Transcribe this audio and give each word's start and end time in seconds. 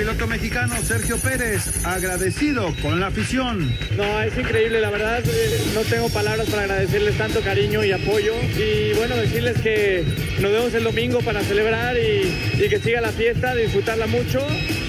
piloto 0.00 0.26
mexicano 0.26 0.74
Sergio 0.82 1.18
Pérez, 1.18 1.84
agradecido 1.84 2.74
con 2.80 3.00
la 3.00 3.08
afición. 3.08 3.70
No, 3.98 4.22
es 4.22 4.34
increíble, 4.38 4.80
la 4.80 4.88
verdad, 4.88 5.22
eh, 5.26 5.60
no 5.74 5.82
tengo 5.82 6.08
palabras 6.08 6.48
para 6.48 6.62
agradecerles 6.62 7.18
tanto 7.18 7.42
cariño 7.42 7.84
y 7.84 7.92
apoyo. 7.92 8.32
Y 8.56 8.94
bueno, 8.94 9.14
decirles 9.16 9.60
que 9.60 10.02
nos 10.40 10.52
vemos 10.52 10.72
el 10.72 10.84
domingo 10.84 11.20
para 11.20 11.42
celebrar 11.42 11.98
y, 11.98 12.64
y 12.64 12.68
que 12.70 12.80
siga 12.80 13.02
la 13.02 13.12
fiesta, 13.12 13.54
disfrutarla 13.54 14.06
mucho 14.06 14.40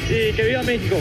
y 0.09 0.31
que 0.31 0.43
viva 0.45 0.63
México. 0.63 0.97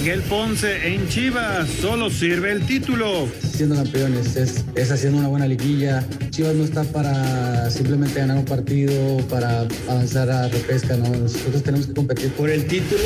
Miguel 0.00 0.22
Ponce 0.22 0.94
en 0.94 1.08
Chivas 1.08 1.68
solo 1.68 2.08
sirve 2.08 2.52
el 2.52 2.64
título. 2.64 3.28
Siendo 3.52 3.74
campeones, 3.74 4.36
es, 4.36 4.64
es, 4.74 4.90
haciendo 4.90 5.18
una 5.18 5.28
buena 5.28 5.46
liguilla. 5.46 6.02
Chivas 6.40 6.54
no 6.54 6.64
está 6.64 6.84
para 6.84 7.70
simplemente 7.70 8.18
ganar 8.18 8.38
un 8.38 8.46
partido, 8.46 9.18
para 9.28 9.68
avanzar 9.90 10.30
a 10.30 10.48
repesca, 10.48 10.96
¿no? 10.96 11.10
Nosotros 11.10 11.62
tenemos 11.62 11.86
que 11.86 11.92
competir 11.92 12.32
por 12.32 12.48
el 12.48 12.64
título. 12.64 13.02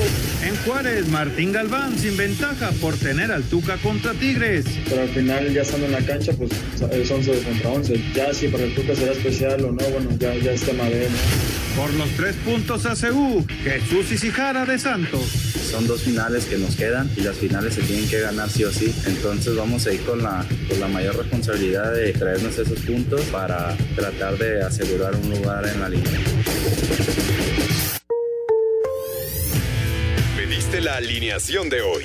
En 0.47 0.55
Juárez, 0.59 1.09
Martín 1.09 1.51
Galván 1.51 1.99
sin 1.99 2.17
ventaja 2.17 2.71
por 2.81 2.95
tener 2.95 3.33
al 3.33 3.43
Tuca 3.43 3.77
contra 3.79 4.13
Tigres. 4.15 4.67
Pero 4.89 5.03
al 5.03 5.09
final, 5.09 5.53
ya 5.53 5.63
estando 5.63 5.87
en 5.87 5.93
la 5.93 6.07
cancha, 6.07 6.33
pues 6.35 6.53
es 6.93 7.11
11 7.11 7.33
contra 7.41 7.71
11. 7.71 8.01
Ya 8.15 8.33
si 8.33 8.47
para 8.47 8.63
el 8.63 8.75
Tuca 8.77 8.95
será 8.95 9.11
especial 9.11 9.65
o 9.65 9.73
no, 9.73 9.85
bueno, 9.89 10.11
ya, 10.17 10.33
ya 10.37 10.53
es 10.53 10.61
tema 10.61 10.85
de 10.85 11.07
él. 11.07 11.13
Por 11.77 11.93
los 11.95 12.11
tres 12.11 12.37
puntos 12.45 12.87
a 12.87 12.95
CU, 12.95 13.45
Jesús 13.65 14.13
Isijara 14.13 14.65
de 14.65 14.79
Santos. 14.79 15.44
Son 15.71 15.87
dos 15.87 16.03
finales 16.03 16.45
que 16.45 16.57
nos 16.59 16.77
quedan 16.77 17.11
y 17.17 17.23
las 17.23 17.37
finales 17.37 17.75
se 17.75 17.83
tienen 17.83 18.09
que 18.09 18.21
ganar 18.21 18.51
sí 18.51 18.65
o 18.65 18.73
sí. 18.73 18.95
Entonces 19.07 19.57
vamos 19.57 19.87
a 19.87 19.93
ir 19.93 20.01
con 20.03 20.23
la, 20.23 20.47
con 20.69 20.79
la 20.79 20.89
mayor 20.89 21.17
responsabilidad 21.17 21.93
de 21.93 22.13
traernos 22.13 22.59
esos 22.59 22.79
puntos 22.81 23.23
para 23.33 23.77
tratar 23.97 24.39
de 24.39 24.63
asegurar 24.63 25.15
un 25.17 25.31
lugar 25.31 25.67
en 25.67 25.81
la 25.81 25.89
liga. 25.89 26.11
Pediste 30.37 30.81
la 30.81 30.97
alineación 30.97 31.69
de 31.69 31.83
hoy. 31.83 32.05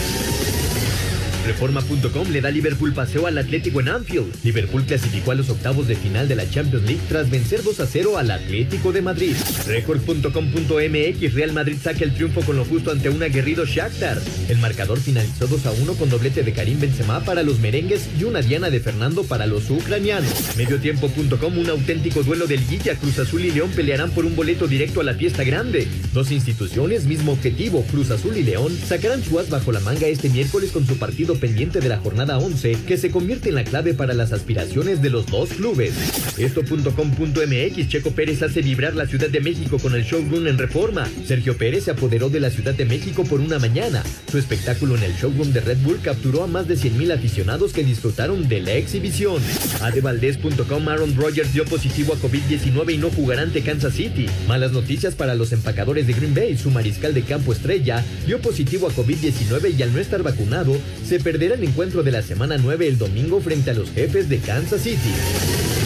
Reforma.com 1.45 2.29
le 2.31 2.41
da 2.41 2.51
Liverpool 2.51 2.93
paseo 2.93 3.27
al 3.27 3.37
Atlético 3.37 3.81
en 3.81 3.89
Anfield. 3.89 4.33
Liverpool 4.43 4.83
clasificó 4.85 5.31
a 5.31 5.35
los 5.35 5.49
octavos 5.49 5.87
de 5.87 5.95
final 5.95 6.27
de 6.27 6.35
la 6.35 6.49
Champions 6.49 6.85
League 6.85 7.01
tras 7.07 7.29
vencer 7.29 7.63
2 7.63 7.79
a 7.79 7.87
0 7.87 8.17
al 8.17 8.31
Atlético 8.31 8.91
de 8.91 9.01
Madrid. 9.01 9.35
Record.com.mx 9.65 11.33
Real 11.33 11.53
Madrid 11.53 11.77
saca 11.81 12.03
el 12.03 12.13
triunfo 12.13 12.41
con 12.41 12.57
lo 12.57 12.65
justo 12.65 12.91
ante 12.91 13.09
un 13.09 13.23
aguerrido 13.23 13.65
Shakhtar. 13.65 14.21
El 14.49 14.59
marcador 14.59 14.99
finalizó 14.99 15.47
2 15.47 15.65
a 15.65 15.71
1 15.71 15.93
con 15.95 16.09
doblete 16.09 16.43
de 16.43 16.53
Karim 16.53 16.79
Benzema 16.79 17.21
para 17.21 17.43
los 17.43 17.59
merengues 17.59 18.07
y 18.19 18.23
una 18.23 18.41
diana 18.41 18.69
de 18.69 18.79
Fernando 18.79 19.23
para 19.23 19.47
los 19.47 19.69
ucranianos. 19.69 20.55
Mediotiempo.com 20.57 21.57
un 21.57 21.69
auténtico 21.69 22.23
duelo 22.23 22.47
del 22.47 22.65
Guilla 22.67 22.95
Cruz 22.95 23.19
Azul 23.19 23.43
y 23.45 23.51
León 23.51 23.71
pelearán 23.75 24.11
por 24.11 24.25
un 24.25 24.35
boleto 24.35 24.67
directo 24.67 25.01
a 25.01 25.03
la 25.03 25.13
fiesta 25.13 25.43
grande. 25.43 25.87
Dos 26.13 26.31
instituciones, 26.31 27.05
mismo 27.05 27.33
objetivo, 27.33 27.83
Cruz 27.83 28.11
Azul 28.11 28.37
y 28.37 28.43
León, 28.43 28.77
sacarán 28.87 29.23
su 29.23 29.39
as 29.39 29.49
bajo 29.49 29.71
la 29.71 29.79
manga 29.79 30.07
este 30.07 30.29
miércoles 30.29 30.71
con 30.71 30.85
su 30.85 30.97
partido 30.97 31.30
pendiente 31.35 31.79
de 31.79 31.89
la 31.89 31.97
jornada 31.97 32.37
11 32.37 32.77
que 32.87 32.97
se 32.97 33.11
convierte 33.11 33.49
en 33.49 33.55
la 33.55 33.63
clave 33.63 33.93
para 33.93 34.13
las 34.13 34.31
aspiraciones 34.31 35.01
de 35.01 35.09
los 35.09 35.25
dos 35.27 35.49
clubes. 35.49 35.93
Esto.com.mx 36.37 37.87
Checo 37.87 38.11
Pérez 38.11 38.41
hace 38.41 38.61
vibrar 38.61 38.95
la 38.95 39.05
Ciudad 39.05 39.29
de 39.29 39.39
México 39.39 39.79
con 39.79 39.95
el 39.95 40.03
showroom 40.03 40.47
en 40.47 40.57
reforma. 40.57 41.07
Sergio 41.25 41.57
Pérez 41.57 41.85
se 41.85 41.91
apoderó 41.91 42.29
de 42.29 42.39
la 42.39 42.49
Ciudad 42.49 42.73
de 42.73 42.85
México 42.85 43.23
por 43.23 43.39
una 43.39 43.59
mañana. 43.59 44.03
Su 44.29 44.37
espectáculo 44.37 44.95
en 44.95 45.03
el 45.03 45.13
showroom 45.13 45.53
de 45.53 45.61
Red 45.61 45.77
Bull 45.83 45.99
capturó 46.01 46.43
a 46.43 46.47
más 46.47 46.67
de 46.67 46.75
100.000 46.75 47.13
aficionados 47.13 47.73
que 47.73 47.83
disfrutaron 47.83 48.47
de 48.47 48.61
la 48.61 48.73
exhibición. 48.73 49.41
Adevaldez.com 49.81 50.87
Aaron 50.87 51.15
Rodgers 51.15 51.53
dio 51.53 51.65
positivo 51.65 52.13
a 52.13 52.17
COVID-19 52.17 52.93
y 52.93 52.97
no 52.97 53.09
jugará 53.09 53.43
ante 53.43 53.61
Kansas 53.61 53.93
City. 53.93 54.27
Malas 54.47 54.71
noticias 54.71 55.15
para 55.15 55.35
los 55.35 55.51
empacadores 55.51 56.07
de 56.07 56.13
Green 56.13 56.33
Bay. 56.33 56.57
Su 56.57 56.71
mariscal 56.71 57.13
de 57.13 57.23
campo 57.23 57.53
estrella 57.53 58.03
dio 58.25 58.41
positivo 58.41 58.87
a 58.87 58.91
COVID-19 58.91 59.75
y 59.77 59.83
al 59.83 59.93
no 59.93 59.99
estar 59.99 60.23
vacunado 60.23 60.75
se 61.05 61.19
perderá 61.21 61.55
el 61.55 61.63
encuentro 61.63 62.03
de 62.03 62.11
la 62.11 62.21
semana 62.21 62.57
9 62.57 62.87
el 62.87 62.97
domingo 62.97 63.39
frente 63.41 63.71
a 63.71 63.73
los 63.73 63.91
jefes 63.91 64.29
de 64.29 64.39
Kansas 64.39 64.81
City. 64.81 65.80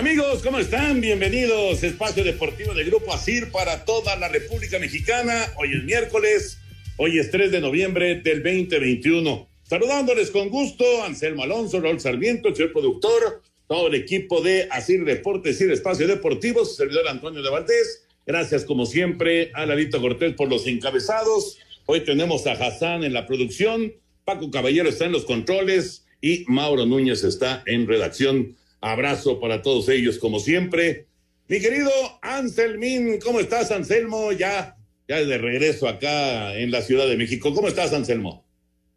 Amigos, 0.00 0.40
¿cómo 0.42 0.58
están? 0.58 1.02
Bienvenidos. 1.02 1.82
Espacio 1.82 2.24
Deportivo 2.24 2.72
del 2.72 2.86
Grupo 2.86 3.12
ASIR 3.12 3.52
para 3.52 3.84
toda 3.84 4.16
la 4.16 4.28
República 4.28 4.78
Mexicana. 4.78 5.52
Hoy 5.58 5.74
es 5.74 5.84
miércoles, 5.84 6.58
hoy 6.96 7.18
es 7.18 7.30
3 7.30 7.52
de 7.52 7.60
noviembre 7.60 8.14
del 8.14 8.42
2021. 8.42 9.46
Saludándoles 9.62 10.30
con 10.30 10.48
gusto, 10.48 11.04
Anselmo 11.04 11.42
Alonso, 11.42 11.82
Raúl 11.82 12.00
Sarmiento, 12.00 12.48
el 12.48 12.72
productor, 12.72 13.42
todo 13.68 13.88
el 13.88 13.94
equipo 13.94 14.40
de 14.40 14.68
ASIR 14.70 15.04
Deportes 15.04 15.60
y 15.60 15.64
Espacio 15.64 16.08
Deportivo, 16.08 16.64
su 16.64 16.76
servidor 16.76 17.06
Antonio 17.06 17.42
de 17.42 17.50
Valdés. 17.50 18.06
Gracias, 18.26 18.64
como 18.64 18.86
siempre, 18.86 19.50
a 19.52 19.66
Lalito 19.66 20.00
Cortés 20.00 20.32
por 20.32 20.48
los 20.48 20.66
encabezados. 20.66 21.58
Hoy 21.84 22.00
tenemos 22.06 22.46
a 22.46 22.52
Hassan 22.52 23.04
en 23.04 23.12
la 23.12 23.26
producción, 23.26 23.92
Paco 24.24 24.50
Caballero 24.50 24.88
está 24.88 25.04
en 25.04 25.12
los 25.12 25.26
controles 25.26 26.06
y 26.22 26.46
Mauro 26.46 26.86
Núñez 26.86 27.22
está 27.22 27.62
en 27.66 27.86
redacción. 27.86 28.56
Abrazo 28.80 29.40
para 29.40 29.62
todos 29.62 29.88
ellos, 29.88 30.18
como 30.18 30.40
siempre. 30.40 31.06
Mi 31.48 31.60
querido 31.60 31.90
Anselmín, 32.22 33.18
¿cómo 33.18 33.40
estás, 33.40 33.70
Anselmo? 33.70 34.32
Ya, 34.32 34.76
ya 35.08 35.16
de 35.16 35.38
regreso 35.38 35.88
acá 35.88 36.54
en 36.56 36.70
la 36.70 36.80
Ciudad 36.82 37.06
de 37.06 37.16
México. 37.16 37.52
¿Cómo 37.54 37.68
estás, 37.68 37.92
Anselmo? 37.92 38.44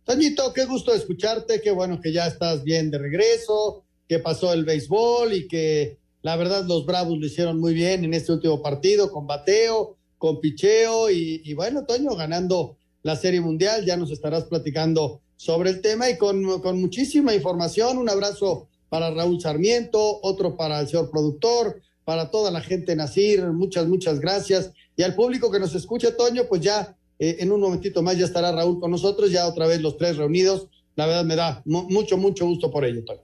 Toñito, 0.06 0.54
qué 0.54 0.66
gusto 0.66 0.94
escucharte, 0.94 1.62
qué 1.62 1.72
bueno 1.72 2.00
que 2.00 2.12
ya 2.12 2.28
estás 2.28 2.64
bien 2.64 2.92
de 2.92 2.98
regreso, 2.98 3.84
que 4.08 4.20
pasó 4.20 4.54
el 4.54 4.66
béisbol 4.66 5.34
y 5.34 5.48
que 5.48 5.98
la 6.22 6.36
verdad 6.36 6.66
los 6.66 6.86
Bravos 6.86 7.18
lo 7.18 7.26
hicieron 7.26 7.60
muy 7.60 7.74
bien 7.74 8.04
en 8.04 8.14
este 8.14 8.32
último 8.32 8.62
partido, 8.62 9.12
con 9.12 9.28
bateo, 9.28 9.98
con 10.18 10.40
picheo 10.40 11.10
y, 11.10 11.42
y 11.44 11.54
bueno, 11.54 11.86
Toño, 11.86 12.16
ganando 12.16 12.78
la 13.02 13.16
Serie 13.16 13.42
Mundial, 13.42 13.86
ya 13.86 13.98
nos 13.98 14.12
estarás 14.12 14.46
platicando 14.46 15.22
sobre 15.36 15.70
el 15.70 15.82
tema 15.82 16.10
y 16.10 16.18
con, 16.18 16.62
con 16.62 16.80
muchísima 16.80 17.34
información. 17.36 17.98
Un 17.98 18.10
abrazo 18.10 18.70
para 18.94 19.10
Raúl 19.10 19.42
Sarmiento, 19.42 20.20
otro 20.22 20.56
para 20.56 20.80
el 20.82 20.88
señor 20.88 21.10
productor, 21.10 21.82
para 22.06 22.30
toda 22.30 22.52
la 22.52 22.62
gente 22.62 22.92
en 22.92 23.00
Nacir, 23.00 23.42
muchas, 23.48 23.88
muchas 23.88 24.20
gracias. 24.20 24.72
Y 24.96 25.02
al 25.02 25.16
público 25.16 25.50
que 25.50 25.58
nos 25.58 25.74
escucha, 25.74 26.16
Toño, 26.16 26.44
pues 26.48 26.62
ya 26.62 26.96
eh, 27.18 27.38
en 27.40 27.52
un 27.52 27.60
momentito 27.60 28.04
más 28.04 28.20
ya 28.20 28.26
estará 28.26 28.52
Raúl 28.52 28.80
con 28.80 28.92
nosotros, 28.92 29.32
ya 29.32 29.48
otra 29.48 29.66
vez 29.66 29.82
los 29.82 29.98
tres 29.98 30.18
reunidos. 30.18 30.68
La 30.96 31.08
verdad 31.08 31.26
me 31.26 31.36
da 31.36 31.64
mucho, 31.66 32.20
mucho 32.20 32.46
gusto 32.46 32.70
por 32.70 32.86
ello, 32.86 33.04
Toño. 33.04 33.24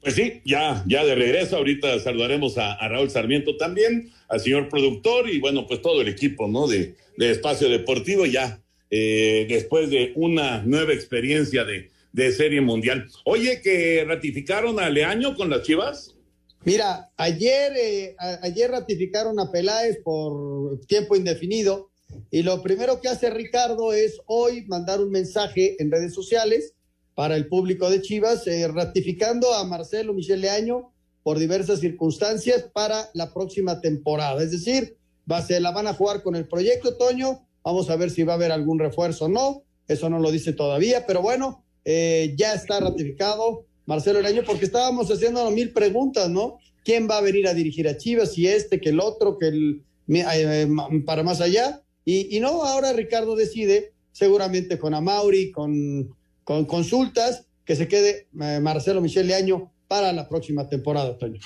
Pues 0.00 0.14
sí, 0.14 0.40
ya, 0.46 0.82
ya 0.88 1.04
de 1.04 1.14
regreso. 1.14 1.58
Ahorita 1.58 2.00
saludaremos 2.00 2.56
a, 2.56 2.72
a, 2.72 2.88
Raúl 2.88 3.10
Sarmiento 3.10 3.58
también, 3.58 4.10
al 4.26 4.40
señor 4.40 4.70
productor 4.70 5.28
y 5.28 5.38
bueno, 5.38 5.66
pues 5.66 5.82
todo 5.82 6.00
el 6.00 6.08
equipo, 6.08 6.48
¿no? 6.48 6.66
De, 6.66 6.94
de 7.18 7.30
Espacio 7.30 7.68
Deportivo 7.68 8.24
ya, 8.24 8.58
eh, 8.88 9.44
después 9.50 9.90
de 9.90 10.12
una 10.14 10.62
nueva 10.62 10.94
experiencia 10.94 11.62
de, 11.64 11.90
de 12.16 12.32
Serie 12.32 12.62
Mundial. 12.62 13.06
Oye, 13.26 13.60
que 13.60 14.02
ratificaron 14.08 14.80
a 14.80 14.88
Leaño 14.88 15.36
con 15.36 15.50
las 15.50 15.62
Chivas. 15.62 16.16
Mira, 16.64 17.12
ayer, 17.18 17.74
eh, 17.76 18.16
a, 18.18 18.38
ayer 18.42 18.70
ratificaron 18.70 19.38
a 19.38 19.52
Peláez 19.52 19.98
por 20.02 20.80
tiempo 20.86 21.14
indefinido 21.14 21.90
y 22.30 22.42
lo 22.42 22.62
primero 22.62 23.02
que 23.02 23.08
hace 23.08 23.28
Ricardo 23.28 23.92
es 23.92 24.18
hoy 24.24 24.64
mandar 24.66 25.02
un 25.02 25.10
mensaje 25.10 25.76
en 25.78 25.90
redes 25.90 26.14
sociales 26.14 26.72
para 27.14 27.36
el 27.36 27.48
público 27.48 27.90
de 27.90 28.00
Chivas 28.00 28.46
eh, 28.46 28.66
ratificando 28.66 29.52
a 29.52 29.64
Marcelo 29.64 30.14
Michel 30.14 30.40
Leaño 30.40 30.94
por 31.22 31.38
diversas 31.38 31.80
circunstancias 31.80 32.64
para 32.72 33.10
la 33.12 33.34
próxima 33.34 33.82
temporada. 33.82 34.42
Es 34.42 34.52
decir, 34.52 34.96
va, 35.30 35.42
se 35.42 35.60
la 35.60 35.70
van 35.70 35.86
a 35.86 35.92
jugar 35.92 36.22
con 36.22 36.34
el 36.34 36.48
proyecto 36.48 36.96
Toño. 36.96 37.46
Vamos 37.62 37.90
a 37.90 37.96
ver 37.96 38.10
si 38.10 38.22
va 38.22 38.32
a 38.32 38.36
haber 38.36 38.52
algún 38.52 38.78
refuerzo 38.78 39.26
o 39.26 39.28
no. 39.28 39.64
Eso 39.86 40.08
no 40.08 40.18
lo 40.18 40.30
dice 40.30 40.54
todavía, 40.54 41.06
pero 41.06 41.20
bueno, 41.20 41.65
eh, 41.86 42.34
ya 42.36 42.52
está 42.52 42.80
ratificado 42.80 43.64
Marcelo 43.86 44.20
Leaño, 44.20 44.42
porque 44.44 44.64
estábamos 44.64 45.08
haciendo 45.10 45.48
mil 45.52 45.72
preguntas, 45.72 46.28
¿no? 46.28 46.58
¿Quién 46.84 47.08
va 47.08 47.18
a 47.18 47.20
venir 47.20 47.46
a 47.46 47.54
dirigir 47.54 47.86
a 47.88 47.96
Chivas? 47.96 48.34
Si 48.34 48.48
este, 48.48 48.80
que 48.80 48.88
el 48.88 48.98
otro, 48.98 49.38
que 49.38 49.46
el 49.46 49.82
eh, 50.08 50.68
para 51.04 51.22
más 51.22 51.40
allá. 51.40 51.82
Y, 52.04 52.38
no, 52.40 52.62
ahora 52.62 52.92
Ricardo 52.92 53.34
decide, 53.34 53.92
seguramente 54.12 54.78
con 54.78 54.94
Amauri, 54.94 55.50
con, 55.50 56.14
con 56.44 56.64
consultas, 56.64 57.46
que 57.64 57.74
se 57.74 57.88
quede 57.88 58.28
eh, 58.40 58.60
Marcelo 58.60 59.00
Michel 59.00 59.26
Leaño 59.26 59.72
para 59.88 60.12
la 60.12 60.28
próxima 60.28 60.68
temporada, 60.68 61.18
Toño. 61.18 61.40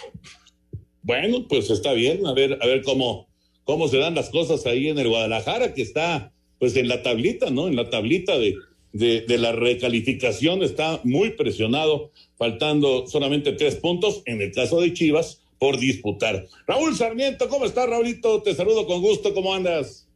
Bueno, 1.02 1.46
pues 1.48 1.70
está 1.70 1.92
bien, 1.92 2.26
a 2.26 2.34
ver, 2.34 2.58
a 2.60 2.66
ver 2.66 2.82
cómo, 2.82 3.28
cómo 3.64 3.88
se 3.88 3.96
dan 3.96 4.14
las 4.14 4.28
cosas 4.28 4.66
ahí 4.66 4.88
en 4.88 4.98
el 4.98 5.08
Guadalajara, 5.08 5.72
que 5.72 5.82
está 5.82 6.32
pues 6.58 6.76
en 6.76 6.88
la 6.88 7.02
tablita, 7.02 7.48
¿no? 7.48 7.68
En 7.68 7.76
la 7.76 7.88
tablita 7.88 8.38
de, 8.38 8.54
de, 8.92 9.24
la 9.38 9.52
recalificación 9.52 10.62
está 10.62 11.00
muy 11.04 11.30
presionado, 11.30 12.10
faltando 12.36 13.06
solamente 13.06 13.52
tres 13.52 13.76
puntos 13.76 14.22
en 14.26 14.40
el 14.40 14.52
caso 14.52 14.80
de 14.80 14.92
Chivas 14.92 15.42
por 15.58 15.78
disputar. 15.78 16.46
Raúl 16.66 16.96
Sarmiento, 16.96 17.48
¿cómo 17.48 17.66
estás, 17.66 17.88
Raulito? 17.88 18.42
Te 18.42 18.54
saludo 18.54 18.86
con 18.86 19.02
gusto, 19.02 19.34
¿cómo 19.34 19.54
andas? 19.54 20.06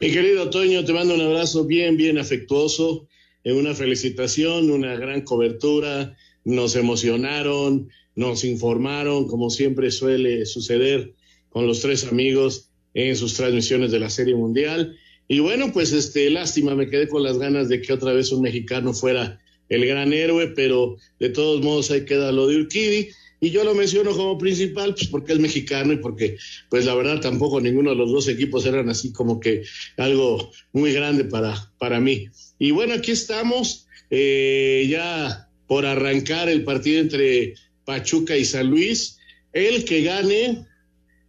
Mi 0.00 0.10
querido 0.10 0.50
Toño, 0.50 0.84
te 0.84 0.92
mando 0.92 1.14
un 1.14 1.20
abrazo 1.20 1.64
bien, 1.64 1.96
bien 1.96 2.18
afectuoso, 2.18 3.06
eh, 3.44 3.52
una 3.52 3.74
felicitación, 3.74 4.70
una 4.70 4.96
gran 4.96 5.22
cobertura, 5.22 6.16
nos 6.44 6.74
emocionaron, 6.74 7.88
nos 8.14 8.44
informaron, 8.44 9.28
como 9.28 9.50
siempre 9.50 9.90
suele 9.90 10.46
suceder 10.46 11.14
con 11.50 11.66
los 11.66 11.80
tres 11.80 12.04
amigos 12.04 12.70
en 12.94 13.16
sus 13.16 13.34
transmisiones 13.34 13.90
de 13.92 14.00
la 14.00 14.10
Serie 14.10 14.34
Mundial. 14.34 14.96
Y 15.32 15.38
bueno, 15.38 15.72
pues 15.72 15.92
este, 15.92 16.28
lástima, 16.28 16.74
me 16.74 16.90
quedé 16.90 17.06
con 17.06 17.22
las 17.22 17.38
ganas 17.38 17.68
de 17.68 17.80
que 17.80 17.92
otra 17.92 18.12
vez 18.12 18.32
un 18.32 18.42
mexicano 18.42 18.92
fuera 18.92 19.40
el 19.68 19.86
gran 19.86 20.12
héroe, 20.12 20.48
pero 20.56 20.96
de 21.20 21.28
todos 21.28 21.62
modos 21.62 21.92
ahí 21.92 22.04
queda 22.04 22.32
lo 22.32 22.48
de 22.48 22.56
Urquidi. 22.56 23.10
Y 23.40 23.50
yo 23.50 23.62
lo 23.62 23.76
menciono 23.76 24.10
como 24.10 24.36
principal, 24.38 24.92
pues 24.92 25.06
porque 25.06 25.34
es 25.34 25.38
mexicano 25.38 25.92
y 25.92 25.98
porque, 25.98 26.36
pues 26.68 26.84
la 26.84 26.96
verdad, 26.96 27.20
tampoco 27.20 27.60
ninguno 27.60 27.90
de 27.90 27.96
los 27.96 28.10
dos 28.10 28.26
equipos 28.26 28.66
eran 28.66 28.88
así 28.88 29.12
como 29.12 29.38
que 29.38 29.62
algo 29.98 30.50
muy 30.72 30.92
grande 30.92 31.22
para, 31.22 31.72
para 31.78 32.00
mí. 32.00 32.26
Y 32.58 32.72
bueno, 32.72 32.94
aquí 32.94 33.12
estamos, 33.12 33.86
eh, 34.10 34.84
ya 34.90 35.48
por 35.68 35.86
arrancar 35.86 36.48
el 36.48 36.64
partido 36.64 37.02
entre 37.02 37.54
Pachuca 37.84 38.36
y 38.36 38.44
San 38.44 38.68
Luis. 38.68 39.18
El 39.52 39.84
que 39.84 40.02
gane 40.02 40.66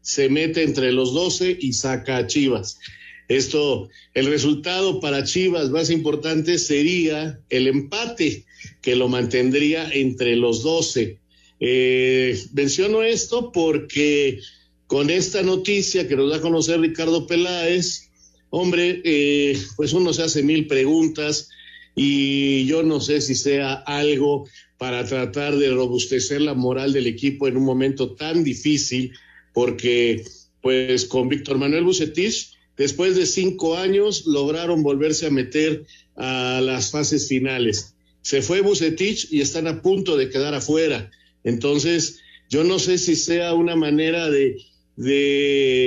se 0.01 0.27
mete 0.27 0.63
entre 0.63 0.92
los 0.92 1.13
12 1.13 1.56
y 1.62 1.74
saca 1.74 2.18
a 2.18 2.25
Chivas. 2.25 2.80
Esto, 3.27 3.89
el 4.13 4.25
resultado 4.25 5.00
para 5.00 5.23
Chivas 5.23 5.69
más 5.69 5.89
importante 5.89 6.57
sería 6.57 7.39
el 7.50 7.68
empate, 7.68 8.45
que 8.81 8.95
lo 8.95 9.07
mantendría 9.07 9.89
entre 9.91 10.35
los 10.35 10.63
12. 10.63 11.18
Eh, 11.59 12.39
menciono 12.53 13.03
esto 13.03 13.51
porque 13.51 14.39
con 14.88 15.09
esta 15.09 15.44
noticia 15.44 16.07
que 16.07 16.15
nos 16.15 16.29
da 16.29 16.38
a 16.38 16.41
conocer 16.41 16.79
Ricardo 16.81 17.27
Peláez, 17.27 18.09
hombre, 18.50 19.01
eh, 19.06 19.57
pues 19.77 19.94
uno 19.94 20.12
se 20.12 20.23
hace 20.23 20.44
mil 20.44 20.68
preguntas 20.68 21.50
y 21.95 22.65
yo 22.65 22.83
no 22.83 23.00
sé 23.00 23.21
si 23.21 23.35
sea 23.35 23.73
algo 23.73 24.47
para 24.77 25.06
tratar 25.06 25.56
de 25.57 25.69
robustecer 25.69 26.41
la 26.41 26.56
moral 26.56 26.94
del 26.94 27.07
equipo 27.07 27.47
en 27.47 27.57
un 27.57 27.63
momento 27.63 28.15
tan 28.15 28.44
difícil, 28.44 29.12
porque 29.53 30.23
pues 30.62 31.06
con 31.06 31.29
Víctor 31.29 31.57
Manuel 31.57 31.83
Bucetich 31.83 32.57
Después 32.81 33.16
de 33.16 33.28
cinco 33.28 33.78
años 33.78 34.25
lograron 34.25 34.81
volverse 34.81 35.28
a 35.28 35.30
meter 35.30 35.86
a 36.16 36.62
las 36.63 36.89
fases 36.89 37.28
finales. 37.28 37.94
Se 38.24 38.42
fue 38.42 38.62
Bucetich 38.62 39.28
y 39.30 39.42
están 39.42 39.68
a 39.68 39.83
punto 39.83 40.18
de 40.18 40.30
quedar 40.30 40.56
afuera. 40.56 41.12
Entonces, 41.44 42.22
yo 42.50 42.63
no 42.63 42.80
sé 42.80 42.98
si 42.98 43.16
sea 43.16 43.54
una 43.54 43.75
manera 43.75 44.31
de, 44.31 44.57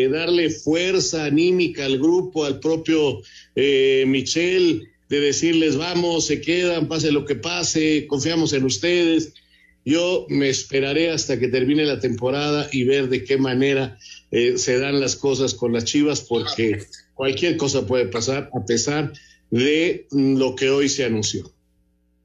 darle 0.08 0.50
fuerza 0.50 1.24
anímica 1.24 1.84
al 1.84 1.98
grupo, 1.98 2.44
al 2.44 2.60
propio 2.60 3.22
eh, 3.56 4.04
Michel, 4.06 4.84
de 5.08 5.18
decirles, 5.18 5.76
vamos, 5.76 6.26
se 6.28 6.40
quedan, 6.40 6.86
pase 6.86 7.10
lo 7.10 7.24
que 7.24 7.34
pase, 7.34 8.06
confiamos 8.06 8.52
en 8.52 8.66
ustedes. 8.66 9.32
Yo 9.84 10.26
me 10.28 10.48
esperaré 10.48 11.10
hasta 11.10 11.38
que 11.38 11.48
termine 11.48 11.84
la 11.84 12.00
temporada 12.00 12.68
y 12.72 12.84
ver 12.84 13.08
de 13.08 13.24
qué 13.24 13.36
manera 13.36 13.98
eh, 14.30 14.56
se 14.56 14.78
dan 14.78 15.00
las 15.00 15.16
cosas 15.16 15.54
con 15.54 15.72
las 15.72 15.84
Chivas 15.84 16.22
porque 16.22 16.84
cualquier 17.12 17.56
cosa 17.56 17.86
puede 17.86 18.06
pasar 18.06 18.50
a 18.54 18.64
pesar 18.64 19.12
de 19.50 20.06
lo 20.10 20.54
que 20.56 20.70
hoy 20.70 20.88
se 20.88 21.04
anunció. 21.04 21.52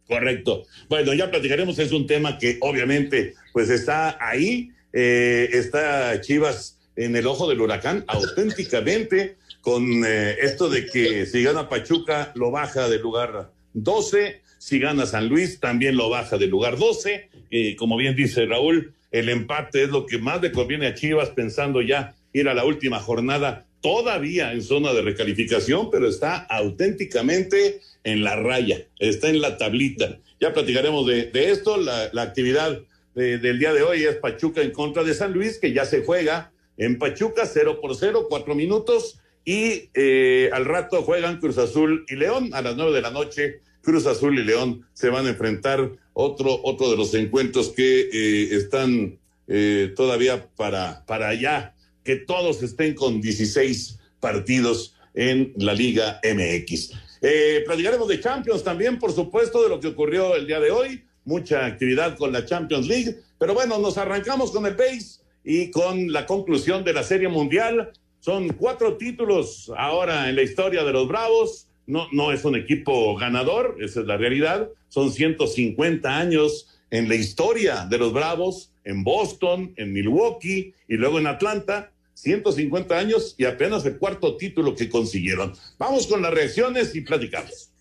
Correcto. 0.08 0.66
Bueno, 0.88 1.14
ya 1.14 1.30
platicaremos, 1.30 1.78
es 1.78 1.92
un 1.92 2.08
tema 2.08 2.38
que 2.38 2.58
obviamente 2.62 3.36
pues 3.54 3.70
está 3.70 4.18
ahí, 4.20 4.72
eh, 4.94 5.50
está 5.52 6.20
Chivas 6.22 6.80
en 6.96 7.16
el 7.16 7.28
ojo 7.28 7.48
del 7.48 7.62
huracán 7.62 8.04
auténticamente 8.08 9.38
con 9.62 10.04
eh, 10.06 10.38
esto 10.42 10.70
de 10.70 10.86
que 10.86 11.26
si 11.26 11.44
gana 11.44 11.70
Pachuca 11.70 12.32
lo 12.36 12.52
baja 12.52 12.90
del 12.90 13.02
lugar 13.02 13.52
12, 13.74 14.42
si 14.60 14.78
gana 14.78 15.08
San 15.08 15.28
Luis 15.28 15.60
también 15.60 15.98
lo 15.98 16.10
baja 16.10 16.38
del 16.38 16.52
lugar 16.52 16.78
12, 16.78 17.30
como 17.78 17.98
bien 17.98 18.16
dice 18.16 18.46
Raúl, 18.46 18.94
el 19.12 19.30
empate 19.30 19.84
es 19.84 19.90
lo 19.90 20.06
que 20.06 20.20
más 20.20 20.42
le 20.42 20.52
conviene 20.52 20.86
a 20.86 20.94
Chivas 20.94 21.30
pensando 21.30 21.82
ya 21.82 22.14
ir 22.34 22.48
a 22.48 22.54
la 22.54 22.66
última 22.66 23.00
jornada 23.00 23.66
todavía 23.82 24.52
en 24.52 24.62
zona 24.62 24.94
de 24.94 25.02
recalificación, 25.02 25.90
pero 25.90 26.08
está 26.08 26.38
auténticamente 26.38 27.80
en 28.04 28.24
la 28.24 28.36
raya, 28.36 28.86
está 29.00 29.30
en 29.30 29.42
la 29.42 29.58
tablita. 29.58 30.20
Ya 30.40 30.54
platicaremos 30.54 31.08
de, 31.08 31.30
esto. 31.34 31.78
La, 31.78 32.10
actividad 32.22 32.80
del 33.16 33.60
día 33.60 33.74
de 33.74 33.84
hoy 33.84 34.04
es 34.04 34.16
Pachuca 34.16 34.62
en 34.62 34.72
contra 34.72 35.04
de 35.04 35.14
San 35.14 35.34
Luis, 35.34 35.58
que 35.58 35.74
ya 35.74 35.86
se 35.86 36.04
juega 36.04 36.52
en 36.78 36.98
Pachuca, 36.98 37.46
cero 37.46 37.80
por 37.82 37.96
cero, 37.96 38.28
cuatro 38.30 38.56
minutos. 38.56 39.20
Y 39.46 39.90
eh, 39.94 40.50
al 40.54 40.66
rato 40.66 41.02
juegan 41.02 41.40
Cruz 41.40 41.58
Azul 41.58 42.06
y 42.08 42.16
León 42.16 42.52
a 42.54 42.62
las 42.62 42.76
nueve 42.76 42.94
de 42.94 43.02
la 43.02 43.12
noche. 43.12 43.62
Cruz 43.90 44.06
Azul 44.06 44.38
y 44.38 44.44
León 44.44 44.86
se 44.94 45.10
van 45.10 45.26
a 45.26 45.30
enfrentar 45.30 45.90
otro, 46.14 46.60
otro 46.64 46.92
de 46.92 46.96
los 46.96 47.12
encuentros 47.16 47.70
que 47.70 48.02
eh, 48.02 48.56
están 48.56 49.18
eh, 49.48 49.92
todavía 49.96 50.48
para, 50.56 51.04
para 51.08 51.30
allá, 51.30 51.74
que 52.04 52.18
todos 52.18 52.62
estén 52.62 52.94
con 52.94 53.20
16 53.20 53.98
partidos 54.20 54.94
en 55.16 55.54
la 55.56 55.74
Liga 55.74 56.22
MX. 56.24 56.92
Eh, 57.24 57.64
platicaremos 57.66 58.08
de 58.08 58.20
Champions 58.20 58.64
también, 58.64 59.00
por 59.00 59.12
supuesto, 59.12 59.64
de 59.64 59.70
lo 59.70 59.80
que 59.80 59.88
ocurrió 59.88 60.36
el 60.36 60.46
día 60.46 60.60
de 60.60 60.70
hoy. 60.70 61.04
Mucha 61.26 61.66
actividad 61.66 62.16
con 62.16 62.32
la 62.32 62.46
Champions 62.46 62.86
League. 62.86 63.16
Pero 63.40 63.56
bueno, 63.56 63.80
nos 63.80 63.98
arrancamos 63.98 64.52
con 64.52 64.68
el 64.68 64.76
base 64.76 65.22
y 65.44 65.72
con 65.72 66.14
la 66.14 66.28
conclusión 66.28 66.84
de 66.84 66.94
la 66.94 67.02
Serie 67.02 67.28
Mundial. 67.28 67.92
Son 68.20 68.50
cuatro 68.50 68.98
títulos 68.98 69.72
ahora 69.76 70.30
en 70.30 70.36
la 70.36 70.44
historia 70.44 70.84
de 70.84 70.94
los 70.94 71.08
Bravos 71.08 71.69
no, 71.90 72.08
no 72.12 72.32
es 72.32 72.46
un 72.46 72.56
equipo 72.56 73.16
ganador, 73.16 73.78
esa 73.82 74.02
es 74.02 74.06
la 74.06 74.16
realidad. 74.16 74.70
Son 74.90 75.12
150 75.12 76.18
años 76.18 76.68
en 76.92 77.10
la 77.10 77.16
historia 77.16 77.88
de 77.90 77.98
los 77.98 78.14
Bravos, 78.14 78.72
en 78.84 79.04
Boston, 79.04 79.74
en 79.76 79.92
Milwaukee 79.92 80.74
y 80.88 80.96
luego 80.98 81.18
en 81.18 81.26
Atlanta. 81.26 81.92
150 82.14 82.98
años 82.98 83.34
y 83.38 83.46
apenas 83.46 83.86
el 83.86 83.98
cuarto 83.98 84.38
título 84.38 84.76
que 84.76 84.88
consiguieron. 84.88 85.54
Vamos 85.80 86.06
con 86.06 86.22
las 86.22 86.34
reacciones 86.34 86.94
y 86.94 87.02
platicamos. 87.02 87.72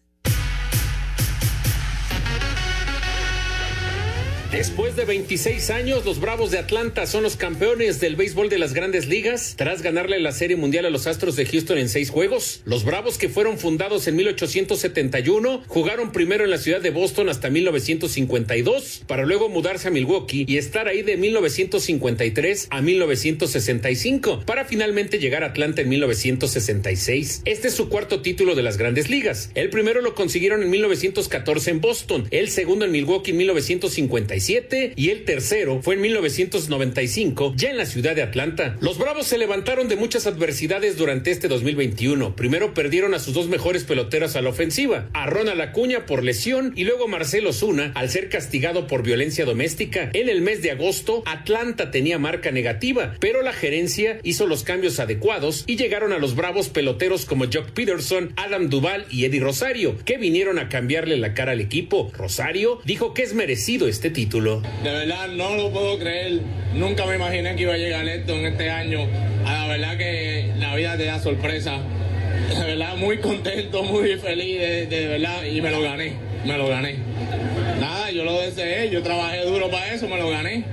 Después 4.53 4.97
de 4.97 5.05
26 5.05 5.69
años, 5.69 6.07
los 6.07 6.21
Bravos 6.21 6.51
de 6.51 6.59
Atlanta 6.59 7.07
son 7.07 7.23
los 7.23 7.37
campeones 7.37 8.01
del 8.01 8.17
béisbol 8.17 8.49
de 8.49 8.59
las 8.59 8.73
grandes 8.73 9.07
ligas 9.07 9.57
tras 9.59 9.83
ganarle 9.83 10.19
la 10.21 10.33
Serie 10.33 10.57
Mundial 10.57 10.87
a 10.87 10.91
los 10.91 11.07
Astros 11.07 11.37
de 11.37 11.45
Houston 11.45 11.77
en 11.77 11.91
seis 11.91 12.09
juegos. 12.09 12.63
Los 12.65 12.83
Bravos 12.83 13.19
que 13.19 13.29
fueron 13.29 13.59
fundados 13.59 14.07
en 14.09 14.17
1871 14.17 15.65
jugaron 15.67 16.13
primero 16.13 16.45
en 16.45 16.51
la 16.51 16.57
ciudad 16.57 16.81
de 16.81 16.89
Boston 16.89 17.29
hasta 17.29 17.51
1952 17.51 19.03
para 19.07 19.27
luego 19.27 19.51
mudarse 19.51 19.89
a 19.89 19.91
Milwaukee 19.91 20.47
y 20.49 20.57
estar 20.57 20.89
ahí 20.89 21.03
de 21.03 21.19
1953 21.19 22.69
a 22.71 22.81
1965 22.81 24.45
para 24.47 24.65
finalmente 24.65 25.19
llegar 25.19 25.45
a 25.45 25.49
Atlanta 25.49 25.83
en 25.83 25.91
1966. 25.91 27.43
Este 27.45 27.69
es 27.69 27.75
su 27.75 27.91
cuarto 27.91 28.23
título 28.23 28.55
de 28.55 28.63
las 28.63 28.79
grandes 28.79 29.11
ligas. 29.11 29.51
El 29.55 29.69
primero 29.69 30.01
lo 30.01 30.15
consiguieron 30.15 30.63
en 30.63 30.71
1914 30.71 31.71
en 31.71 31.81
Boston, 31.83 32.29
el 32.31 32.49
segundo 32.49 32.87
en 32.87 32.93
Milwaukee 32.93 33.33
en 33.33 33.37
1955 33.37 34.38
1987 34.39 34.93
y 34.97 35.11
el 35.11 35.25
tercero 35.25 35.83
fue 35.83 35.95
en 35.95 36.01
1995, 36.03 37.55
ya 37.57 37.71
en 37.71 37.77
la 37.77 37.87
ciudad 37.87 38.15
de 38.15 38.23
Atlanta. 38.23 38.77
Los 38.81 38.99
Bravos 38.99 39.27
se 39.27 39.39
levantaron 39.39 39.89
de 39.89 39.97
muchas 39.97 40.27
adversidades 40.27 40.97
durante 40.97 41.31
este 41.31 41.49
2021. 41.49 42.37
Primero 42.37 42.75
perdieron 42.75 43.15
a 43.15 43.19
sus 43.19 43.35
dos 43.35 43.49
mejores 43.49 43.85
peloteros 43.85 44.37
a 44.37 44.43
la 44.43 44.51
ofensiva, 44.51 45.09
a 45.13 45.27
Ronald 45.27 45.61
Acuña 45.61 46.07
por 46.07 46.23
lesión 46.23 46.73
y 46.77 46.85
luego 46.85 47.09
Marcelo 47.09 47.53
Zuna 47.53 47.93
al 47.95 48.11
ser 48.11 48.29
castigado 48.29 48.87
por 48.87 49.03
violencia 49.03 49.45
doméstica. 49.45 50.11
En 50.13 50.29
el 50.29 50.41
mes 50.41 50.63
de 50.63 50.71
agosto, 50.71 51.23
Atlanta 51.27 51.91
tenía 51.91 52.19
marca 52.19 52.51
negativa, 52.51 53.15
pero 53.21 53.43
la 53.43 53.53
gerencia 53.53 54.21
hizo 54.23 54.47
los 54.47 54.63
cambios 54.63 55.01
adecuados 55.01 55.65
y 55.67 55.77
llegaron 55.77 56.13
a 56.13 56.19
los 56.19 56.37
Bravos 56.37 56.69
peloteros 56.69 57.25
como 57.25 57.47
Jock 57.47 57.71
Peterson, 57.71 58.33
Adam 58.37 58.69
Duval 58.69 59.07
y 59.11 59.25
Eddie 59.25 59.41
Rosario, 59.41 59.97
que 60.05 60.19
vinieron 60.19 60.59
a 60.59 60.69
cambiarle 60.69 61.17
la 61.17 61.35
cara 61.35 61.53
al 61.53 61.61
equipo. 61.61 62.11
Rosario 62.17 62.81
dijo 62.85 63.15
que 63.15 63.23
es 63.23 63.35
merecido 63.35 63.89
este 63.89 64.11
título. 64.11 64.28
De 64.83 64.91
verdad 64.91 65.29
no 65.29 65.57
lo 65.57 65.71
puedo 65.71 65.99
creer. 65.99 66.41
Nunca 66.75 67.07
me 67.07 67.17
imaginé 67.17 67.57
que 67.57 67.63
iba 67.63 67.73
a 67.73 67.79
llegar 67.79 68.07
esto 68.07 68.35
en 68.35 68.47
este 68.47 68.69
año. 68.69 69.07
La 69.45 69.67
verdad 69.67 69.97
que 69.97 70.53
la 70.59 70.75
vida 70.77 70.99
te 70.99 71.05
da 71.07 71.19
sorpresa. 71.19 71.79
De 72.49 72.65
verdad 72.65 72.97
muy 72.97 73.19
contento, 73.19 73.83
muy 73.83 74.17
feliz, 74.17 74.61
de, 74.89 75.07
verdad, 75.09 75.45
y 75.45 75.61
me 75.63 75.71
lo 75.71 75.81
gané, 75.81 76.13
me 76.45 76.59
lo 76.59 76.69
gané. 76.69 76.97
Nada, 77.81 78.11
yo 78.11 78.25
lo 78.25 78.41
deseé, 78.41 78.91
yo 78.91 79.03
trabajé 79.03 79.45
duro 79.47 79.71
para 79.71 79.95
eso, 79.95 80.09
me 80.09 80.19
lo 80.19 80.29
gané. 80.29 80.65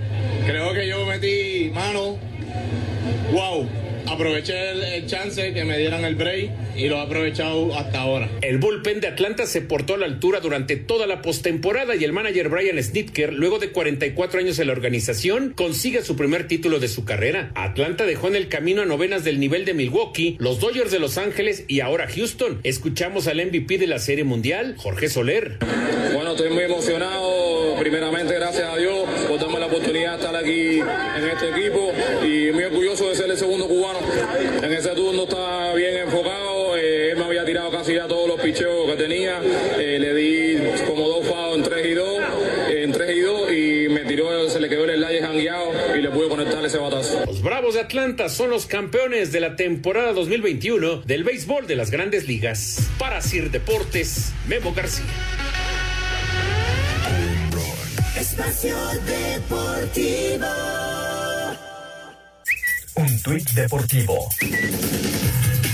Creo 0.45 0.74
que 0.74 0.88
yo 0.88 1.05
metí 1.05 1.71
mano. 1.74 2.17
Wow, 3.31 3.67
aproveché 4.07 4.71
el, 4.71 5.05
chance 5.07 5.53
que 5.53 5.65
me 5.65 5.77
dieran 5.77 6.03
el 6.03 6.15
break 6.15 6.51
y 6.75 6.88
lo 6.88 6.97
he 6.97 7.01
aprovechado 7.01 7.75
hasta 7.77 8.01
ahora. 8.01 8.29
El 8.41 8.57
bullpen 8.57 9.01
de 9.01 9.07
Atlanta 9.07 9.45
se 9.45 9.62
portó 9.62 9.95
a 9.95 9.97
la 9.97 10.05
altura 10.05 10.39
durante 10.39 10.75
toda 10.75 11.07
la 11.07 11.21
postemporada 11.21 11.95
y 11.95 12.03
el 12.03 12.13
manager 12.13 12.50
Brian 12.50 12.81
Snitker, 12.81 13.33
luego 13.33 13.59
de 13.59 13.71
44 13.71 14.39
años 14.39 14.59
en 14.59 14.67
la 14.67 14.74
organización, 14.74 15.53
consigue 15.55 16.01
su 16.01 16.15
primer 16.15 16.47
título 16.47 16.79
de 16.79 16.88
su 16.88 17.05
carrera. 17.05 17.51
Atlanta 17.55 18.05
dejó 18.05 18.27
en 18.27 18.35
el 18.35 18.47
camino 18.47 18.81
a 18.81 18.85
novenas 18.85 19.24
del 19.24 19.39
nivel 19.39 19.65
de 19.65 19.74
Milwaukee, 19.74 20.35
los 20.39 20.59
Dodgers 20.59 20.91
de 20.91 21.00
Los 21.00 21.17
Ángeles 21.17 21.65
y 21.67 21.79
ahora 21.79 22.07
Houston. 22.07 22.59
Escuchamos 22.63 23.27
al 23.27 23.45
MVP 23.45 23.77
de 23.77 23.88
la 23.88 24.00
Serie 24.00 24.24
Mundial, 24.24 24.75
Jorge 24.77 25.09
Soler. 25.09 25.57
Bueno, 26.13 26.31
estoy 26.31 26.50
muy 26.50 26.63
emocionado. 26.63 27.64
Primeramente, 27.79 28.34
gracias 28.36 28.70
a 28.70 28.77
Dios 28.77 29.08
por 29.27 29.39
darme 29.39 29.60
la 29.60 29.67
oportunidad 29.67 30.12
de 30.12 30.17
estar 30.17 30.36
aquí 30.36 30.79
en 30.79 31.29
este 31.29 31.50
equipo 31.50 31.94
y 32.24 32.51
muy 32.51 32.63
orgulloso 32.63 33.10
de 33.10 33.15
ser 33.15 33.29
el 33.29 33.38
segundo 33.38 33.67
cubano 33.67 34.00
en 34.62 34.74
ese 34.74 34.89
turno 34.89 35.24
está 35.24 35.74
bien 35.74 35.98
enfocado. 35.98 36.77
Eh, 36.77 37.12
él 37.12 37.17
me 37.17 37.25
había 37.25 37.46
tirado 37.46 37.72
casi 37.72 37.94
ya 37.94 38.08
todos 38.08 38.27
los 38.27 38.39
picheos 38.39 38.89
que 38.89 38.96
tenía. 38.96 39.41
Eh, 39.77 39.98
le 40.00 40.13
di 40.13 40.58
como 40.88 41.08
dos 41.08 41.27
fados 41.27 41.58
en 41.58 41.63
3 41.63 41.86
y 41.86 41.94
2, 41.94 42.20
en 42.70 42.91
3 42.91 43.15
y 43.15 43.20
2 43.20 43.51
y 43.51 43.89
me 43.89 44.05
tiró, 44.05 44.50
se 44.50 44.60
le 44.60 44.70
quedó 44.70 44.86
el 44.86 44.98
slide 44.98 45.22
jangueado 45.22 45.72
y 45.96 46.01
le 46.01 46.10
pude 46.10 46.29
conectar 46.29 46.63
ese 46.65 46.77
batazo. 46.77 47.24
Los 47.25 47.41
Bravos 47.41 47.75
de 47.75 47.82
Atlanta 47.82 48.29
son 48.29 48.50
los 48.50 48.65
campeones 48.65 49.32
de 49.32 49.39
la 49.39 49.55
temporada 49.55 50.13
2021 50.13 51.01
del 51.01 51.24
béisbol 51.24 51.67
de 51.67 51.75
las 51.75 51.91
grandes 51.91 52.27
ligas. 52.27 52.89
Para 52.98 53.22
Sir 53.22 53.51
Deportes, 53.51 54.34
Memo 54.48 54.74
García. 54.74 55.44
Espacio 58.36 58.75
Deportivo. 59.06 60.46
Un 62.96 63.22
tuit 63.24 63.50
deportivo. 63.51 64.30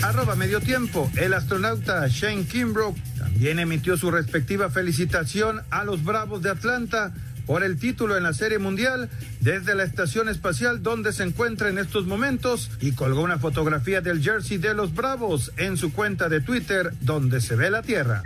Arroba 0.03 0.35
medio 0.35 0.61
tiempo. 0.61 1.09
El 1.15 1.33
astronauta 1.33 2.07
Shane 2.07 2.45
Kimbrough 2.45 2.95
también 3.17 3.57
emitió 3.57 3.97
su 3.97 4.11
respectiva 4.11 4.69
felicitación 4.69 5.63
a 5.71 5.83
los 5.83 6.03
Bravos 6.03 6.43
de 6.43 6.51
Atlanta 6.51 7.11
por 7.47 7.63
el 7.63 7.79
título 7.79 8.15
en 8.15 8.21
la 8.21 8.33
Serie 8.33 8.59
Mundial 8.59 9.09
desde 9.39 9.73
la 9.73 9.83
estación 9.83 10.29
espacial 10.29 10.83
donde 10.83 11.13
se 11.13 11.23
encuentra 11.23 11.69
en 11.69 11.79
estos 11.79 12.05
momentos 12.05 12.69
y 12.79 12.91
colgó 12.91 13.23
una 13.23 13.39
fotografía 13.39 14.01
del 14.01 14.21
jersey 14.21 14.59
de 14.59 14.75
los 14.75 14.93
Bravos 14.93 15.51
en 15.57 15.77
su 15.77 15.91
cuenta 15.93 16.29
de 16.29 16.41
Twitter 16.41 16.93
donde 17.01 17.41
se 17.41 17.55
ve 17.55 17.71
la 17.71 17.81
Tierra. 17.81 18.21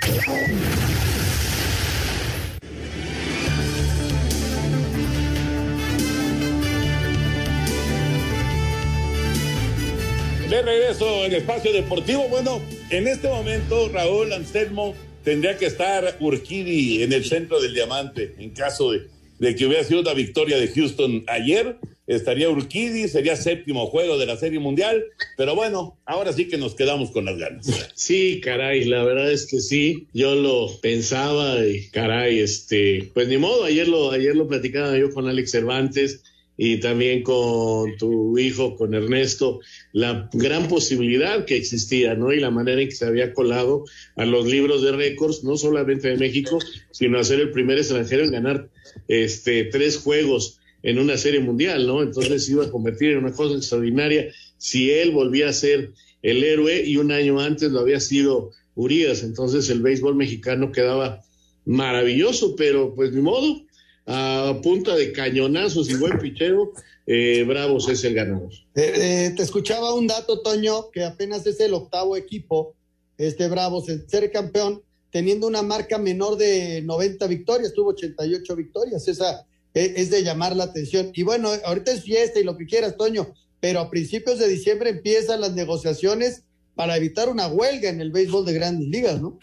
De 10.56 10.62
regreso 10.62 11.26
en 11.26 11.34
Espacio 11.34 11.74
Deportivo. 11.74 12.30
Bueno, 12.30 12.62
en 12.90 13.10
este 13.10 13.28
momento 13.28 13.90
Raúl 13.90 14.32
Anselmo 14.32 14.96
tendría 15.22 15.58
que 15.58 15.66
estar 15.66 16.16
Urquidi 16.22 17.04
en 17.04 17.12
el 17.12 17.26
centro 17.26 17.60
del 17.60 17.74
diamante 17.74 18.36
en 18.38 18.52
caso 18.52 18.94
de, 18.94 19.54
que 19.54 19.66
hubiera 19.66 19.84
sido 19.84 20.00
una 20.00 20.14
victoria 20.14 20.56
de 20.56 20.70
Houston 20.70 21.26
ayer. 21.28 21.76
Estaría 22.08 22.50
Urquidi, 22.50 23.10
sería 23.10 23.36
séptimo 23.36 23.88
juego 23.88 24.18
de 24.18 24.28
la 24.28 24.38
Serie 24.38 24.60
Mundial, 24.60 25.04
pero 25.36 25.56
bueno, 25.56 25.98
ahora 26.06 26.32
sí 26.32 26.48
que 26.48 26.58
nos 26.58 26.74
quedamos 26.74 27.12
con 27.12 27.26
las 27.26 27.38
ganas. 27.38 27.68
Sí, 27.94 28.40
caray, 28.42 28.86
la 28.86 29.04
verdad 29.04 29.30
es 29.30 29.48
que 29.48 29.60
sí, 29.60 30.08
yo 30.14 30.36
lo 30.36 30.80
pensaba 30.80 31.66
y 31.66 31.90
caray, 31.90 32.40
este, 32.40 33.12
pues 33.14 33.28
ni 33.28 33.38
modo, 33.38 33.66
ayer 33.66 33.90
lo, 33.90 34.10
ayer 34.12 34.38
lo 34.38 34.48
platicaba 34.48 34.98
yo 34.98 35.12
con 35.12 35.28
Alex 35.28 35.52
Cervantes 35.52 36.24
y 36.58 36.80
también 36.80 37.24
con 37.24 37.98
tu 37.98 38.38
hijo, 38.38 38.76
con 38.76 38.94
Ernesto, 38.94 39.60
la 39.92 40.30
gran 40.34 40.68
posibilidad 40.68 41.46
que 41.46 41.58
existía, 41.58 42.16
¿no? 42.16 42.32
Y 42.32 42.40
la 42.40 42.52
manera 42.52 42.82
en 42.82 42.88
que 42.88 42.96
se 42.96 43.06
había 43.06 43.34
colado 43.34 43.84
a 44.16 44.26
los 44.26 44.46
libros 44.46 44.82
de 44.82 44.92
récords, 44.94 45.44
no 45.44 45.58
solamente 45.58 46.10
de 46.10 46.18
México, 46.18 46.60
sino 46.92 47.20
a 47.20 47.24
ser 47.24 47.40
el 47.40 47.52
primer 47.52 47.78
extranjero 47.78 48.24
en 48.24 48.32
ganar 48.32 48.70
este 49.08 49.66
tres 49.66 49.98
juegos 49.98 50.60
en 50.84 51.00
una 51.00 51.18
serie 51.18 51.40
mundial, 51.40 51.88
¿no? 51.88 52.02
Entonces 52.02 52.46
se 52.46 52.52
iba 52.52 52.66
a 52.66 52.72
convertir 52.72 53.12
en 53.12 53.18
una 53.18 53.34
cosa 53.34 53.56
extraordinaria 53.56 54.32
si 54.58 54.92
él 54.92 55.12
volvía 55.12 55.50
a 55.50 55.54
ser 55.54 55.92
el 56.22 56.44
héroe 56.44 56.84
y 56.86 56.98
un 56.98 57.12
año 57.12 57.40
antes 57.40 57.72
lo 57.72 57.80
había 57.80 58.00
sido 58.00 58.52
Urias. 58.76 59.24
Entonces 59.24 59.70
el 59.70 59.82
béisbol 59.82 60.16
mexicano 60.16 60.72
quedaba 60.72 61.22
maravilloso, 61.66 62.56
pero 62.56 62.94
pues 62.96 63.12
ni 63.12 63.22
modo, 63.22 63.65
a 64.06 64.60
punta 64.62 64.96
de 64.96 65.12
cañonazos 65.12 65.90
y 65.90 65.96
buen 65.96 66.20
picheo, 66.20 66.74
eh, 67.08 67.44
Bravos 67.48 67.90
es 67.90 68.04
el 68.04 68.14
ganador. 68.14 68.52
Eh, 68.76 68.94
eh, 68.96 69.34
te 69.36 69.44
escuchaba 69.44 69.94
un 69.94 70.08
dato, 70.08 70.42
Toño, 70.42 70.92
que 70.92 71.04
apenas 71.04 71.46
es 71.48 71.60
el 71.60 71.74
octavo 71.74 72.16
equipo, 72.16 72.76
este 73.18 73.48
Bravos, 73.48 73.90
en 73.90 74.08
ser 74.10 74.32
campeón, 74.32 74.84
teniendo 75.12 75.48
una 75.48 75.62
marca 75.62 75.98
menor 75.98 76.38
de 76.38 76.82
90 76.84 77.28
victorias, 77.28 77.74
tuvo 77.74 77.90
88 77.90 78.56
victorias, 78.56 79.08
esa 79.08 79.48
es, 79.74 79.92
es 79.96 80.10
de 80.12 80.24
llamar 80.24 80.56
la 80.56 80.66
atención. 80.66 81.12
Y 81.14 81.24
bueno, 81.24 81.50
ahorita 81.64 81.92
es 81.92 82.04
fiesta 82.04 82.40
y 82.40 82.44
lo 82.44 82.58
que 82.58 82.66
quieras, 82.66 82.98
Toño, 82.98 83.34
pero 83.60 83.80
a 83.80 83.90
principios 83.90 84.38
de 84.40 84.48
diciembre 84.48 84.90
empiezan 84.90 85.42
las 85.42 85.54
negociaciones 85.54 86.44
para 86.76 86.98
evitar 86.98 87.30
una 87.30 87.48
huelga 87.48 87.90
en 87.90 88.02
el 88.02 88.12
béisbol 88.12 88.46
de 88.46 88.54
grandes 88.54 88.90
ligas, 88.90 89.22
¿no? 89.22 89.40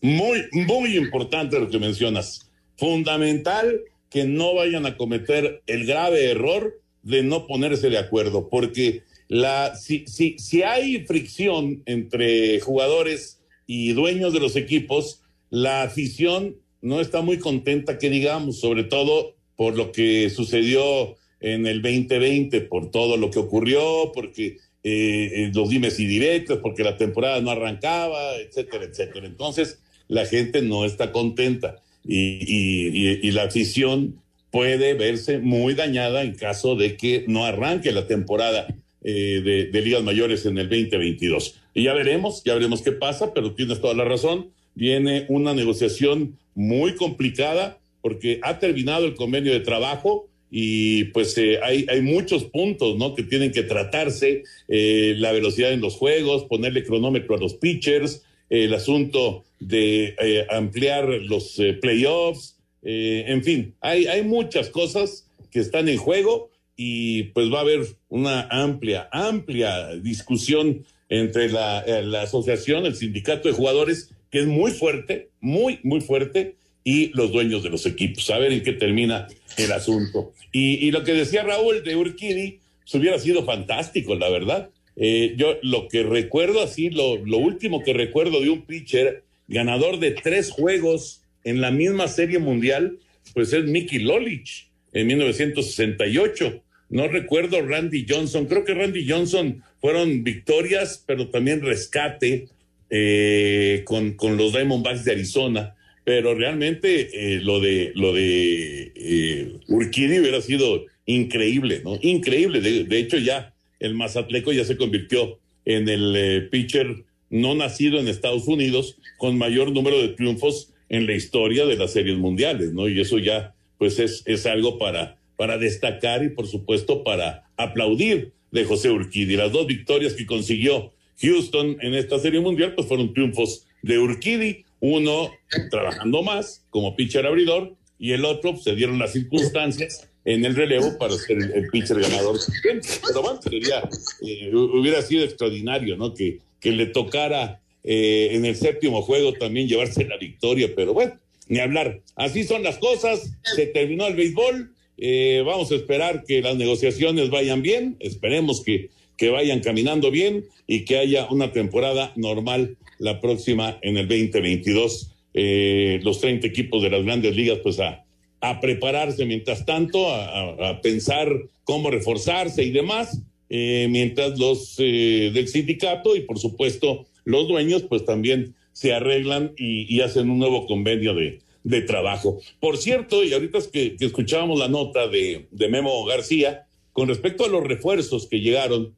Muy, 0.00 0.44
muy 0.52 0.96
importante 0.96 1.58
lo 1.58 1.68
que 1.68 1.78
mencionas 1.78 2.49
fundamental 2.80 3.82
que 4.08 4.24
no 4.24 4.54
vayan 4.54 4.86
a 4.86 4.96
cometer 4.96 5.62
el 5.66 5.86
grave 5.86 6.30
error 6.30 6.80
de 7.02 7.22
no 7.22 7.46
ponerse 7.46 7.90
de 7.90 7.98
acuerdo, 7.98 8.48
porque 8.48 9.02
la, 9.28 9.76
si, 9.76 10.06
si, 10.06 10.38
si 10.38 10.62
hay 10.62 11.04
fricción 11.04 11.82
entre 11.86 12.58
jugadores 12.60 13.40
y 13.66 13.92
dueños 13.92 14.32
de 14.32 14.40
los 14.40 14.56
equipos, 14.56 15.22
la 15.50 15.82
afición 15.82 16.56
no 16.80 17.00
está 17.00 17.20
muy 17.20 17.38
contenta, 17.38 17.98
que 17.98 18.10
digamos, 18.10 18.58
sobre 18.58 18.84
todo 18.84 19.36
por 19.56 19.76
lo 19.76 19.92
que 19.92 20.30
sucedió 20.30 21.16
en 21.40 21.66
el 21.66 21.82
2020, 21.82 22.62
por 22.62 22.90
todo 22.90 23.18
lo 23.18 23.30
que 23.30 23.38
ocurrió, 23.38 24.10
porque 24.14 24.56
eh, 24.82 25.50
los 25.54 25.68
dimes 25.68 26.00
y 26.00 26.06
directos, 26.06 26.58
porque 26.62 26.82
la 26.82 26.96
temporada 26.96 27.40
no 27.40 27.50
arrancaba, 27.50 28.36
etcétera, 28.36 28.84
etcétera. 28.84 29.26
Entonces, 29.26 29.80
la 30.08 30.24
gente 30.24 30.62
no 30.62 30.84
está 30.84 31.12
contenta 31.12 31.82
y, 32.04 33.26
y, 33.26 33.30
la 33.32 33.44
afición 33.44 34.20
puede 34.50 34.94
verse 34.94 35.38
muy 35.38 35.74
dañada 35.74 36.22
en 36.22 36.34
caso 36.34 36.74
de 36.74 36.96
que 36.96 37.24
no 37.28 37.44
arranque 37.44 37.92
la 37.92 38.06
temporada 38.06 38.66
eh, 39.04 39.40
de, 39.44 39.66
de, 39.66 39.80
ligas 39.82 40.02
mayores 40.02 40.46
en 40.46 40.58
el 40.58 40.68
2022. 40.68 41.60
Y 41.74 41.84
ya 41.84 41.94
veremos, 41.94 42.42
ya 42.44 42.54
veremos 42.54 42.82
qué 42.82 42.92
pasa, 42.92 43.32
pero 43.34 43.52
tienes 43.52 43.80
toda 43.80 43.94
la 43.94 44.04
razón. 44.04 44.50
Viene 44.74 45.26
una 45.28 45.54
negociación 45.54 46.38
muy 46.54 46.94
complicada 46.94 47.78
porque 48.00 48.40
ha 48.42 48.58
terminado 48.58 49.04
el 49.04 49.14
convenio 49.14 49.52
de 49.52 49.60
trabajo 49.60 50.28
y 50.50 51.04
pues 51.04 51.36
eh, 51.38 51.60
hay, 51.62 51.86
hay 51.88 52.00
muchos 52.00 52.44
puntos 52.44 52.96
¿no? 52.96 53.14
que 53.14 53.22
tienen 53.22 53.52
que 53.52 53.62
tratarse, 53.62 54.42
eh, 54.68 55.14
la 55.18 55.32
velocidad 55.32 55.72
en 55.72 55.80
los 55.80 55.94
juegos, 55.94 56.44
ponerle 56.44 56.82
cronómetro 56.82 57.36
a 57.36 57.38
los 57.38 57.54
pitchers, 57.54 58.24
el 58.48 58.74
asunto 58.74 59.44
de 59.60 60.16
eh, 60.18 60.46
ampliar 60.50 61.06
los 61.06 61.58
eh, 61.58 61.74
playoffs, 61.74 62.56
eh, 62.82 63.24
en 63.28 63.44
fin, 63.44 63.74
hay, 63.80 64.06
hay 64.06 64.22
muchas 64.22 64.70
cosas 64.70 65.28
que 65.50 65.60
están 65.60 65.88
en 65.88 65.98
juego 65.98 66.50
y 66.76 67.24
pues 67.24 67.52
va 67.52 67.58
a 67.58 67.60
haber 67.60 67.86
una 68.08 68.48
amplia, 68.50 69.08
amplia 69.12 69.94
discusión 69.96 70.84
entre 71.10 71.50
la, 71.50 71.84
la 72.02 72.22
asociación, 72.22 72.86
el 72.86 72.94
sindicato 72.94 73.48
de 73.48 73.54
jugadores, 73.54 74.10
que 74.30 74.38
es 74.38 74.46
muy 74.46 74.70
fuerte, 74.70 75.28
muy, 75.40 75.80
muy 75.82 76.00
fuerte, 76.00 76.54
y 76.82 77.08
los 77.08 77.32
dueños 77.32 77.62
de 77.62 77.68
los 77.68 77.84
equipos. 77.84 78.30
A 78.30 78.38
ver 78.38 78.52
en 78.52 78.62
qué 78.62 78.72
termina 78.72 79.26
el 79.58 79.72
asunto. 79.72 80.32
Y, 80.52 80.90
lo 80.92 81.04
que 81.04 81.12
decía 81.12 81.42
Raúl 81.42 81.82
de 81.82 81.96
Urquidi, 81.96 82.60
pues 82.80 82.94
hubiera 82.94 83.18
sido 83.18 83.44
fantástico, 83.44 84.14
la 84.14 84.30
verdad. 84.30 84.70
Yo 84.96 85.58
lo 85.62 85.88
que 85.88 86.04
recuerdo 86.04 86.62
así, 86.62 86.88
lo, 86.88 87.16
lo 87.16 87.38
último 87.38 87.82
que 87.82 87.92
recuerdo 87.92 88.40
de 88.40 88.48
un 88.48 88.62
pitcher 88.62 89.24
ganador 89.50 89.98
de 89.98 90.12
tres 90.12 90.50
juegos 90.50 91.22
en 91.44 91.60
la 91.60 91.70
misma 91.70 92.08
serie 92.08 92.38
mundial, 92.38 92.98
pues 93.34 93.52
es 93.52 93.64
Mickey 93.64 93.98
Lolich 93.98 94.70
en 94.92 95.08
1968. 95.08 96.62
No 96.88 97.08
recuerdo 97.08 97.60
Randy 97.60 98.06
Johnson, 98.08 98.46
creo 98.46 98.64
que 98.64 98.74
Randy 98.74 99.06
Johnson 99.06 99.62
fueron 99.80 100.24
victorias, 100.24 101.04
pero 101.06 101.28
también 101.28 101.60
rescate 101.60 102.48
eh, 102.88 103.82
con, 103.84 104.14
con, 104.14 104.36
los 104.36 104.52
Diamondbacks 104.52 105.04
de 105.04 105.12
Arizona. 105.12 105.74
Pero 106.04 106.34
realmente 106.34 107.10
eh, 107.12 107.40
lo 107.40 107.60
de 107.60 107.92
lo 107.94 108.12
de 108.14 108.92
eh, 108.94 109.52
Urquidi 109.68 110.18
hubiera 110.18 110.40
sido 110.40 110.86
increíble, 111.06 111.82
¿no? 111.84 111.98
Increíble. 112.00 112.60
De, 112.60 112.98
hecho, 112.98 113.18
ya 113.18 113.54
el 113.78 113.94
Mazatleco 113.94 114.52
ya 114.52 114.64
se 114.64 114.76
convirtió 114.76 115.38
en 115.64 115.88
el 115.88 116.14
eh, 116.16 116.40
pitcher 116.50 117.04
no 117.30 117.54
nacido 117.54 117.98
en 117.98 118.08
Estados 118.08 118.46
Unidos 118.46 118.96
con 119.16 119.38
mayor 119.38 119.72
número 119.72 120.00
de 120.00 120.08
triunfos 120.08 120.72
en 120.88 121.06
la 121.06 121.14
historia 121.14 121.64
de 121.64 121.76
las 121.76 121.92
series 121.92 122.18
mundiales, 122.18 122.72
¿no? 122.72 122.88
Y 122.88 123.00
eso 123.00 123.18
ya, 123.18 123.54
pues, 123.78 123.98
es, 123.98 124.22
es 124.26 124.44
algo 124.46 124.78
para, 124.78 125.18
para 125.36 125.56
destacar 125.56 126.24
y, 126.24 126.30
por 126.30 126.46
supuesto, 126.46 127.04
para 127.04 127.48
aplaudir 127.56 128.32
de 128.50 128.64
José 128.64 128.90
Urquidi. 128.90 129.36
Las 129.36 129.52
dos 129.52 129.66
victorias 129.66 130.14
que 130.14 130.26
consiguió 130.26 130.92
Houston 131.20 131.76
en 131.80 131.94
esta 131.94 132.18
serie 132.18 132.40
mundial, 132.40 132.74
pues 132.74 132.88
fueron 132.88 133.14
triunfos 133.14 133.66
de 133.82 133.98
Urquidi, 133.98 134.64
uno 134.80 135.30
trabajando 135.70 136.22
más 136.22 136.64
como 136.70 136.96
pitcher 136.96 137.26
abridor 137.26 137.74
y 137.98 138.12
el 138.12 138.24
otro 138.24 138.52
pues, 138.52 138.64
se 138.64 138.74
dieron 138.74 138.98
las 138.98 139.12
circunstancias 139.12 140.08
en 140.24 140.44
el 140.44 140.54
relevo 140.54 140.98
para 140.98 141.14
ser 141.14 141.38
el, 141.38 141.68
pitcher 141.68 142.00
ganador. 142.00 142.38
Pero 142.62 143.22
bueno, 143.22 143.40
sería, 143.42 143.88
eh, 144.22 144.50
hubiera 144.54 145.02
sido 145.02 145.24
extraordinario, 145.24 145.96
¿no? 145.96 146.14
Que, 146.14 146.40
que 146.60 146.72
le 146.72 146.86
tocara 146.86 147.60
eh, 147.84 148.30
en 148.32 148.44
el 148.44 148.56
séptimo 148.56 149.02
juego 149.02 149.32
también 149.34 149.68
llevarse 149.68 150.04
la 150.04 150.16
victoria, 150.16 150.70
pero 150.74 150.92
bueno, 150.92 151.18
ni 151.48 151.58
hablar. 151.58 152.00
Así 152.16 152.44
son 152.44 152.62
las 152.62 152.78
cosas, 152.78 153.32
se 153.42 153.66
terminó 153.66 154.06
el 154.06 154.14
béisbol, 154.14 154.72
eh, 154.98 155.42
vamos 155.44 155.72
a 155.72 155.76
esperar 155.76 156.24
que 156.26 156.42
las 156.42 156.56
negociaciones 156.56 157.30
vayan 157.30 157.62
bien, 157.62 157.96
esperemos 158.00 158.62
que, 158.62 158.90
que 159.16 159.30
vayan 159.30 159.60
caminando 159.60 160.10
bien 160.10 160.44
y 160.66 160.84
que 160.84 160.98
haya 160.98 161.26
una 161.30 161.52
temporada 161.52 162.12
normal 162.16 162.76
la 162.98 163.20
próxima 163.20 163.78
en 163.82 163.96
el 163.96 164.06
2022. 164.06 165.12
Eh, 165.32 166.00
los 166.02 166.20
30 166.20 166.46
equipos 166.46 166.82
de 166.82 166.90
las 166.90 167.04
grandes 167.04 167.34
ligas, 167.34 167.58
pues 167.62 167.80
a, 167.80 168.04
a 168.40 168.60
prepararse 168.60 169.24
mientras 169.24 169.64
tanto, 169.64 170.12
a, 170.12 170.70
a, 170.70 170.80
pensar 170.80 171.28
cómo 171.64 171.90
reforzarse 171.90 172.62
y 172.62 172.70
demás, 172.70 173.22
eh, 173.52 173.88
mientras 173.90 174.38
los 174.38 174.76
eh, 174.78 175.32
del 175.34 175.48
sindicato 175.48 176.14
y 176.14 176.20
por 176.20 176.38
supuesto 176.38 177.06
los 177.24 177.48
dueños, 177.48 177.82
pues 177.82 178.04
también 178.04 178.54
se 178.72 178.94
arreglan 178.94 179.52
y, 179.58 180.00
hacen 180.00 180.30
un 180.30 180.38
nuevo 180.38 180.66
convenio 180.66 181.14
de, 181.14 181.40
de 181.64 181.82
trabajo. 181.82 182.40
Por 182.60 182.78
cierto, 182.78 183.24
y 183.24 183.32
ahorita 183.32 183.58
que, 183.72 183.96
escuchábamos 183.98 184.58
la 184.58 184.68
nota 184.68 185.08
de, 185.08 185.48
de, 185.50 185.68
Memo 185.68 186.04
García, 186.06 186.66
con 186.92 187.08
respecto 187.08 187.44
a 187.44 187.48
los 187.48 187.64
refuerzos 187.64 188.26
que 188.28 188.40
llegaron, 188.40 188.94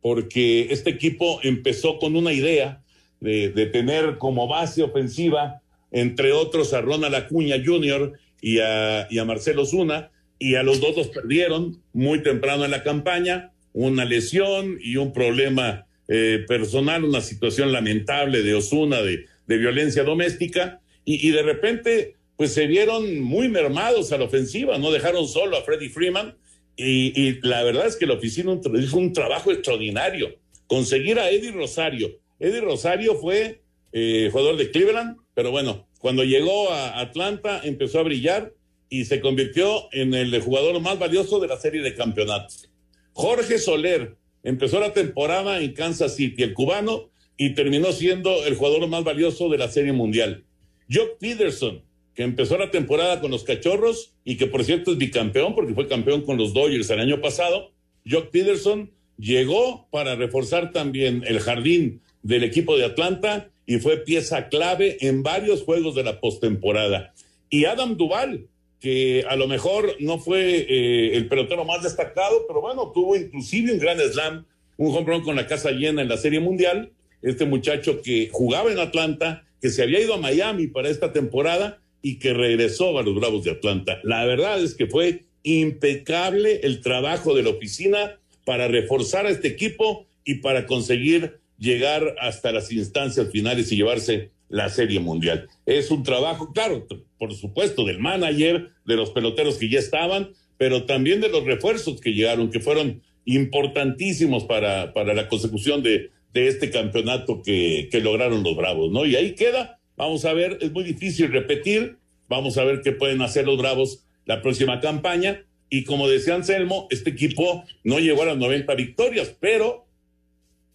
porque 0.00 0.68
este 0.70 0.90
equipo 0.90 1.40
empezó 1.42 1.98
con 1.98 2.14
una 2.14 2.32
idea 2.32 2.82
de, 3.20 3.50
de 3.50 3.66
tener 3.66 4.18
como 4.18 4.46
base 4.46 4.82
ofensiva, 4.82 5.60
entre 5.90 6.32
otros, 6.32 6.72
a 6.74 6.80
Ronald 6.80 7.14
Acuña 7.14 7.56
Jr. 7.62 8.12
y 8.40 8.60
a, 8.60 9.08
y 9.10 9.18
a 9.18 9.24
Marcelo 9.24 9.66
Zuna, 9.66 10.10
y 10.38 10.54
a 10.54 10.62
los 10.62 10.80
dos 10.80 10.96
los 10.96 11.08
perdieron 11.08 11.82
muy 11.92 12.22
temprano 12.22 12.64
en 12.64 12.70
la 12.70 12.82
campaña, 12.82 13.52
una 13.74 14.06
lesión 14.06 14.78
y 14.80 14.96
un 14.96 15.12
problema 15.12 15.86
eh, 16.08 16.44
personal, 16.48 17.04
una 17.04 17.20
situación 17.20 17.72
lamentable 17.72 18.42
de 18.42 18.54
Osuna 18.54 19.02
de, 19.02 19.26
de 19.46 19.58
violencia 19.58 20.04
doméstica 20.04 20.80
y, 21.04 21.28
y, 21.28 21.32
de 21.32 21.42
repente 21.42 22.16
pues 22.36 22.52
se 22.52 22.66
vieron 22.66 23.20
muy 23.20 23.48
mermados 23.48 24.10
a 24.12 24.18
la 24.18 24.24
ofensiva, 24.24 24.78
no 24.78 24.90
dejaron 24.90 25.28
solo 25.28 25.56
a 25.56 25.62
Freddie 25.62 25.90
Freeman 25.90 26.36
y, 26.76 27.20
y 27.20 27.40
la 27.42 27.62
verdad 27.62 27.86
es 27.86 27.96
que 27.96 28.06
la 28.06 28.14
oficina 28.14 28.58
hizo 28.80 28.96
un 28.96 29.12
trabajo 29.12 29.52
extraordinario. 29.52 30.34
Conseguir 30.66 31.18
a 31.18 31.30
Eddie 31.30 31.52
Rosario. 31.52 32.18
Eddie 32.40 32.60
Rosario 32.60 33.16
fue 33.16 33.60
eh, 33.92 34.28
jugador 34.32 34.56
de 34.56 34.70
Cleveland, 34.70 35.18
pero 35.34 35.50
bueno, 35.50 35.86
cuando 35.98 36.24
llegó 36.24 36.70
a 36.70 37.00
Atlanta 37.00 37.60
empezó 37.62 38.00
a 38.00 38.02
brillar 38.02 38.52
y 38.88 39.04
se 39.04 39.20
convirtió 39.20 39.88
en 39.92 40.14
el 40.14 40.40
jugador 40.40 40.80
más 40.80 40.98
valioso 40.98 41.38
de 41.40 41.48
la 41.48 41.56
serie 41.58 41.82
de 41.82 41.94
campeonatos. 41.94 42.68
Jorge 43.14 43.58
Soler 43.58 44.16
empezó 44.42 44.80
la 44.80 44.92
temporada 44.92 45.60
en 45.60 45.72
Kansas 45.72 46.16
City, 46.16 46.42
el 46.42 46.52
cubano, 46.52 47.10
y 47.36 47.54
terminó 47.54 47.92
siendo 47.92 48.44
el 48.44 48.56
jugador 48.56 48.86
más 48.88 49.04
valioso 49.04 49.48
de 49.48 49.58
la 49.58 49.68
serie 49.68 49.92
mundial. 49.92 50.44
Jock 50.92 51.18
Peterson, 51.18 51.82
que 52.14 52.24
empezó 52.24 52.58
la 52.58 52.70
temporada 52.70 53.20
con 53.20 53.30
los 53.30 53.44
Cachorros 53.44 54.14
y 54.24 54.36
que 54.36 54.46
por 54.46 54.64
cierto 54.64 54.92
es 54.92 54.98
bicampeón 54.98 55.54
porque 55.54 55.74
fue 55.74 55.88
campeón 55.88 56.22
con 56.22 56.36
los 56.36 56.52
Dodgers 56.52 56.90
el 56.90 57.00
año 57.00 57.20
pasado. 57.20 57.72
Jock 58.08 58.30
Peterson 58.30 58.90
llegó 59.16 59.88
para 59.90 60.16
reforzar 60.16 60.72
también 60.72 61.22
el 61.26 61.40
jardín 61.40 62.02
del 62.22 62.44
equipo 62.44 62.76
de 62.76 62.84
Atlanta 62.84 63.50
y 63.64 63.78
fue 63.78 63.98
pieza 63.98 64.48
clave 64.48 64.98
en 65.00 65.22
varios 65.22 65.62
juegos 65.62 65.94
de 65.94 66.02
la 66.02 66.20
postemporada. 66.20 67.14
Y 67.48 67.64
Adam 67.64 67.96
Duval, 67.96 68.48
que 68.80 69.24
a 69.28 69.36
lo 69.36 69.48
mejor 69.48 69.96
no 70.00 70.18
fue 70.18 70.66
eh, 70.68 71.16
el 71.16 71.28
pelotero 71.28 71.64
más 71.64 71.82
destacado, 71.82 72.44
pero 72.46 72.60
bueno, 72.60 72.92
tuvo 72.92 73.16
inclusive 73.16 73.72
un 73.72 73.78
gran 73.78 73.98
slam, 73.98 74.44
un 74.76 74.94
home 74.94 75.06
run 75.06 75.22
con 75.22 75.36
la 75.36 75.46
casa 75.46 75.70
llena 75.70 76.02
en 76.02 76.08
la 76.08 76.16
Serie 76.16 76.40
Mundial. 76.40 76.92
Este 77.22 77.46
muchacho 77.46 78.02
que 78.02 78.28
jugaba 78.30 78.70
en 78.70 78.78
Atlanta, 78.78 79.46
que 79.60 79.70
se 79.70 79.82
había 79.82 80.00
ido 80.00 80.14
a 80.14 80.18
Miami 80.18 80.66
para 80.66 80.90
esta 80.90 81.12
temporada 81.12 81.80
y 82.02 82.18
que 82.18 82.34
regresó 82.34 82.98
a 82.98 83.02
los 83.02 83.14
Bravos 83.14 83.44
de 83.44 83.52
Atlanta. 83.52 83.98
La 84.02 84.26
verdad 84.26 84.62
es 84.62 84.74
que 84.74 84.86
fue 84.86 85.24
impecable 85.42 86.60
el 86.62 86.82
trabajo 86.82 87.34
de 87.34 87.42
la 87.42 87.50
oficina 87.50 88.18
para 88.44 88.68
reforzar 88.68 89.24
a 89.26 89.30
este 89.30 89.48
equipo 89.48 90.06
y 90.24 90.36
para 90.36 90.66
conseguir 90.66 91.38
llegar 91.58 92.14
hasta 92.20 92.52
las 92.52 92.70
instancias 92.72 93.30
finales 93.30 93.72
y 93.72 93.76
llevarse 93.76 94.30
la 94.48 94.68
Serie 94.68 95.00
Mundial. 95.00 95.48
Es 95.66 95.90
un 95.90 96.02
trabajo, 96.02 96.52
claro, 96.52 96.86
por 97.18 97.34
supuesto, 97.34 97.84
del 97.84 97.98
manager, 97.98 98.70
de 98.86 98.96
los 98.96 99.10
peloteros 99.10 99.56
que 99.56 99.68
ya 99.68 99.78
estaban, 99.78 100.30
pero 100.58 100.84
también 100.84 101.20
de 101.20 101.28
los 101.28 101.44
refuerzos 101.44 102.00
que 102.00 102.12
llegaron, 102.12 102.50
que 102.50 102.60
fueron 102.60 103.02
importantísimos 103.24 104.44
para, 104.44 104.92
para 104.92 105.14
la 105.14 105.28
consecución 105.28 105.82
de, 105.82 106.10
de 106.32 106.48
este 106.48 106.70
campeonato 106.70 107.42
que, 107.42 107.88
que 107.90 108.00
lograron 108.00 108.42
los 108.42 108.56
Bravos, 108.56 108.90
¿no? 108.90 109.06
Y 109.06 109.16
ahí 109.16 109.34
queda, 109.34 109.80
vamos 109.96 110.24
a 110.24 110.32
ver, 110.32 110.58
es 110.60 110.72
muy 110.72 110.84
difícil 110.84 111.32
repetir, 111.32 111.96
vamos 112.28 112.58
a 112.58 112.64
ver 112.64 112.80
qué 112.82 112.92
pueden 112.92 113.22
hacer 113.22 113.46
los 113.46 113.58
Bravos 113.58 114.04
la 114.26 114.42
próxima 114.42 114.80
campaña. 114.80 115.44
Y 115.70 115.84
como 115.84 116.08
decía 116.08 116.34
Anselmo, 116.34 116.86
este 116.90 117.10
equipo 117.10 117.64
no 117.82 117.98
llegó 117.98 118.22
a 118.22 118.26
las 118.26 118.36
90 118.36 118.74
victorias, 118.74 119.34
pero 119.40 119.86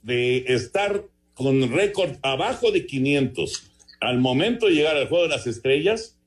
de 0.01 0.45
estar 0.47 1.03
con 1.39 1.71
récord 1.71 2.17
abajo 2.21 2.69
de 2.69 2.85
500 2.85 3.71
al 4.01 4.19
momento 4.19 4.65
de 4.65 4.73
llegar 4.73 4.97
al 4.97 5.07
juego 5.07 5.23
de 5.23 5.29
las 5.29 5.47
estrellas, 5.47 6.17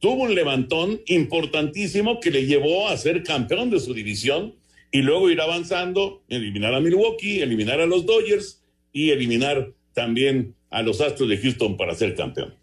tuvo 0.00 0.24
un 0.24 0.34
levantón 0.34 1.00
importantísimo 1.06 2.18
que 2.18 2.32
le 2.32 2.44
llevó 2.44 2.88
a 2.88 2.96
ser 2.96 3.22
campeón 3.22 3.70
de 3.70 3.78
su 3.78 3.94
división 3.94 4.56
y 4.90 5.02
luego 5.02 5.30
ir 5.30 5.40
avanzando, 5.40 6.24
eliminar 6.28 6.74
a 6.74 6.80
Milwaukee, 6.80 7.42
eliminar 7.42 7.80
a 7.80 7.86
los 7.86 8.06
Dodgers 8.06 8.60
y 8.92 9.10
eliminar 9.10 9.72
también 9.94 10.56
a 10.70 10.82
los 10.82 11.00
Astros 11.00 11.28
de 11.28 11.38
Houston 11.38 11.76
para 11.76 11.94
ser 11.94 12.16
campeón. 12.16 12.54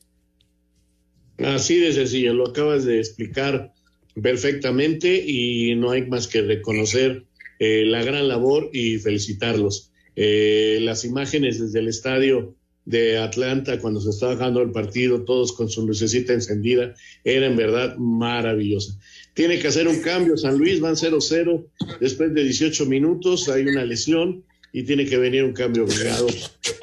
Así 1.38 1.80
de 1.80 1.94
sencillo, 1.94 2.34
lo 2.34 2.50
acabas 2.50 2.84
de 2.84 3.00
explicar 3.00 3.74
perfectamente 4.22 5.24
y 5.26 5.74
no 5.76 5.92
hay 5.92 6.06
más 6.06 6.28
que 6.28 6.42
reconocer 6.42 7.24
eh, 7.60 7.86
la 7.86 8.04
gran 8.04 8.28
labor 8.28 8.72
y 8.74 8.98
felicitarlos. 8.98 9.94
Eh, 10.16 10.80
las 10.82 11.04
imágenes 11.06 11.60
desde 11.60 11.80
el 11.80 11.88
estadio 11.88 12.56
de 12.86 13.18
Atlanta 13.18 13.80
cuando 13.80 14.00
se 14.00 14.12
estaba 14.12 14.36
jugando 14.36 14.62
el 14.62 14.72
partido, 14.72 15.24
todos 15.24 15.54
con 15.54 15.70
su 15.70 15.86
lucecita 15.86 16.34
encendida, 16.34 16.94
era 17.24 17.48
en 17.48 17.56
verdad 17.56 17.98
maravillosa. 17.98 18.98
Tiene 19.34 19.60
que 19.60 19.68
hacer 19.68 19.88
un 19.88 20.02
cambio, 20.02 20.38
San 20.38 20.58
Luis 20.58 20.80
van 20.80 20.96
0-0 20.96 21.66
después 22.00 22.34
de 22.34 22.44
18 22.44 22.86
minutos, 22.86 23.50
hay 23.50 23.64
una 23.64 23.84
lesión 23.84 24.44
y 24.72 24.84
tiene 24.84 25.06
que 25.06 25.18
venir 25.18 25.44
un 25.44 25.54
cambio 25.54 25.84
obligado 25.86 26.28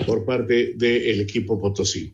por 0.07 0.25
parte 0.25 0.75
del 0.77 1.21
equipo 1.21 1.61
Potosí. 1.61 2.13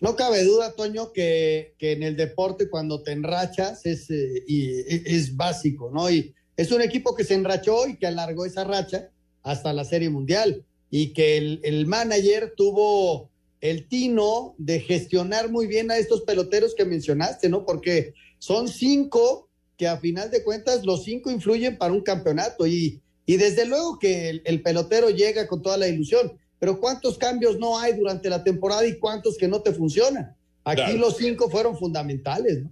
No 0.00 0.16
cabe 0.16 0.42
duda, 0.42 0.74
Toño, 0.74 1.12
que, 1.12 1.74
que, 1.78 1.92
en 1.92 2.02
el 2.02 2.16
deporte 2.16 2.68
cuando 2.68 3.02
te 3.02 3.12
enrachas 3.12 3.86
es, 3.86 4.10
eh, 4.10 4.42
y, 4.48 4.68
es 4.88 5.36
básico, 5.36 5.92
¿no? 5.94 6.10
Y 6.10 6.34
es 6.56 6.72
un 6.72 6.82
equipo 6.82 7.14
que 7.14 7.22
se 7.22 7.34
enrachó 7.34 7.86
y 7.86 7.96
que 7.96 8.08
alargó 8.08 8.44
esa 8.44 8.64
racha 8.64 9.10
hasta 9.42 9.72
la 9.72 9.84
Serie 9.84 10.10
Mundial 10.10 10.64
y 10.90 11.12
que 11.12 11.36
el, 11.36 11.60
el 11.64 11.86
manager 11.86 12.54
tuvo 12.56 13.30
el 13.60 13.86
tino 13.88 14.54
de 14.58 14.80
gestionar 14.80 15.50
muy 15.50 15.66
bien 15.66 15.90
a 15.90 15.96
estos 15.96 16.22
peloteros 16.22 16.74
que 16.74 16.84
mencionaste, 16.84 17.48
¿no? 17.48 17.64
Porque 17.64 18.14
son 18.38 18.68
cinco 18.68 19.48
que 19.76 19.86
a 19.86 19.98
final 19.98 20.30
de 20.30 20.42
cuentas 20.42 20.84
los 20.84 21.04
cinco 21.04 21.30
influyen 21.30 21.78
para 21.78 21.92
un 21.92 22.02
campeonato 22.02 22.66
y, 22.66 23.00
y 23.24 23.36
desde 23.36 23.66
luego 23.66 23.98
que 23.98 24.28
el, 24.28 24.42
el 24.44 24.62
pelotero 24.62 25.10
llega 25.10 25.46
con 25.46 25.62
toda 25.62 25.76
la 25.76 25.88
ilusión, 25.88 26.32
pero 26.58 26.78
¿cuántos 26.78 27.18
cambios 27.18 27.58
no 27.58 27.78
hay 27.78 27.94
durante 27.94 28.28
la 28.28 28.44
temporada 28.44 28.86
y 28.86 28.98
cuántos 28.98 29.36
que 29.36 29.48
no 29.48 29.62
te 29.62 29.72
funcionan? 29.72 30.36
Aquí 30.64 30.82
Claro. 30.82 30.98
los 30.98 31.16
cinco 31.16 31.48
fueron 31.50 31.76
fundamentales, 31.76 32.62
¿no? 32.62 32.70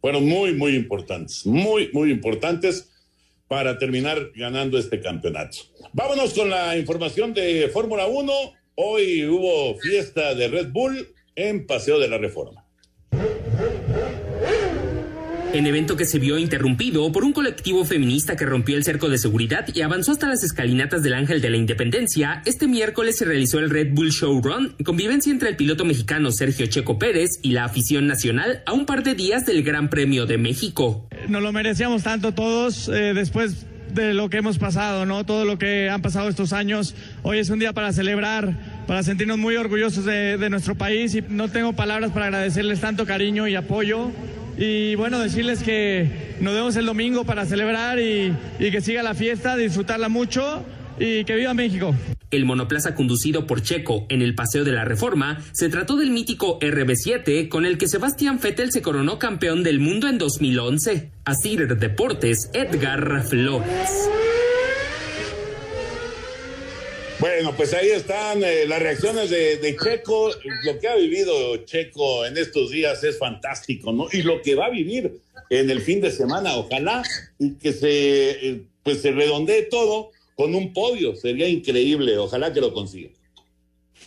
Fueron 0.00 0.26
muy, 0.26 0.52
muy 0.54 0.74
importantes, 0.74 1.46
muy, 1.46 1.90
muy 1.92 2.10
importantes 2.10 2.88
para 3.48 3.78
terminar 3.78 4.30
ganando 4.34 4.78
este 4.78 5.00
campeonato. 5.00 5.58
Vámonos 5.92 6.34
con 6.34 6.50
la 6.50 6.76
información 6.76 7.34
de 7.34 7.68
Fórmula 7.68 8.06
1. 8.06 8.32
Hoy 8.76 9.24
hubo 9.26 9.78
fiesta 9.78 10.34
de 10.34 10.48
Red 10.48 10.68
Bull 10.72 11.08
en 11.36 11.66
Paseo 11.66 11.98
de 11.98 12.08
la 12.08 12.18
Reforma. 12.18 12.63
En 15.54 15.68
evento 15.68 15.96
que 15.96 16.04
se 16.04 16.18
vio 16.18 16.36
interrumpido 16.36 17.12
por 17.12 17.22
un 17.22 17.32
colectivo 17.32 17.84
feminista 17.84 18.34
que 18.34 18.44
rompió 18.44 18.76
el 18.76 18.82
cerco 18.82 19.08
de 19.08 19.18
seguridad 19.18 19.64
y 19.72 19.82
avanzó 19.82 20.10
hasta 20.10 20.26
las 20.26 20.42
escalinatas 20.42 21.04
del 21.04 21.14
Ángel 21.14 21.40
de 21.40 21.48
la 21.48 21.56
Independencia, 21.56 22.42
este 22.44 22.66
miércoles 22.66 23.18
se 23.18 23.24
realizó 23.24 23.60
el 23.60 23.70
Red 23.70 23.92
Bull 23.92 24.10
Show 24.10 24.42
Run, 24.42 24.74
convivencia 24.84 25.30
entre 25.30 25.50
el 25.50 25.54
piloto 25.54 25.84
mexicano 25.84 26.32
Sergio 26.32 26.66
Checo 26.66 26.98
Pérez 26.98 27.38
y 27.40 27.52
la 27.52 27.66
afición 27.66 28.08
nacional 28.08 28.64
a 28.66 28.72
un 28.72 28.84
par 28.84 29.04
de 29.04 29.14
días 29.14 29.46
del 29.46 29.62
Gran 29.62 29.90
Premio 29.90 30.26
de 30.26 30.38
México. 30.38 31.08
Nos 31.28 31.40
lo 31.40 31.52
merecíamos 31.52 32.02
tanto 32.02 32.34
todos 32.34 32.88
eh, 32.88 33.14
después 33.14 33.64
de 33.92 34.12
lo 34.12 34.30
que 34.30 34.38
hemos 34.38 34.58
pasado, 34.58 35.06
¿no? 35.06 35.24
Todo 35.24 35.44
lo 35.44 35.56
que 35.56 35.88
han 35.88 36.02
pasado 36.02 36.28
estos 36.28 36.52
años. 36.52 36.96
Hoy 37.22 37.38
es 37.38 37.48
un 37.48 37.60
día 37.60 37.72
para 37.72 37.92
celebrar, 37.92 38.58
para 38.88 39.04
sentirnos 39.04 39.38
muy 39.38 39.54
orgullosos 39.54 40.04
de, 40.04 40.36
de 40.36 40.50
nuestro 40.50 40.74
país 40.74 41.14
y 41.14 41.22
no 41.28 41.48
tengo 41.48 41.74
palabras 41.74 42.10
para 42.10 42.26
agradecerles 42.26 42.80
tanto 42.80 43.06
cariño 43.06 43.46
y 43.46 43.54
apoyo. 43.54 44.10
Y 44.56 44.94
bueno, 44.94 45.18
decirles 45.18 45.62
que 45.62 46.36
nos 46.40 46.54
vemos 46.54 46.76
el 46.76 46.86
domingo 46.86 47.24
para 47.24 47.44
celebrar 47.44 47.98
y, 47.98 48.34
que 48.58 48.80
siga 48.80 49.02
la 49.02 49.14
fiesta, 49.14 49.56
disfrutarla 49.56 50.08
mucho 50.08 50.64
y 50.98 51.24
que 51.24 51.34
viva 51.34 51.54
México. 51.54 51.94
El 52.30 52.44
monoplaza 52.44 52.94
conducido 52.94 53.46
por 53.46 53.62
Checo 53.62 54.06
en 54.08 54.22
el 54.22 54.34
Paseo 54.34 54.64
de 54.64 54.72
la 54.72 54.84
Reforma 54.84 55.40
se 55.52 55.68
trató 55.68 55.96
del 55.96 56.10
mítico 56.10 56.58
RB7 56.60 57.48
con 57.48 57.64
el 57.64 57.78
que 57.78 57.88
Sebastián 57.88 58.40
Vettel 58.42 58.72
se 58.72 58.82
coronó 58.82 59.18
campeón 59.18 59.62
del 59.62 59.78
mundo 59.78 60.08
en 60.08 60.18
2011. 60.18 61.10
Así 61.24 61.56
Deportes, 61.56 62.50
Edgar 62.52 63.24
Flores. 63.24 64.08
Bueno, 67.24 67.56
pues 67.56 67.72
ahí 67.72 67.88
están 67.88 68.44
eh, 68.44 68.66
las 68.66 68.82
reacciones 68.82 69.30
de, 69.30 69.56
de 69.56 69.74
Checo. 69.78 70.30
Lo 70.66 70.78
que 70.78 70.88
ha 70.88 70.94
vivido 70.94 71.56
Checo 71.64 72.26
en 72.26 72.36
estos 72.36 72.70
días 72.70 73.02
es 73.02 73.18
fantástico, 73.18 73.92
¿no? 73.92 74.08
Y 74.12 74.20
lo 74.20 74.42
que 74.42 74.54
va 74.54 74.66
a 74.66 74.70
vivir 74.70 75.22
en 75.48 75.70
el 75.70 75.80
fin 75.80 76.02
de 76.02 76.10
semana, 76.10 76.54
ojalá 76.54 77.02
y 77.38 77.54
que 77.54 77.72
se, 77.72 78.30
eh, 78.30 78.62
pues 78.82 79.00
se 79.00 79.12
redondee 79.12 79.62
todo 79.70 80.10
con 80.34 80.54
un 80.54 80.74
podio. 80.74 81.16
Sería 81.16 81.48
increíble, 81.48 82.18
ojalá 82.18 82.52
que 82.52 82.60
lo 82.60 82.74
consiga. 82.74 83.08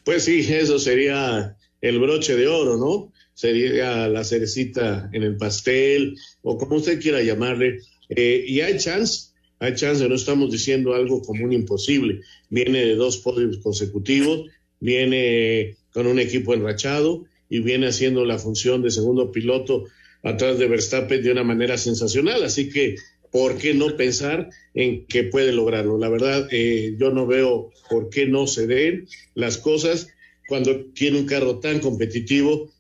Pues 0.03 0.25
sí, 0.25 0.45
eso 0.47 0.77
sería 0.77 1.57
el 1.81 1.97
broche 1.97 2.35
de 2.35 2.47
oro, 2.47 2.77
¿no? 2.77 3.11
Sería 3.33 4.07
la 4.09 4.23
cerecita 4.25 5.09
en 5.11 5.23
el 5.23 5.37
pastel, 5.37 6.15
o 6.43 6.55
como 6.59 6.75
usted 6.75 7.01
quiera 7.01 7.23
llamarle. 7.23 7.79
Eh, 8.09 8.45
y 8.47 8.61
hay 8.61 8.77
chance, 8.77 9.26
hay 9.59 9.73
chance, 9.75 10.07
no 10.07 10.15
estamos 10.15 10.51
diciendo 10.51 10.93
algo 10.93 11.21
como 11.21 11.43
un 11.43 11.53
imposible. 11.53 12.21
Viene 12.49 12.85
de 12.85 12.95
dos 12.95 13.17
podios 13.17 13.57
consecutivos, 13.57 14.49
viene 14.79 15.77
con 15.91 16.07
un 16.07 16.19
equipo 16.19 16.53
enrachado 16.53 17.25
y 17.49 17.59
viene 17.59 17.87
haciendo 17.87 18.25
la 18.25 18.37
función 18.37 18.81
de 18.83 18.91
segundo 18.91 19.31
piloto 19.31 19.85
atrás 20.23 20.59
de 20.59 20.67
Verstappen 20.67 21.23
de 21.23 21.31
una 21.31 21.43
manera 21.43 21.77
sensacional. 21.77 22.43
Así 22.43 22.69
que, 22.69 22.95
¿por 23.31 23.57
qué 23.57 23.73
no 23.73 23.95
pensar 23.97 24.49
en 24.75 25.05
que 25.07 25.23
puede 25.23 25.51
lograrlo? 25.53 25.97
La 25.97 26.09
verdad, 26.09 26.47
eh, 26.51 26.95
yo 26.99 27.11
no 27.11 27.25
veo 27.25 27.71
por 27.89 28.09
qué 28.09 28.27
no 28.27 28.45
se 28.45 28.67
den 28.67 29.07
las 29.33 29.57
cosas 29.57 30.07
cuando 30.47 30.85
tiene 30.93 31.19
un 31.19 31.25
carro 31.25 31.59
tan 31.59 31.79
competitivo 31.79 32.71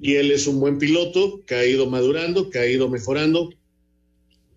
y 0.00 0.14
él 0.14 0.32
es 0.32 0.46
un 0.46 0.58
buen 0.58 0.78
piloto 0.78 1.42
que 1.46 1.54
ha 1.54 1.66
ido 1.66 1.88
madurando, 1.88 2.50
que 2.50 2.58
ha 2.58 2.66
ido 2.66 2.88
mejorando 2.88 3.50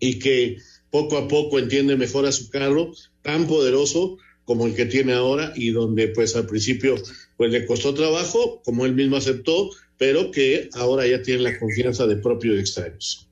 y 0.00 0.18
que 0.18 0.58
poco 0.90 1.18
a 1.18 1.28
poco 1.28 1.58
entiende 1.58 1.96
mejor 1.96 2.26
a 2.26 2.32
su 2.32 2.50
carro 2.50 2.92
tan 3.22 3.46
poderoso 3.46 4.18
como 4.44 4.66
el 4.66 4.74
que 4.74 4.86
tiene 4.86 5.12
ahora 5.12 5.52
y 5.54 5.70
donde 5.70 6.08
pues 6.08 6.34
al 6.34 6.46
principio 6.46 6.94
pues 7.36 7.52
le 7.52 7.66
costó 7.66 7.92
trabajo, 7.92 8.62
como 8.64 8.86
él 8.86 8.94
mismo 8.94 9.16
aceptó, 9.16 9.70
pero 9.98 10.30
que 10.30 10.70
ahora 10.72 11.06
ya 11.06 11.22
tiene 11.22 11.42
la 11.42 11.58
confianza 11.58 12.06
de 12.06 12.16
propio 12.16 12.56
y 12.56 12.60
extraños. 12.60 13.28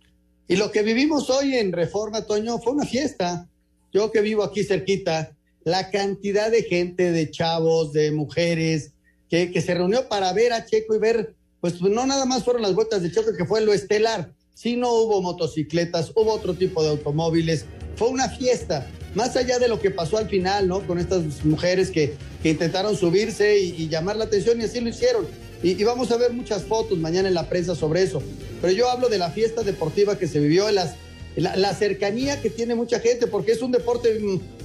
Y 0.48 0.56
lo 0.56 0.70
que 0.70 0.82
vivimos 0.82 1.30
hoy 1.30 1.54
en 1.54 1.72
Reforma, 1.72 2.26
Toño, 2.26 2.58
fue 2.58 2.74
una 2.74 2.84
fiesta. 2.84 3.48
Yo 3.92 4.12
que 4.12 4.20
vivo 4.20 4.44
aquí 4.44 4.62
cerquita, 4.62 5.34
la 5.64 5.90
cantidad 5.90 6.50
de 6.50 6.62
gente, 6.62 7.10
de 7.10 7.30
chavos, 7.30 7.92
de 7.92 8.12
mujeres, 8.12 8.92
que, 9.28 9.50
que 9.50 9.60
se 9.60 9.74
reunió 9.74 10.08
para 10.08 10.32
ver 10.32 10.52
a 10.52 10.66
Checo 10.66 10.94
y 10.94 10.98
ver, 10.98 11.34
pues 11.60 11.80
no 11.80 12.06
nada 12.06 12.26
más 12.26 12.44
fueron 12.44 12.62
las 12.62 12.74
vueltas 12.74 13.02
de 13.02 13.10
Checo, 13.10 13.32
que 13.36 13.44
fue 13.44 13.60
lo 13.62 13.72
estelar, 13.72 14.32
sino 14.56 14.90
hubo 14.90 15.20
motocicletas, 15.20 16.12
hubo 16.14 16.32
otro 16.32 16.54
tipo 16.54 16.82
de 16.82 16.88
automóviles, 16.88 17.66
fue 17.94 18.08
una 18.08 18.30
fiesta. 18.30 18.88
Más 19.14 19.36
allá 19.36 19.58
de 19.58 19.68
lo 19.68 19.78
que 19.80 19.90
pasó 19.90 20.16
al 20.16 20.28
final, 20.28 20.66
¿no? 20.66 20.80
Con 20.86 20.98
estas 20.98 21.44
mujeres 21.44 21.90
que, 21.90 22.14
que 22.42 22.50
intentaron 22.50 22.96
subirse 22.96 23.58
y, 23.58 23.74
y 23.76 23.88
llamar 23.88 24.16
la 24.16 24.24
atención 24.24 24.58
y 24.60 24.64
así 24.64 24.80
lo 24.80 24.88
hicieron. 24.88 25.26
Y, 25.62 25.80
y, 25.80 25.84
vamos 25.84 26.10
a 26.10 26.16
ver 26.16 26.32
muchas 26.32 26.64
fotos 26.64 26.98
mañana 26.98 27.28
en 27.28 27.34
la 27.34 27.48
prensa 27.48 27.74
sobre 27.74 28.02
eso. 28.02 28.22
Pero 28.62 28.72
yo 28.72 28.90
hablo 28.90 29.08
de 29.10 29.18
la 29.18 29.30
fiesta 29.30 29.62
deportiva 29.62 30.18
que 30.18 30.26
se 30.26 30.40
vivió, 30.40 30.70
las, 30.70 30.94
la, 31.36 31.54
la, 31.56 31.74
cercanía 31.74 32.40
que 32.40 32.48
tiene 32.48 32.74
mucha 32.74 33.00
gente, 33.00 33.26
porque 33.26 33.52
es 33.52 33.60
un 33.60 33.72
deporte 33.72 34.18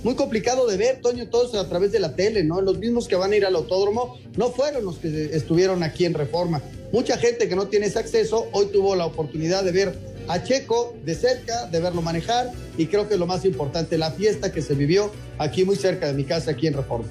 muy 0.03 0.15
complicado 0.15 0.67
de 0.67 0.77
ver, 0.77 1.01
Toño, 1.01 1.29
todos 1.29 1.53
a 1.55 1.67
través 1.67 1.91
de 1.91 1.99
la 1.99 2.15
tele, 2.15 2.45
¿no? 2.45 2.61
Los 2.61 2.77
mismos 2.77 3.09
que 3.09 3.15
van 3.15 3.33
a 3.33 3.35
ir 3.35 3.45
al 3.45 3.55
autódromo 3.55 4.17
no 4.37 4.51
fueron 4.51 4.85
los 4.85 4.97
que 4.97 5.31
estuvieron 5.33 5.83
aquí 5.83 6.05
en 6.05 6.13
Reforma. 6.13 6.61
Mucha 6.91 7.17
gente 7.17 7.47
que 7.47 7.55
no 7.55 7.67
tiene 7.67 7.85
ese 7.85 7.99
acceso 7.99 8.49
hoy 8.51 8.67
tuvo 8.71 8.95
la 8.95 9.05
oportunidad 9.05 9.63
de 9.63 9.71
ver 9.71 9.95
a 10.27 10.43
Checo 10.43 10.95
de 11.05 11.15
cerca, 11.15 11.67
de 11.67 11.79
verlo 11.79 12.01
manejar 12.01 12.51
y 12.77 12.87
creo 12.87 13.07
que 13.07 13.17
lo 13.17 13.25
más 13.25 13.45
importante, 13.45 13.97
la 13.97 14.11
fiesta 14.11 14.51
que 14.51 14.61
se 14.61 14.73
vivió 14.73 15.11
aquí 15.37 15.63
muy 15.63 15.75
cerca 15.75 16.07
de 16.07 16.13
mi 16.13 16.25
casa, 16.25 16.51
aquí 16.51 16.67
en 16.67 16.73
Reforma. 16.73 17.07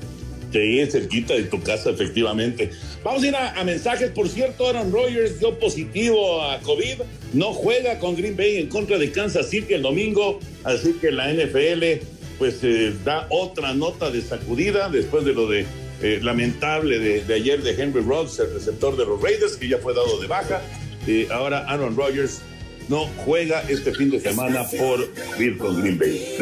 Sí, 0.53 0.85
cerquita 0.91 1.35
de 1.35 1.45
tu 1.45 1.63
casa, 1.63 1.91
efectivamente. 1.91 2.71
Vamos 3.05 3.23
a 3.23 3.27
ir 3.27 3.37
a, 3.37 3.53
a, 3.61 3.65
mensajes. 3.65 4.11
Por 4.11 4.29
cierto, 4.29 4.67
Aaron 4.67 4.91
Rodgers 4.91 5.39
dio 5.39 5.57
positivo 5.59 6.43
a 6.43 6.59
COVID. 6.61 7.03
No 7.35 7.53
juega 7.53 8.01
con 8.01 8.17
Green 8.17 8.37
Bay 8.37 8.57
en 8.57 8.69
contra 8.69 8.99
de 8.99 9.13
Kansas 9.13 9.49
City 9.49 9.75
el 9.75 9.83
domingo. 9.83 10.41
Así 10.65 10.95
que 10.95 11.13
la 11.13 11.33
NFL, 11.33 12.05
pues, 12.39 12.59
eh, 12.65 12.93
da 13.05 13.29
otra 13.31 13.75
nota 13.75 14.11
de 14.11 14.23
sacudida 14.23 14.89
después 14.89 15.25
de 15.25 15.35
lo 15.35 15.49
de 15.49 15.67
eh, 16.03 16.19
lamentable 16.23 16.99
de, 16.99 17.35
ayer 17.35 17.63
de 17.63 17.71
Henry 17.81 18.01
Rhodes, 18.03 18.39
el 18.39 18.53
receptor 18.55 18.97
de 18.97 19.05
los 19.05 19.21
Raiders, 19.21 19.57
que 19.57 19.69
ya 19.69 19.79
fue 19.79 19.95
dado 19.95 20.21
de 20.21 20.27
baja. 20.27 20.63
Eh, 21.07 21.29
ahora 21.31 21.65
Aaron 21.69 21.97
Rodgers 21.97 22.41
no 22.89 23.07
juega 23.25 23.63
este 23.69 23.93
fin 23.93 24.11
de 24.11 24.21
semana 24.21 24.65
por 24.79 25.09
ir 25.39 25.59
con 25.59 25.81
Green 25.81 25.99
Bay. 25.99 26.37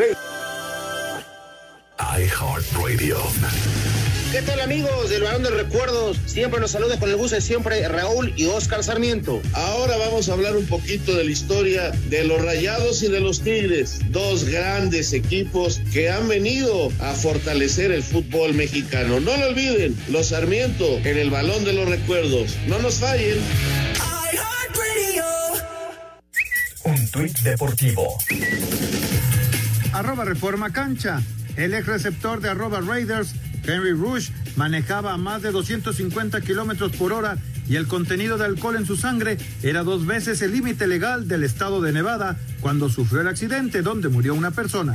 ¿Qué 4.30 4.42
tal 4.42 4.60
amigos 4.60 5.08
del 5.08 5.22
Balón 5.22 5.42
de 5.42 5.50
Recuerdos? 5.50 6.18
Siempre 6.26 6.60
los 6.60 6.72
saluda 6.72 6.98
con 6.98 7.08
el 7.08 7.16
gusto 7.16 7.36
de 7.36 7.40
siempre 7.40 7.88
Raúl 7.88 8.34
y 8.36 8.44
Oscar 8.44 8.84
Sarmiento. 8.84 9.40
Ahora 9.54 9.96
vamos 9.96 10.28
a 10.28 10.34
hablar 10.34 10.54
un 10.54 10.66
poquito 10.66 11.14
de 11.14 11.24
la 11.24 11.30
historia 11.30 11.92
de 12.10 12.24
los 12.24 12.44
Rayados 12.44 13.02
y 13.02 13.08
de 13.08 13.20
los 13.20 13.40
Tigres, 13.40 14.00
dos 14.10 14.44
grandes 14.44 15.14
equipos 15.14 15.80
que 15.94 16.10
han 16.10 16.28
venido 16.28 16.92
a 17.00 17.14
fortalecer 17.14 17.90
el 17.90 18.02
fútbol 18.02 18.52
mexicano. 18.52 19.18
No 19.18 19.34
lo 19.34 19.46
olviden, 19.46 19.96
los 20.10 20.26
Sarmiento 20.26 20.98
en 21.04 21.16
el 21.16 21.30
Balón 21.30 21.64
de 21.64 21.72
los 21.72 21.88
Recuerdos. 21.88 22.54
No 22.66 22.78
nos 22.80 22.96
fallen. 22.96 23.38
Un 26.84 27.10
tuit 27.10 27.38
deportivo. 27.38 28.18
Arroba 29.94 30.26
Reforma 30.26 30.70
Cancha. 30.70 31.22
El 31.56 31.74
ex 31.74 31.86
receptor 31.86 32.40
de 32.40 32.50
arroba 32.50 32.80
Raiders, 32.80 33.34
Henry 33.64 33.92
Rush, 33.92 34.30
manejaba 34.56 35.12
a 35.12 35.16
más 35.16 35.42
de 35.42 35.50
250 35.50 36.40
kilómetros 36.40 36.92
por 36.92 37.12
hora 37.12 37.36
y 37.68 37.76
el 37.76 37.86
contenido 37.86 38.38
de 38.38 38.46
alcohol 38.46 38.76
en 38.76 38.86
su 38.86 38.96
sangre 38.96 39.36
era 39.62 39.82
dos 39.82 40.06
veces 40.06 40.40
el 40.42 40.52
límite 40.52 40.86
legal 40.86 41.28
del 41.28 41.44
estado 41.44 41.80
de 41.80 41.92
Nevada 41.92 42.36
cuando 42.60 42.88
sufrió 42.88 43.20
el 43.20 43.28
accidente 43.28 43.82
donde 43.82 44.08
murió 44.08 44.34
una 44.34 44.50
persona. 44.50 44.94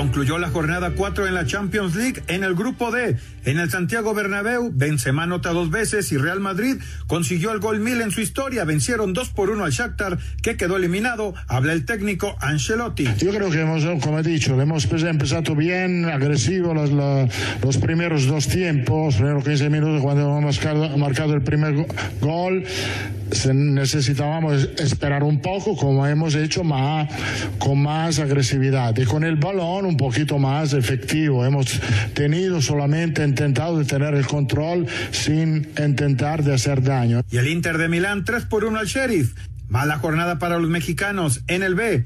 Concluyó 0.00 0.38
la 0.38 0.48
jornada 0.48 0.92
4 0.96 1.26
en 1.26 1.34
la 1.34 1.44
Champions 1.44 1.94
League 1.94 2.22
en 2.28 2.42
el 2.42 2.54
grupo 2.54 2.90
D. 2.90 3.18
En 3.44 3.58
el 3.58 3.68
Santiago 3.68 4.14
Bernabéu, 4.14 4.70
Benzema 4.72 5.24
anota 5.24 5.50
dos 5.50 5.68
veces 5.70 6.10
y 6.10 6.16
Real 6.16 6.40
Madrid 6.40 6.76
consiguió 7.06 7.52
el 7.52 7.58
gol 7.58 7.80
mil 7.80 8.00
en 8.00 8.10
su 8.10 8.22
historia. 8.22 8.64
Vencieron 8.64 9.12
2 9.12 9.28
por 9.28 9.50
1 9.50 9.62
al 9.62 9.72
Shakhtar, 9.72 10.18
que 10.42 10.56
quedó 10.56 10.78
eliminado. 10.78 11.34
Habla 11.48 11.74
el 11.74 11.84
técnico 11.84 12.34
Ancelotti. 12.40 13.04
Yo 13.18 13.30
creo 13.30 13.50
que 13.50 13.60
hemos, 13.60 13.84
como 14.02 14.18
he 14.18 14.22
dicho, 14.22 14.58
hemos 14.58 14.86
empezado 14.90 15.54
bien, 15.54 16.06
agresivo 16.06 16.72
los, 16.72 16.90
los 16.90 17.76
primeros 17.76 18.26
dos 18.26 18.48
tiempos, 18.48 19.16
primeros 19.16 19.44
15 19.44 19.68
minutos 19.68 20.00
cuando 20.00 20.38
hemos 20.38 20.58
marcado 20.96 21.34
el 21.34 21.42
primer 21.42 21.74
gol. 22.22 22.64
Necesitábamos 23.54 24.68
esperar 24.78 25.22
un 25.22 25.40
poco, 25.40 25.76
como 25.76 26.06
hemos 26.06 26.34
hecho, 26.34 26.64
más, 26.64 27.08
con 27.58 27.82
más 27.82 28.18
agresividad. 28.18 28.96
Y 28.96 29.04
con 29.04 29.24
el 29.24 29.36
balón 29.36 29.86
un 29.86 29.96
poquito 29.96 30.38
más 30.38 30.72
efectivo. 30.72 31.44
Hemos 31.44 31.80
tenido 32.14 32.60
solamente 32.60 33.24
intentado 33.24 33.78
de 33.78 33.84
tener 33.84 34.14
el 34.14 34.26
control 34.26 34.86
sin 35.12 35.68
intentar 35.78 36.42
de 36.42 36.54
hacer 36.54 36.82
daño. 36.82 37.22
Y 37.30 37.38
el 37.38 37.48
Inter 37.48 37.78
de 37.78 37.88
Milán 37.88 38.24
3 38.24 38.46
por 38.46 38.64
1 38.64 38.78
al 38.78 38.86
Sheriff. 38.86 39.34
Mala 39.68 39.98
jornada 39.98 40.38
para 40.38 40.58
los 40.58 40.68
mexicanos 40.68 41.42
en 41.46 41.62
el 41.62 41.74
B. 41.74 42.04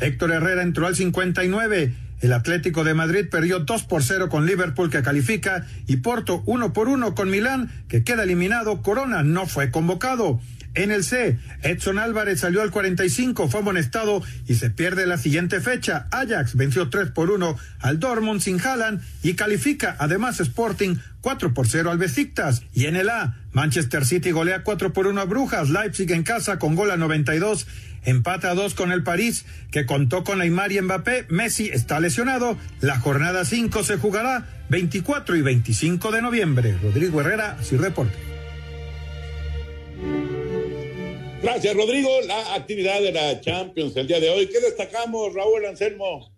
Héctor 0.00 0.32
Herrera 0.32 0.62
entró 0.62 0.86
al 0.86 0.96
59. 0.96 1.92
El 2.20 2.32
Atlético 2.32 2.84
de 2.84 2.94
Madrid 2.94 3.26
perdió 3.30 3.60
2 3.60 3.84
por 3.84 4.02
0 4.02 4.28
con 4.28 4.46
Liverpool 4.46 4.90
que 4.90 5.02
califica 5.02 5.66
y 5.86 5.98
Porto 5.98 6.42
1 6.46 6.72
por 6.72 6.88
1 6.88 7.14
con 7.14 7.30
Milán 7.30 7.70
que 7.88 8.04
queda 8.04 8.24
eliminado. 8.24 8.82
Corona 8.82 9.22
no 9.22 9.46
fue 9.46 9.70
convocado. 9.70 10.40
En 10.74 10.92
el 10.92 11.02
C, 11.02 11.36
Edson 11.62 11.98
Álvarez 11.98 12.40
salió 12.40 12.62
al 12.62 12.70
45, 12.70 13.48
fue 13.48 13.60
amonestado 13.60 14.22
y 14.46 14.54
se 14.54 14.70
pierde 14.70 15.04
la 15.04 15.18
siguiente 15.18 15.60
fecha. 15.60 16.06
Ajax 16.12 16.54
venció 16.54 16.90
3 16.90 17.10
por 17.10 17.30
1 17.30 17.56
al 17.80 17.98
Dortmund 17.98 18.40
sin 18.40 18.60
Haaland 18.60 19.02
y 19.24 19.34
califica 19.34 19.96
además 19.98 20.38
Sporting 20.38 20.94
4 21.22 21.54
por 21.54 21.66
0 21.66 21.90
al 21.90 21.98
Besiktas. 21.98 22.62
Y 22.72 22.86
en 22.86 22.94
el 22.94 23.08
A, 23.08 23.36
Manchester 23.52 24.06
City 24.06 24.30
golea 24.30 24.62
4 24.62 24.92
por 24.92 25.08
1 25.08 25.20
a 25.20 25.24
Brujas, 25.24 25.70
Leipzig 25.70 26.12
en 26.12 26.22
casa 26.22 26.60
con 26.60 26.76
gol 26.76 26.92
a 26.92 26.96
92, 26.96 27.66
empata 28.04 28.50
a 28.50 28.54
2 28.54 28.74
con 28.74 28.92
el 28.92 29.02
París 29.02 29.44
que 29.70 29.86
contó 29.86 30.24
con 30.24 30.38
Neymar 30.38 30.72
y 30.72 30.80
Mbappé, 30.80 31.26
Messi 31.28 31.68
está 31.68 32.00
lesionado, 32.00 32.56
la 32.80 32.98
jornada 32.98 33.44
5 33.44 33.82
se 33.84 33.96
jugará 33.96 34.48
24 34.68 35.36
y 35.36 35.42
25 35.42 36.12
de 36.12 36.22
noviembre. 36.22 36.76
Rodrigo 36.82 37.20
Herrera, 37.20 37.62
Sir 37.62 37.80
Deporte. 37.80 38.30
Gracias, 41.42 41.74
Rodrigo. 41.74 42.10
La 42.26 42.54
actividad 42.54 43.00
de 43.00 43.12
la 43.12 43.40
Champions 43.40 43.96
el 43.96 44.06
día 44.06 44.20
de 44.20 44.28
hoy. 44.28 44.46
¿Qué 44.46 44.60
destacamos, 44.60 45.32
Raúl 45.34 45.64
Anselmo? 45.64 46.30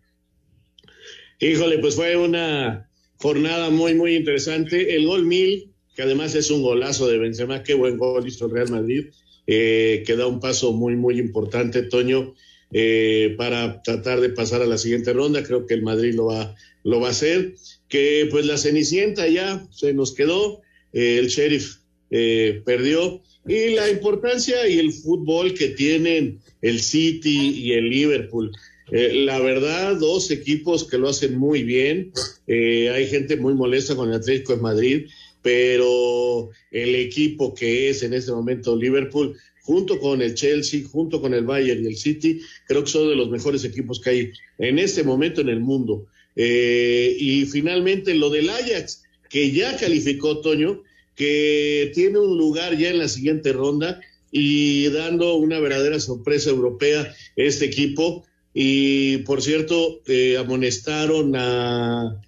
Híjole, 1.40 1.78
pues 1.78 1.96
fue 1.96 2.16
una 2.16 2.88
jornada 3.16 3.70
muy, 3.70 3.94
muy 3.94 4.14
interesante. 4.14 4.94
El 4.94 5.06
gol 5.06 5.26
mil, 5.26 5.74
que 5.96 6.02
además 6.02 6.36
es 6.36 6.50
un 6.50 6.62
golazo 6.62 7.08
de 7.08 7.18
Benzema, 7.18 7.64
qué 7.64 7.74
buen 7.74 7.98
gol 7.98 8.26
hizo 8.26 8.46
el 8.46 8.52
Real 8.52 8.70
Madrid, 8.70 9.06
eh, 9.54 10.02
que 10.06 10.16
da 10.16 10.26
un 10.26 10.40
paso 10.40 10.72
muy, 10.72 10.96
muy 10.96 11.18
importante, 11.18 11.82
Toño, 11.82 12.34
eh, 12.72 13.34
para 13.36 13.82
tratar 13.82 14.20
de 14.20 14.30
pasar 14.30 14.62
a 14.62 14.66
la 14.66 14.78
siguiente 14.78 15.12
ronda. 15.12 15.42
Creo 15.42 15.66
que 15.66 15.74
el 15.74 15.82
Madrid 15.82 16.14
lo 16.14 16.26
va, 16.26 16.54
lo 16.84 17.00
va 17.00 17.08
a 17.08 17.10
hacer. 17.10 17.54
Que 17.88 18.28
pues 18.30 18.46
la 18.46 18.56
Cenicienta 18.56 19.28
ya 19.28 19.66
se 19.70 19.92
nos 19.92 20.12
quedó, 20.12 20.62
eh, 20.94 21.18
el 21.18 21.28
Sheriff 21.28 21.76
perdió 22.64 23.22
y 23.46 23.70
la 23.70 23.88
importancia 23.88 24.68
y 24.68 24.78
el 24.78 24.92
fútbol 24.92 25.54
que 25.54 25.68
tienen 25.68 26.40
el 26.60 26.80
City 26.80 27.50
y 27.58 27.72
el 27.72 27.88
Liverpool. 27.88 28.52
Eh, 28.90 29.24
la 29.24 29.38
verdad, 29.40 29.96
dos 29.96 30.30
equipos 30.30 30.84
que 30.84 30.98
lo 30.98 31.08
hacen 31.08 31.38
muy 31.38 31.62
bien. 31.62 32.12
Eh, 32.46 32.90
hay 32.90 33.06
gente 33.06 33.36
muy 33.36 33.54
molesta 33.54 33.96
con 33.96 34.10
el 34.10 34.16
Atlético 34.16 34.54
de 34.54 34.60
Madrid, 34.60 35.06
pero 35.42 36.50
el 36.70 36.94
equipo 36.94 37.54
que 37.54 37.90
es 37.90 38.02
en 38.02 38.14
este 38.14 38.32
momento 38.32 38.76
Liverpool, 38.76 39.36
junto 39.62 39.98
con 39.98 40.22
el 40.22 40.34
Chelsea, 40.34 40.82
junto 40.90 41.20
con 41.20 41.34
el 41.34 41.44
Bayern 41.44 41.84
y 41.84 41.88
el 41.88 41.96
City, 41.96 42.40
creo 42.66 42.84
que 42.84 42.90
son 42.90 43.08
de 43.08 43.16
los 43.16 43.28
mejores 43.28 43.64
equipos 43.64 44.00
que 44.00 44.10
hay 44.10 44.32
en 44.58 44.78
este 44.78 45.02
momento 45.02 45.40
en 45.40 45.48
el 45.48 45.60
mundo. 45.60 46.06
Eh, 46.36 47.16
y 47.18 47.44
finalmente 47.46 48.14
lo 48.14 48.30
del 48.30 48.48
Ajax, 48.48 49.02
que 49.28 49.50
ya 49.50 49.76
calificó 49.76 50.40
Toño, 50.40 50.82
que 51.14 51.90
tiene 51.94 52.18
un 52.18 52.38
lugar 52.38 52.76
ya 52.76 52.90
en 52.90 52.98
la 52.98 53.08
siguiente 53.08 53.52
ronda 53.52 54.00
y 54.30 54.88
dando 54.88 55.34
una 55.34 55.60
verdadera 55.60 56.00
sorpresa 56.00 56.50
europea 56.50 57.14
este 57.36 57.66
equipo. 57.66 58.24
Y 58.54 59.18
por 59.18 59.42
cierto, 59.42 60.00
eh, 60.06 60.36
amonestaron 60.38 61.34
a 61.36 62.20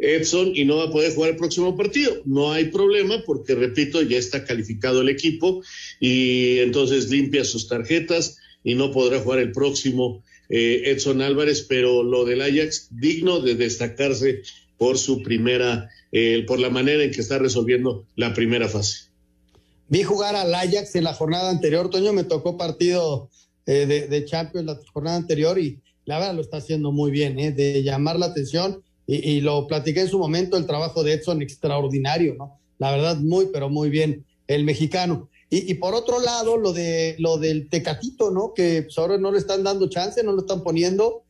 Edson 0.00 0.52
y 0.54 0.64
no 0.64 0.76
va 0.76 0.84
a 0.84 0.90
poder 0.90 1.14
jugar 1.14 1.30
el 1.30 1.36
próximo 1.36 1.76
partido. 1.76 2.22
No 2.24 2.52
hay 2.52 2.66
problema 2.66 3.22
porque, 3.26 3.54
repito, 3.54 4.02
ya 4.02 4.18
está 4.18 4.44
calificado 4.44 5.00
el 5.00 5.08
equipo 5.08 5.62
y 6.00 6.58
entonces 6.58 7.10
limpia 7.10 7.44
sus 7.44 7.68
tarjetas 7.68 8.38
y 8.64 8.74
no 8.74 8.92
podrá 8.92 9.20
jugar 9.20 9.40
el 9.40 9.52
próximo 9.52 10.22
eh, 10.48 10.82
Edson 10.86 11.22
Álvarez, 11.22 11.66
pero 11.68 12.02
lo 12.02 12.24
del 12.24 12.42
Ajax, 12.42 12.88
digno 12.90 13.40
de 13.40 13.54
destacarse 13.54 14.42
por 14.76 14.98
su 14.98 15.22
primera 15.22 15.90
eh, 16.10 16.44
por 16.46 16.58
la 16.58 16.70
manera 16.70 17.02
en 17.02 17.10
que 17.10 17.20
está 17.20 17.38
resolviendo 17.38 18.06
la 18.16 18.32
primera 18.32 18.66
fase. 18.68 19.08
Vi 19.88 20.02
jugar 20.02 20.36
al 20.36 20.54
Ajax 20.54 20.94
en 20.96 21.04
la 21.04 21.12
jornada 21.12 21.50
anterior, 21.50 21.90
Toño, 21.90 22.12
me 22.12 22.24
tocó 22.24 22.56
partido 22.56 23.30
eh, 23.66 23.86
de, 24.08 24.24
Champions 24.24 24.66
la 24.66 24.80
jornada 24.92 25.16
anterior 25.16 25.58
y 25.58 25.80
la 26.06 26.18
verdad 26.18 26.34
lo 26.34 26.40
está 26.40 26.58
haciendo 26.58 26.92
muy 26.92 27.10
bien, 27.10 27.38
eh, 27.38 27.52
de 27.52 27.82
llamar 27.82 28.18
la 28.18 28.26
atención 28.26 28.82
y, 29.08 29.40
lo 29.40 29.66
platiqué 29.66 30.02
en 30.02 30.08
su 30.08 30.18
momento, 30.18 30.56
el 30.56 30.66
trabajo 30.66 31.02
de 31.02 31.14
Edson 31.14 31.42
extraordinario, 31.42 32.34
¿no? 32.34 32.60
La 32.78 32.92
verdad, 32.92 33.16
muy, 33.16 33.46
pero 33.46 33.68
muy 33.68 33.90
bien 33.90 34.24
el 34.46 34.64
mexicano. 34.64 35.28
Y, 35.50 35.74
por 35.74 35.94
otro 35.94 36.20
lado, 36.20 36.58
lo, 36.58 36.74
de, 36.74 37.16
lo 37.18 37.38
del 37.38 37.70
Tecatito, 37.70 38.30
¿no? 38.30 38.52
Que 38.54 38.82
pues, 38.82 38.98
ahora 38.98 39.16
no 39.16 39.32
le 39.32 39.38
están 39.38 39.64
dando 39.64 39.88
chance, 39.88 40.22
no 40.22 40.32
lo 40.32 40.42
están 40.42 40.62
poniendo. 40.62 41.24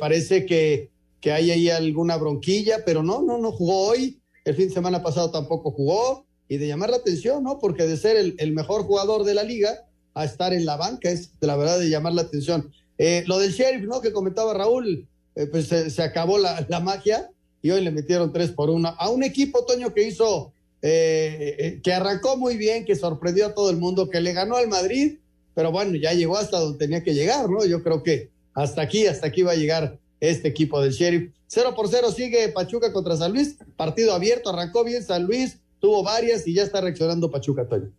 parece 0.00 0.46
que 0.46 0.90
que 1.20 1.32
hay 1.32 1.50
ahí 1.50 1.70
alguna 1.70 2.16
bronquilla, 2.16 2.84
pero 2.84 3.02
no, 3.02 3.22
no, 3.22 3.38
no 3.38 3.52
jugó 3.52 3.88
hoy, 3.88 4.20
el 4.44 4.54
fin 4.54 4.68
de 4.68 4.74
semana 4.74 5.02
pasado 5.02 5.30
tampoco 5.30 5.70
jugó, 5.70 6.26
y 6.48 6.56
de 6.56 6.66
llamar 6.66 6.90
la 6.90 6.96
atención, 6.96 7.42
¿no? 7.42 7.58
Porque 7.58 7.86
de 7.86 7.96
ser 7.96 8.16
el, 8.16 8.52
mejor 8.52 8.84
jugador 8.84 9.24
de 9.24 9.34
la 9.34 9.42
liga 9.42 9.86
a 10.14 10.24
estar 10.24 10.54
en 10.54 10.64
la 10.64 10.76
banca 10.76 11.10
es 11.10 11.38
de 11.38 11.46
la 11.46 11.56
verdad 11.56 11.78
de 11.78 11.90
llamar 11.90 12.14
la 12.14 12.22
atención. 12.22 12.72
Eh, 12.96 13.22
lo 13.26 13.38
del 13.38 13.52
sheriff, 13.52 13.84
¿no? 13.84 14.00
Que 14.00 14.12
comentaba 14.12 14.54
Raúl, 14.54 15.06
eh, 15.38 15.46
pues 15.46 15.68
se, 15.68 16.02
acabó 16.02 16.36
la, 16.36 16.66
magia 16.82 17.30
y 17.62 17.70
hoy 17.70 17.80
le 17.80 17.92
metieron 17.92 18.32
tres 18.32 18.50
por 18.50 18.70
uno 18.70 18.92
a 18.98 19.08
un 19.08 19.22
equipo, 19.22 19.64
Toño, 19.64 19.94
que 19.94 20.02
hizo, 20.02 20.52
eh, 20.82 21.78
que 21.84 21.92
arrancó 21.92 22.36
muy 22.36 22.56
bien, 22.56 22.84
que 22.84 22.96
sorprendió 22.96 23.46
a 23.46 23.54
todo 23.54 23.70
el 23.70 23.76
mundo, 23.76 24.10
que 24.10 24.20
le 24.20 24.32
ganó 24.32 24.56
al 24.56 24.66
Madrid, 24.66 25.18
pero 25.54 25.70
bueno, 25.70 25.94
ya 25.94 26.12
llegó 26.12 26.36
hasta 26.36 26.58
donde 26.58 26.78
tenía 26.78 27.04
que 27.04 27.14
llegar, 27.14 27.48
¿no? 27.48 27.64
Yo 27.64 27.84
creo 27.84 28.02
que 28.02 28.30
hasta 28.52 28.82
aquí, 28.82 29.06
hasta 29.06 29.28
aquí 29.28 29.42
va 29.42 29.52
a 29.52 29.54
llegar 29.56 29.96
este 30.18 30.48
equipo 30.48 30.82
del 30.82 30.90
Sheriff. 30.90 31.30
Cero 31.46 31.72
por 31.76 31.88
cero 31.88 32.10
sigue 32.10 32.48
Pachuca 32.48 32.92
contra 32.92 33.16
San 33.16 33.32
Luis. 33.32 33.58
Partido 33.76 34.14
abierto, 34.14 34.50
arrancó 34.50 34.82
bien 34.82 35.04
San 35.04 35.22
Luis, 35.22 35.58
tuvo 35.78 36.02
varias 36.02 36.48
y 36.48 36.54
ya 36.54 36.64
está 36.64 36.80
reaccionando 36.80 37.30
Pachuca, 37.30 37.64
Toño. 37.64 37.92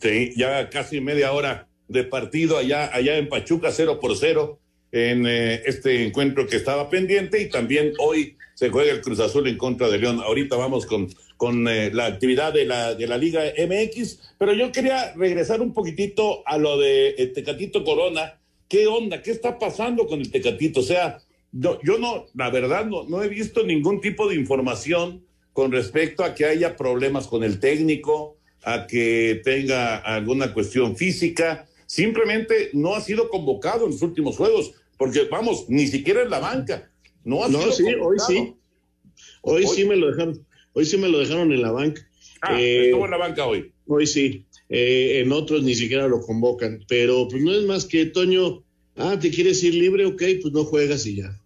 Sí, 0.00 0.30
ya 0.36 0.70
casi 0.70 1.00
media 1.00 1.32
hora 1.32 1.66
de 1.88 2.04
partido 2.04 2.58
allá, 2.58 2.94
allá 2.94 3.16
en 3.16 3.28
Pachuca, 3.28 3.72
cero 3.72 3.98
por 4.00 4.16
cero 4.16 4.60
en 4.92 5.26
eh, 5.26 5.62
este 5.66 6.04
encuentro 6.06 6.46
que 6.46 6.56
estaba 6.56 6.88
pendiente 6.88 7.40
y 7.40 7.48
también 7.48 7.92
hoy 7.98 8.36
se 8.54 8.70
juega 8.70 8.92
el 8.92 9.02
Cruz 9.02 9.20
Azul 9.20 9.46
en 9.48 9.58
contra 9.58 9.88
de 9.88 9.98
León. 9.98 10.20
Ahorita 10.24 10.56
vamos 10.56 10.86
con, 10.86 11.08
con 11.36 11.68
eh, 11.68 11.90
la 11.92 12.06
actividad 12.06 12.52
de 12.52 12.64
la, 12.64 12.94
de 12.94 13.06
la 13.06 13.18
Liga 13.18 13.42
MX, 13.42 14.34
pero 14.38 14.52
yo 14.54 14.72
quería 14.72 15.12
regresar 15.14 15.60
un 15.60 15.74
poquitito 15.74 16.42
a 16.46 16.56
lo 16.56 16.78
de 16.78 17.10
eh, 17.18 17.26
Tecatito 17.28 17.84
Corona. 17.84 18.38
¿Qué 18.68 18.86
onda? 18.86 19.22
¿Qué 19.22 19.30
está 19.30 19.58
pasando 19.58 20.06
con 20.06 20.20
el 20.20 20.30
Tecatito? 20.30 20.80
O 20.80 20.82
sea, 20.82 21.18
yo 21.52 21.98
no, 21.98 22.26
la 22.34 22.50
verdad, 22.50 22.86
no, 22.86 23.04
no 23.04 23.22
he 23.22 23.28
visto 23.28 23.64
ningún 23.64 24.00
tipo 24.00 24.28
de 24.28 24.34
información 24.34 25.22
con 25.52 25.72
respecto 25.72 26.24
a 26.24 26.34
que 26.34 26.44
haya 26.44 26.76
problemas 26.76 27.26
con 27.28 27.42
el 27.44 27.60
técnico, 27.60 28.36
a 28.62 28.86
que 28.86 29.40
tenga 29.44 29.96
alguna 29.96 30.52
cuestión 30.52 30.96
física. 30.96 31.66
Simplemente 31.86 32.70
no 32.72 32.94
ha 32.94 33.00
sido 33.00 33.28
convocado 33.28 33.86
en 33.86 33.92
los 33.92 34.02
últimos 34.02 34.36
juegos, 34.36 34.72
porque 34.98 35.24
vamos, 35.30 35.66
ni 35.68 35.86
siquiera 35.86 36.22
en 36.22 36.30
la 36.30 36.40
banca. 36.40 36.90
No 37.24 37.44
ha 37.44 37.48
no, 37.48 37.70
sí, 37.72 37.84
hoy 38.00 38.18
sí. 38.26 38.54
Hoy, 39.42 39.66
sí 39.66 39.84
me 39.84 39.96
lo 39.96 40.08
dejaron. 40.08 40.46
Hoy 40.72 40.84
sí 40.84 40.96
me 40.96 41.08
lo 41.08 41.18
dejaron 41.18 41.52
en 41.52 41.62
la 41.62 41.72
banca. 41.72 42.06
Ah, 42.42 42.60
eh, 42.60 42.86
estuvo 42.86 43.04
en 43.04 43.10
la 43.10 43.16
banca 43.16 43.46
hoy. 43.46 43.72
Hoy 43.86 44.06
sí. 44.06 44.44
Eh, 44.68 45.20
en 45.24 45.32
otros 45.32 45.62
ni 45.62 45.74
siquiera 45.74 46.08
lo 46.08 46.20
convocan. 46.20 46.84
Pero 46.88 47.28
pues 47.28 47.42
no 47.42 47.52
es 47.52 47.64
más 47.64 47.84
que 47.84 48.06
Toño. 48.06 48.64
Ah, 48.96 49.18
¿te 49.18 49.30
quieres 49.30 49.62
ir 49.62 49.74
libre? 49.74 50.06
Ok, 50.06 50.22
pues 50.42 50.52
no 50.52 50.64
juegas 50.64 51.06
y 51.06 51.16
ya 51.16 51.40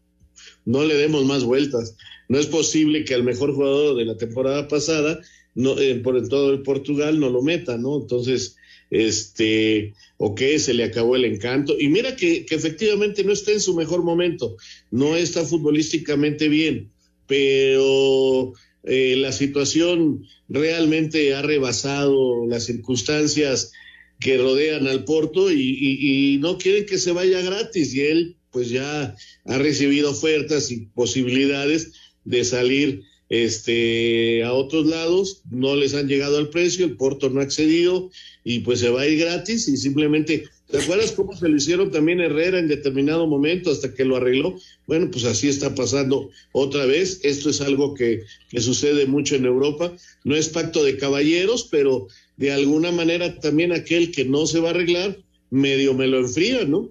no 0.65 0.85
le 0.85 0.95
demos 0.95 1.25
más 1.25 1.45
vueltas. 1.45 1.97
No 2.29 2.39
es 2.39 2.47
posible 2.47 3.05
que 3.05 3.15
al 3.15 3.25
mejor 3.25 3.55
jugador 3.55 3.97
de 3.97 4.05
la 4.05 4.17
temporada 4.17 4.69
pasada 4.69 5.21
no, 5.55 5.79
eh, 5.79 5.97
por 5.97 6.29
todo 6.29 6.53
el 6.53 6.63
Portugal 6.63 7.19
no 7.19 7.29
lo 7.29 7.43
meta, 7.43 7.77
¿no? 7.77 8.01
Entonces, 8.01 8.57
este, 8.91 9.95
o 10.17 10.35
que 10.35 10.59
se 10.59 10.75
le 10.75 10.85
acabó 10.85 11.17
el 11.17 11.25
encanto. 11.25 11.77
Y 11.79 11.89
mira 11.89 12.17
que, 12.17 12.45
que 12.45 12.55
efectivamente 12.55 13.25
no 13.25 13.33
está 13.33 13.53
en 13.53 13.61
su 13.61 13.75
mejor 13.75 14.03
momento, 14.03 14.57
no 14.91 15.17
está 15.17 15.45
futbolísticamente 15.45 16.49
bien, 16.49 16.91
pero 17.27 18.53
eh, 18.85 19.15
la 19.17 19.33
situación 19.33 20.27
realmente 20.49 21.35
ha 21.35 21.43
rebasado 21.43 22.47
las 22.47 22.65
circunstancias 22.65 23.73
que 24.19 24.37
rodean 24.37 24.87
al 24.87 25.05
Porto 25.05 25.51
y, 25.51 25.61
y, 25.61 26.35
y, 26.35 26.39
no 26.39 26.59
quieren 26.59 26.85
que 26.85 26.99
se 26.99 27.13
vaya 27.13 27.41
gratis 27.41 27.95
y 27.95 28.01
él 28.03 28.37
pues 28.51 28.69
ya 28.69 29.15
ha 29.45 29.59
recibido 29.59 30.11
ofertas 30.11 30.71
y 30.71 30.87
posibilidades 30.95 31.93
de 32.25 32.45
salir 32.45 33.03
este 33.31 34.45
a 34.45 34.53
otros 34.53 34.87
lados, 34.87 35.43
no 35.51 35.75
les 35.77 35.95
han 35.95 36.09
llegado 36.09 36.37
al 36.37 36.51
precio, 36.51 36.85
el 36.85 36.97
Porto 36.97 37.31
no 37.31 37.41
ha 37.41 37.45
accedido 37.45 38.11
y 38.45 38.61
pues 38.61 38.81
se 38.81 38.91
va 38.91 39.03
a 39.03 39.07
ir 39.07 39.19
gratis 39.19 39.67
y 39.69 39.77
simplemente 39.79 40.45
¿Te 40.71 40.79
acuerdas 40.79 41.11
cómo 41.13 41.37
se 41.37 41.49
lo 41.49 41.57
hicieron 41.57 41.91
también 41.91 42.21
Herrera 42.21 42.59
en 42.59 42.69
determinado 42.69 43.27
momento 43.27 43.73
hasta 43.73 43.93
que 43.93 44.05
lo 44.05 44.17
arregló? 44.17 44.57
Bueno, 44.87 45.11
pues 45.11 45.25
así 45.25 45.49
está 45.49 45.75
pasando 45.75 46.31
otra 46.53 46.87
vez. 46.87 47.21
Esto 47.25 47.51
es 47.51 47.61
algo 47.61 47.95
que, 47.95 48.23
que, 48.51 48.61
sucede 48.61 49.07
mucho 49.07 49.35
en 49.35 49.47
Europa. 49.47 49.93
No 50.23 50.37
es 50.37 50.49
pacto 50.49 50.85
de 50.85 50.97
caballeros, 50.97 51.67
pero 51.73 52.07
de 52.37 52.53
alguna 52.53 52.93
manera 52.93 53.41
también 53.41 53.73
aquel 53.73 54.13
que 54.13 54.25
no 54.25 54.47
se 54.47 54.61
va 54.61 54.69
a 54.69 54.71
arreglar, 54.71 55.19
medio 55.51 55.93
me 55.93 56.07
lo 56.07 56.21
enfría, 56.21 56.65
¿no? 56.65 56.89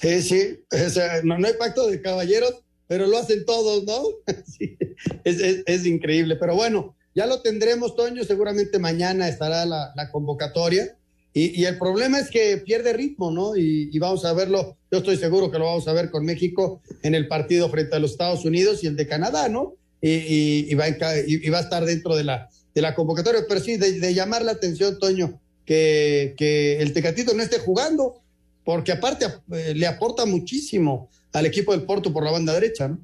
Sí, 0.00 0.22
sí. 0.22 0.60
O 0.70 0.90
sea, 0.90 1.22
no, 1.24 1.38
no, 1.38 1.46
hay 1.48 1.54
pacto 1.58 1.88
de 1.88 2.00
caballeros, 2.00 2.54
pero 2.86 3.06
lo 3.06 3.18
hacen 3.18 3.44
todos, 3.44 3.84
¿no? 3.84 4.02
Sí, 4.46 4.76
es, 5.24 5.40
es, 5.40 5.62
es, 5.66 5.86
increíble. 5.86 6.36
Pero 6.36 6.54
bueno, 6.54 6.96
ya 7.14 7.26
lo 7.26 7.42
tendremos, 7.42 7.96
Toño. 7.96 8.24
Seguramente 8.24 8.78
mañana 8.78 9.28
estará 9.28 9.66
la, 9.66 9.92
la 9.94 10.10
convocatoria 10.10 10.96
y, 11.36 11.60
y, 11.60 11.66
el 11.66 11.76
problema 11.76 12.18
es 12.18 12.30
que 12.30 12.56
pierde 12.56 12.94
ritmo, 12.94 13.30
¿no? 13.30 13.58
Y, 13.58 13.90
y, 13.92 13.98
vamos 13.98 14.24
a 14.24 14.32
verlo, 14.32 14.78
yo 14.90 14.98
estoy 15.00 15.18
seguro 15.18 15.50
que 15.50 15.58
lo 15.58 15.66
vamos 15.66 15.86
a 15.86 15.92
ver 15.92 16.10
con 16.10 16.24
México 16.24 16.80
en 17.02 17.14
el 17.14 17.28
partido 17.28 17.68
frente 17.68 17.94
a 17.94 17.98
los 17.98 18.12
Estados 18.12 18.46
Unidos 18.46 18.82
y 18.82 18.86
el 18.86 18.96
de 18.96 19.06
Canadá, 19.06 19.50
¿no? 19.50 19.74
Y, 20.00 20.64
y 20.70 20.74
va, 20.74 20.86
va, 20.86 21.58
a 21.58 21.60
estar 21.60 21.84
dentro 21.84 22.16
de 22.16 22.24
la, 22.24 22.48
de 22.74 22.80
la 22.80 22.94
convocatoria. 22.94 23.42
Pero 23.46 23.60
sí, 23.60 23.76
de, 23.76 24.00
de 24.00 24.14
llamar 24.14 24.46
la 24.46 24.52
atención, 24.52 24.98
Toño, 24.98 25.38
que, 25.66 26.34
que, 26.38 26.80
el 26.80 26.94
Tecatito 26.94 27.34
no 27.34 27.42
esté 27.42 27.58
jugando, 27.58 28.22
porque 28.64 28.92
aparte 28.92 29.26
eh, 29.52 29.74
le 29.76 29.86
aporta 29.86 30.24
muchísimo 30.24 31.10
al 31.36 31.46
equipo 31.46 31.72
del 31.72 31.82
Porto 31.82 32.12
por 32.12 32.24
la 32.24 32.30
banda 32.30 32.52
derecha, 32.54 32.88
¿no? 32.88 32.98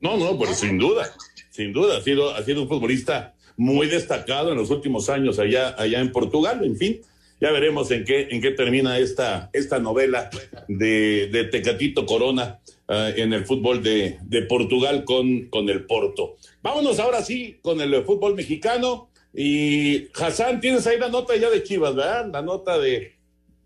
No, 0.00 0.16
no, 0.16 0.38
pero 0.38 0.54
sin 0.54 0.78
duda, 0.78 1.10
sin 1.50 1.72
duda, 1.72 1.98
ha 1.98 2.02
sido, 2.02 2.34
ha 2.34 2.42
sido 2.42 2.62
un 2.62 2.68
futbolista 2.68 3.34
muy 3.56 3.86
destacado 3.86 4.52
en 4.52 4.58
los 4.58 4.70
últimos 4.70 5.08
años 5.08 5.38
allá, 5.38 5.74
allá 5.78 6.00
en 6.00 6.12
Portugal, 6.12 6.64
en 6.64 6.76
fin 6.76 7.00
ya 7.40 7.50
veremos 7.52 7.90
en 7.90 8.04
qué, 8.04 8.28
en 8.30 8.40
qué 8.40 8.50
termina 8.52 8.98
esta, 8.98 9.50
esta 9.52 9.78
novela 9.78 10.30
de, 10.68 11.28
de 11.30 11.44
Tecatito 11.44 12.06
Corona 12.06 12.60
uh, 12.88 13.12
en 13.14 13.32
el 13.32 13.44
fútbol 13.44 13.82
de, 13.82 14.18
de 14.22 14.42
Portugal 14.42 15.04
con, 15.04 15.46
con 15.48 15.68
el 15.68 15.84
Porto. 15.84 16.36
Vámonos 16.62 16.98
ahora 16.98 17.22
sí 17.22 17.58
con 17.62 17.80
el 17.80 18.04
fútbol 18.04 18.34
mexicano. 18.34 19.10
Y 19.34 20.08
Hassan, 20.14 20.60
tienes 20.60 20.86
ahí 20.86 20.98
la 20.98 21.10
nota 21.10 21.36
ya 21.36 21.50
de 21.50 21.62
Chivas, 21.62 21.94
¿verdad? 21.94 22.30
La 22.32 22.40
nota 22.40 22.78
de, 22.78 23.16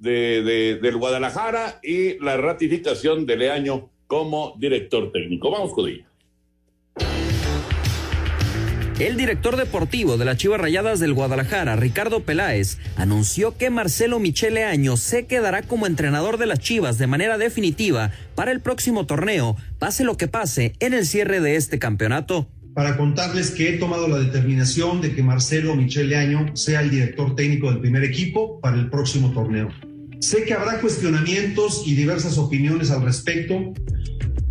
de, 0.01 0.43
de 0.43 0.79
del 0.83 0.97
Guadalajara 0.97 1.79
y 1.81 2.19
la 2.19 2.37
ratificación 2.37 3.25
de 3.25 3.37
Leaño 3.37 3.90
como 4.11 4.57
director 4.59 5.13
técnico. 5.13 5.53
Vamos 5.53 5.73
con 5.73 5.89
ella. 5.89 6.05
El 8.99 9.17
director 9.17 9.57
deportivo 9.57 10.19
de 10.19 10.25
las 10.25 10.37
Chivas 10.37 10.61
Rayadas 10.61 10.99
del 10.99 11.15
Guadalajara, 11.15 11.77
Ricardo 11.77 12.21
Peláez, 12.21 12.79
anunció 12.97 13.57
que 13.57 13.71
Marcelo 13.71 14.19
Michele 14.19 14.65
Año 14.65 14.97
se 14.97 15.27
quedará 15.27 15.63
como 15.63 15.87
entrenador 15.87 16.39
de 16.39 16.47
las 16.47 16.59
Chivas 16.59 16.99
de 16.99 17.07
manera 17.07 17.39
definitiva 17.39 18.11
para 18.35 18.51
el 18.51 18.61
próximo 18.61 19.07
torneo, 19.07 19.57
pase 19.79 20.03
lo 20.03 20.17
que 20.17 20.27
pase 20.27 20.75
en 20.81 20.93
el 20.93 21.07
cierre 21.07 21.41
de 21.41 21.55
este 21.55 21.79
campeonato. 21.79 22.49
Para 22.75 22.97
contarles 22.97 23.53
que 23.53 23.71
he 23.71 23.79
tomado 23.79 24.09
la 24.09 24.19
determinación 24.19 25.01
de 25.01 25.15
que 25.15 25.23
Marcelo 25.23 25.77
Michele 25.77 26.17
Año 26.17 26.57
sea 26.57 26.81
el 26.81 26.91
director 26.91 27.37
técnico 27.37 27.71
del 27.71 27.81
primer 27.81 28.03
equipo 28.03 28.61
para 28.61 28.77
el 28.77 28.91
próximo 28.91 29.31
torneo. 29.33 29.71
Sé 30.21 30.45
que 30.45 30.53
habrá 30.53 30.81
cuestionamientos 30.81 31.83
y 31.87 31.95
diversas 31.95 32.37
opiniones 32.37 32.91
al 32.91 33.03
respecto, 33.03 33.73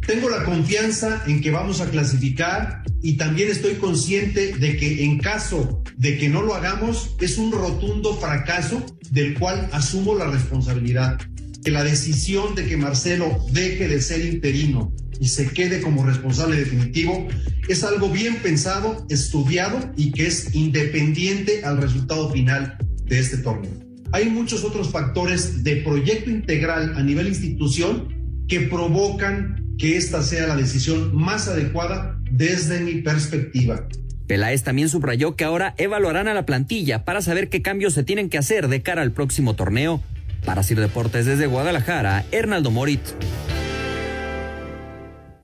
tengo 0.07 0.27
la 0.27 0.43
confianza 0.43 1.23
en 1.27 1.41
que 1.41 1.51
vamos 1.51 1.79
a 1.79 1.89
clasificar 1.91 2.81
y 3.03 3.17
también 3.17 3.49
estoy 3.49 3.75
consciente 3.75 4.53
de 4.53 4.77
que 4.77 5.03
en 5.03 5.19
caso 5.19 5.83
de 5.95 6.17
que 6.17 6.27
no 6.27 6.41
lo 6.41 6.55
hagamos 6.55 7.15
es 7.19 7.37
un 7.37 7.51
rotundo 7.51 8.17
fracaso 8.17 8.83
del 9.11 9.37
cual 9.37 9.69
asumo 9.71 10.15
la 10.15 10.25
responsabilidad. 10.31 11.19
Que 11.63 11.69
la 11.69 11.83
decisión 11.83 12.55
de 12.55 12.65
que 12.65 12.75
Marcelo 12.75 13.45
deje 13.51 13.87
de 13.87 14.01
ser 14.01 14.25
interino 14.25 14.91
y 15.19 15.27
se 15.27 15.49
quede 15.49 15.81
como 15.81 16.03
responsable 16.03 16.55
definitivo 16.55 17.27
es 17.67 17.83
algo 17.83 18.09
bien 18.09 18.37
pensado, 18.37 19.05
estudiado 19.09 19.79
y 19.95 20.11
que 20.13 20.25
es 20.25 20.55
independiente 20.55 21.63
al 21.63 21.79
resultado 21.79 22.31
final 22.31 22.75
de 23.05 23.19
este 23.19 23.37
torneo. 23.37 23.88
Hay 24.11 24.29
muchos 24.29 24.63
otros 24.63 24.89
factores 24.89 25.63
de 25.63 25.77
proyecto 25.77 26.31
integral 26.31 26.93
a 26.95 27.03
nivel 27.03 27.27
institución 27.27 28.43
que 28.47 28.61
provocan 28.61 29.75
que 29.77 29.97
esta 29.97 30.23
sea 30.23 30.47
la 30.47 30.55
decisión 30.55 31.15
más 31.15 31.47
adecuada 31.47 32.19
desde 32.31 32.79
mi 32.79 33.01
perspectiva. 33.01 33.87
Peláez 34.25 34.63
también 34.63 34.89
subrayó 34.89 35.35
que 35.35 35.43
ahora 35.43 35.75
evaluarán 35.77 36.27
a 36.27 36.33
la 36.33 36.45
plantilla 36.45 37.05
para 37.05 37.21
saber 37.21 37.49
qué 37.49 37.61
cambios 37.61 37.93
se 37.93 38.03
tienen 38.03 38.29
que 38.29 38.37
hacer 38.37 38.67
de 38.67 38.81
cara 38.81 39.03
al 39.03 39.11
próximo 39.11 39.55
torneo. 39.55 40.01
Para 40.43 40.63
Ciro 40.63 40.81
Deportes 40.81 41.25
desde 41.25 41.45
Guadalajara, 41.45 42.25
Hernaldo 42.31 42.71
Moritz. 42.71 43.13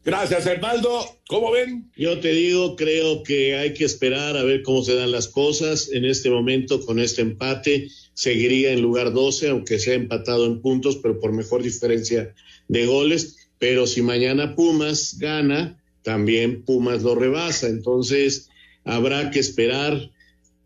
Gracias, 0.04 0.46
Hernaldo. 0.46 1.04
¿Cómo 1.28 1.52
ven? 1.52 1.92
Yo 1.96 2.20
te 2.20 2.30
digo, 2.30 2.76
creo 2.76 3.24
que 3.24 3.58
hay 3.58 3.74
que 3.74 3.86
esperar 3.86 4.38
a 4.38 4.44
ver 4.44 4.62
cómo 4.62 4.84
se 4.84 4.96
dan 4.96 5.12
las 5.12 5.28
cosas. 5.28 5.90
En 5.92 6.06
este 6.06 6.30
momento, 6.30 6.86
con 6.86 7.00
este 7.00 7.24
empate, 7.24 7.88
seguiría 8.16 8.72
en 8.72 8.82
lugar 8.82 9.14
12, 9.14 9.50
aunque 9.50 9.78
sea 9.78 9.94
empatado 9.94 10.48
en 10.48 10.62
puntos, 10.62 10.98
pero 10.98 11.20
por 11.20 11.32
mejor 11.32 11.62
diferencia 11.62 12.34
de 12.68 12.86
goles 12.88 13.46
pero 13.60 13.88
si 13.88 14.02
mañana 14.02 14.56
Pumas 14.56 15.18
gana, 15.20 15.82
también 16.04 16.64
Pumas 16.64 17.04
lo 17.04 17.16
rebasa. 17.16 17.68
Entonces, 17.68 18.50
habrá 18.84 19.32
que 19.32 19.40
esperar 19.40 20.12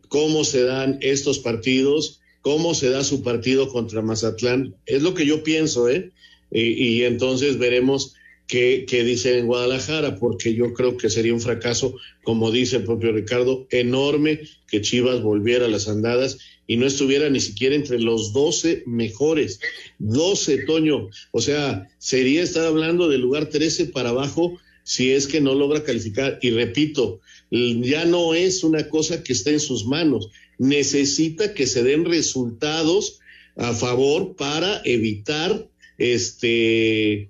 cómo 0.08 0.44
se 0.44 0.64
dan 0.64 0.98
estos 1.02 1.40
partidos, 1.40 2.22
cómo 2.42 2.74
se 2.74 2.90
da 2.90 3.04
su 3.04 3.24
partido 3.24 3.70
contra 3.70 4.02
Mazatlán. 4.02 4.76
Es 4.86 5.02
lo 5.02 5.14
que 5.14 5.26
yo 5.26 5.44
pienso, 5.44 5.90
¿eh? 5.90 6.12
Y, 6.52 7.04
entonces 7.04 7.60
veremos 7.60 8.16
qué, 8.48 8.86
qué 8.88 9.04
dice 9.04 9.38
en 9.38 9.46
Guadalajara, 9.46 10.18
porque 10.18 10.56
yo 10.56 10.74
creo 10.74 10.98
que 10.98 11.12
sería 11.12 11.34
un 11.34 11.42
fracaso, 11.42 11.96
como 12.24 12.50
dice 12.50 12.78
el 12.78 12.86
propio 12.86 13.12
Ricardo, 13.12 13.68
enorme 13.70 14.42
que 14.68 14.82
Chivas 14.82 15.22
volviera 15.22 15.66
a 15.66 15.70
las 15.70 15.88
andadas 15.88 16.40
y 16.70 16.78
no 16.78 16.86
estuviera 16.86 17.32
ni 17.32 17.40
siquiera 17.40 17.76
entre 17.76 18.00
los 18.00 18.32
12 18.32 18.84
mejores. 18.86 19.60
12, 19.98 20.66
Toño. 20.68 21.10
O 21.32 21.42
sea, 21.42 21.90
sería 21.98 22.44
estar 22.44 22.64
hablando 22.64 23.10
del 23.10 23.22
lugar 23.22 23.48
13 23.48 23.88
para 23.88 24.10
abajo 24.10 24.60
si 24.84 25.12
es 25.12 25.26
que 25.26 25.42
no 25.42 25.56
logra 25.56 25.84
calificar. 25.84 26.38
Y 26.44 26.52
repito, 26.52 27.22
ya 27.50 28.06
no 28.06 28.36
es 28.36 28.64
una 28.64 28.88
cosa 28.88 29.24
que 29.24 29.34
está 29.34 29.50
en 29.50 29.60
sus 29.60 29.88
manos. 29.88 30.30
Necesita 30.60 31.56
que 31.56 31.66
se 31.66 31.82
den 31.82 32.06
resultados 32.06 33.20
a 33.56 33.74
favor 33.74 34.36
para 34.36 34.84
evitar 34.86 35.68
este 35.98 37.30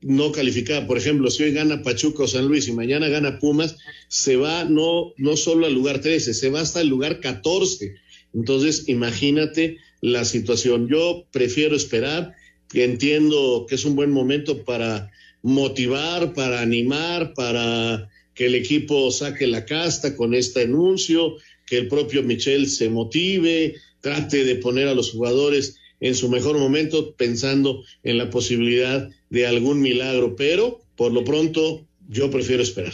no 0.00 0.32
calificar. 0.32 0.88
Por 0.88 0.98
ejemplo, 0.98 1.30
si 1.30 1.44
hoy 1.44 1.52
gana 1.52 1.82
Pachuca 1.84 2.24
o 2.24 2.28
San 2.28 2.48
Luis 2.48 2.66
y 2.66 2.72
mañana 2.72 3.08
gana 3.08 3.38
Pumas, 3.38 3.76
se 4.08 4.34
va 4.34 4.64
no, 4.64 5.12
no 5.18 5.36
solo 5.36 5.66
al 5.66 5.72
lugar 5.72 6.00
13, 6.00 6.34
se 6.34 6.50
va 6.50 6.62
hasta 6.62 6.80
el 6.80 6.88
lugar 6.88 7.20
14 7.20 8.02
entonces, 8.34 8.88
imagínate 8.88 9.78
la 10.00 10.24
situación. 10.24 10.88
Yo 10.88 11.26
prefiero 11.30 11.76
esperar, 11.76 12.34
entiendo 12.72 13.66
que 13.68 13.76
es 13.76 13.84
un 13.84 13.94
buen 13.94 14.10
momento 14.10 14.64
para 14.64 15.10
motivar, 15.42 16.34
para 16.34 16.60
animar, 16.60 17.34
para 17.34 18.10
que 18.34 18.46
el 18.46 18.54
equipo 18.54 19.10
saque 19.10 19.46
la 19.46 19.64
casta 19.64 20.16
con 20.16 20.34
este 20.34 20.62
anuncio, 20.62 21.36
que 21.66 21.78
el 21.78 21.88
propio 21.88 22.22
Michel 22.22 22.68
se 22.68 22.88
motive, 22.90 23.76
trate 24.00 24.44
de 24.44 24.56
poner 24.56 24.88
a 24.88 24.94
los 24.94 25.12
jugadores 25.12 25.76
en 26.00 26.14
su 26.14 26.28
mejor 26.28 26.58
momento 26.58 27.14
pensando 27.14 27.84
en 28.02 28.18
la 28.18 28.30
posibilidad 28.30 29.08
de 29.30 29.46
algún 29.46 29.80
milagro, 29.80 30.34
pero 30.36 30.82
por 30.96 31.12
lo 31.12 31.24
pronto 31.24 31.86
yo 32.08 32.30
prefiero 32.30 32.62
esperar. 32.62 32.92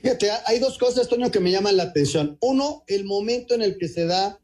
Fíjate, 0.00 0.30
hay 0.46 0.58
dos 0.58 0.78
cosas, 0.78 1.08
Toño, 1.08 1.30
que 1.30 1.40
me 1.40 1.50
llaman 1.50 1.76
la 1.76 1.84
atención. 1.84 2.36
Uno, 2.40 2.84
el 2.88 3.04
momento 3.04 3.54
en 3.54 3.62
el 3.62 3.78
que 3.78 3.88
se 3.88 4.04
da 4.04 4.38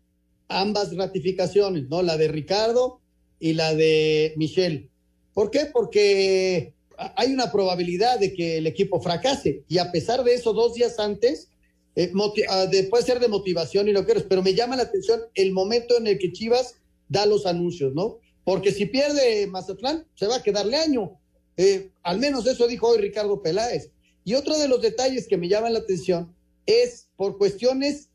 ambas 0.49 0.97
ratificaciones, 0.97 1.89
¿no? 1.89 2.03
La 2.03 2.17
de 2.17 2.29
Ricardo 2.29 3.01
y 3.39 3.53
la 3.53 3.75
de 3.75 4.35
Michelle. 4.37 4.89
¿Por 5.35 5.51
qué? 5.51 5.67
Porque 5.73 6.75
hay 6.97 7.33
una 7.33 7.53
probabilidad 7.53 8.19
de 8.19 8.33
que 8.33 8.59
el 8.59 8.67
equipo 8.67 9.01
fracase 9.01 9.63
y 9.69 9.79
a 9.79 9.93
pesar 9.93 10.25
de 10.25 10.35
eso, 10.35 10.53
dos 10.53 10.75
días 10.75 10.99
antes, 10.99 11.49
eh, 11.95 12.13
ah, 12.49 12.67
puede 12.91 13.05
ser 13.05 13.21
de 13.21 13.29
motivación 13.29 13.89
y 13.89 13.93
lo 13.93 14.05
que 14.05 14.13
eres, 14.13 14.25
pero 14.29 14.43
me 14.43 14.55
llama 14.55 14.77
la 14.77 14.85
atención 14.85 15.21
el 15.35 15.53
momento 15.53 15.97
en 15.97 16.07
el 16.07 16.19
que 16.19 16.33
Chivas 16.33 16.75
da 17.09 17.27
los 17.27 17.47
anuncios, 17.47 17.95
¿no? 17.95 18.19
Porque 18.45 18.73
si 18.73 18.87
pierde 18.87 19.47
Mazatlán, 19.47 20.07
se 20.15 20.27
va 20.27 20.37
a 20.37 20.43
quedarle 20.43 20.77
año. 20.77 21.19
Eh, 21.57 21.91
al 22.03 22.19
menos 22.19 22.47
eso 22.47 22.67
dijo 22.67 22.89
hoy 22.89 22.99
Ricardo 22.99 23.43
Peláez. 23.43 23.91
Y 24.25 24.35
otro 24.35 24.59
de 24.59 24.69
los 24.69 24.81
detalles 24.81 25.27
que 25.27 25.37
me 25.37 25.49
llaman 25.49 25.73
la 25.73 25.81
atención 25.81 26.35
es 26.67 27.09
por 27.17 27.39
cuestiones 27.39 28.08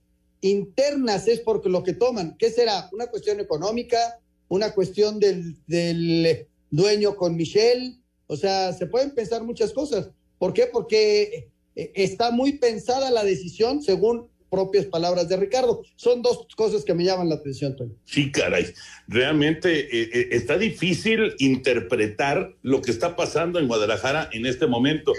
internas, 0.44 1.28
es 1.28 1.40
porque 1.40 1.70
lo 1.70 1.84
que 1.84 1.94
toman. 1.94 2.36
¿Qué 2.38 2.52
será? 2.52 2.90
¿Una 2.92 3.08
cuestión 3.08 3.40
económica? 3.40 4.20
¿Una 4.48 4.72
cuestión 4.72 5.20
del, 5.20 5.58
del 5.68 6.48
dueño 6.70 7.16
con 7.16 7.36
Michelle? 7.36 7.98
O 8.28 8.36
sea, 8.36 8.74
se 8.74 8.88
pueden 8.88 9.12
pensar 9.12 9.44
muchas 9.44 9.74
cosas. 9.74 10.10
¿Por 10.38 10.54
qué? 10.54 10.68
Porque 10.68 11.50
eh, 11.76 11.92
está 11.96 12.32
muy 12.32 12.54
pensada 12.54 13.12
la 13.12 13.24
decisión 13.24 13.82
según 13.82 14.28
propias 14.50 14.86
palabras 14.86 15.28
de 15.30 15.38
Ricardo. 15.38 15.82
Son 15.96 16.22
dos 16.22 16.46
cosas 16.56 16.84
que 16.86 16.94
me 16.94 17.04
llaman 17.04 17.30
la 17.30 17.36
atención, 17.36 17.76
Tony. 17.76 17.96
Sí, 18.06 18.32
caray. 18.32 18.68
Realmente 19.08 19.80
eh, 19.80 20.10
eh, 20.14 20.28
está 20.32 20.60
difícil 20.60 21.34
interpretar 21.40 22.54
lo 22.62 22.82
que 22.82 22.92
está 22.92 23.16
pasando 23.16 23.58
en 23.58 23.68
Guadalajara 23.68 24.30
en 24.32 24.46
este 24.46 24.68
momento. 24.68 25.14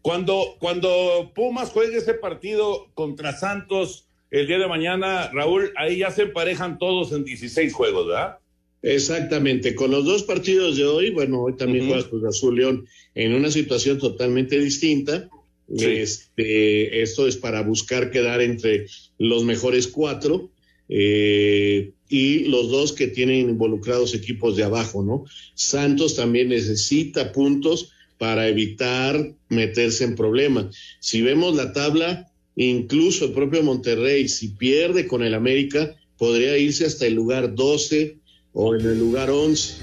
Cuando, 0.00 0.56
cuando 0.60 1.30
Pumas 1.34 1.68
juegue 1.70 1.98
ese 1.98 2.14
partido 2.14 2.86
contra 2.94 3.36
Santos 3.36 4.08
el 4.30 4.46
día 4.46 4.58
de 4.58 4.68
mañana, 4.68 5.30
Raúl, 5.32 5.72
ahí 5.76 5.98
ya 5.98 6.10
se 6.10 6.22
emparejan 6.22 6.78
todos 6.78 7.12
en 7.12 7.24
16 7.24 7.72
juegos, 7.72 8.06
¿verdad? 8.06 8.38
Exactamente, 8.82 9.74
con 9.74 9.90
los 9.90 10.04
dos 10.04 10.22
partidos 10.22 10.76
de 10.76 10.86
hoy, 10.86 11.10
bueno, 11.10 11.42
hoy 11.42 11.56
también 11.56 11.86
juega 11.86 12.08
Cruz 12.08 12.24
Azul 12.24 12.56
León 12.56 12.86
en 13.14 13.34
una 13.34 13.50
situación 13.50 13.98
totalmente 13.98 14.58
distinta. 14.58 15.28
Este, 15.68 17.02
esto 17.02 17.28
es 17.28 17.36
para 17.36 17.62
buscar 17.62 18.10
quedar 18.10 18.40
entre 18.40 18.86
los 19.18 19.44
mejores 19.44 19.86
cuatro 19.86 20.50
eh, 20.88 21.92
y 22.08 22.44
los 22.46 22.70
dos 22.70 22.92
que 22.92 23.06
tienen 23.06 23.50
involucrados 23.50 24.14
equipos 24.14 24.56
de 24.56 24.64
abajo, 24.64 25.04
¿no? 25.04 25.24
Santos 25.54 26.16
también 26.16 26.48
necesita 26.48 27.30
puntos 27.30 27.92
para 28.18 28.48
evitar 28.48 29.34
meterse 29.48 30.04
en 30.04 30.16
problemas. 30.16 30.74
Si 30.98 31.22
vemos 31.22 31.54
la 31.54 31.72
tabla, 31.72 32.29
incluso 32.56 33.26
el 33.26 33.32
propio 33.32 33.62
Monterrey, 33.62 34.28
si 34.28 34.48
pierde 34.48 35.06
con 35.06 35.22
el 35.22 35.34
América, 35.34 35.94
podría 36.18 36.56
irse 36.58 36.84
hasta 36.84 37.06
el 37.06 37.14
lugar 37.14 37.54
12 37.54 38.16
o 38.52 38.74
en 38.74 38.82
el 38.82 38.98
lugar 38.98 39.30
11. 39.30 39.74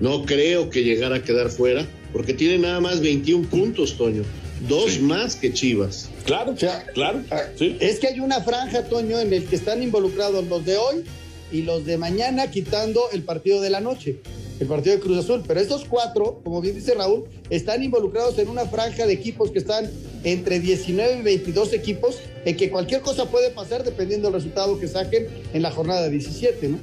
No 0.00 0.24
creo 0.24 0.70
que 0.70 0.84
llegara 0.84 1.16
a 1.16 1.22
quedar 1.22 1.50
fuera, 1.50 1.86
porque 2.12 2.34
tiene 2.34 2.58
nada 2.58 2.80
más 2.80 3.00
21 3.00 3.48
puntos, 3.48 3.96
Toño. 3.96 4.22
Dos 4.68 5.00
más 5.00 5.36
que 5.36 5.52
Chivas. 5.52 6.08
Claro, 6.24 6.54
claro. 6.94 7.22
Ah, 7.30 7.42
es 7.58 7.98
que 7.98 8.08
hay 8.08 8.20
una 8.20 8.40
franja, 8.40 8.84
Toño, 8.84 9.18
en 9.18 9.32
el 9.32 9.44
que 9.46 9.56
están 9.56 9.82
involucrados 9.82 10.46
los 10.46 10.64
de 10.64 10.76
hoy 10.76 11.04
y 11.52 11.62
los 11.62 11.84
de 11.84 11.98
mañana, 11.98 12.50
quitando 12.50 13.02
el 13.12 13.22
partido 13.22 13.60
de 13.60 13.70
la 13.70 13.80
noche, 13.80 14.16
el 14.60 14.66
partido 14.66 14.96
de 14.96 15.02
Cruz 15.02 15.18
Azul. 15.18 15.42
Pero 15.46 15.60
estos 15.60 15.84
cuatro, 15.84 16.40
como 16.44 16.60
bien 16.60 16.74
dice 16.74 16.94
Raúl, 16.94 17.24
están 17.50 17.82
involucrados 17.82 18.38
en 18.38 18.48
una 18.48 18.66
franja 18.66 19.06
de 19.06 19.12
equipos 19.12 19.50
que 19.50 19.58
están 19.58 19.90
entre 20.24 20.60
19 20.60 21.18
y 21.18 21.22
22 21.22 21.72
equipos, 21.72 22.18
en 22.44 22.56
que 22.56 22.70
cualquier 22.70 23.00
cosa 23.00 23.30
puede 23.30 23.50
pasar 23.50 23.84
dependiendo 23.84 24.28
del 24.28 24.34
resultado 24.34 24.78
que 24.78 24.88
saquen 24.88 25.26
en 25.52 25.62
la 25.62 25.70
jornada 25.70 26.08
17, 26.08 26.68
¿no? 26.68 26.78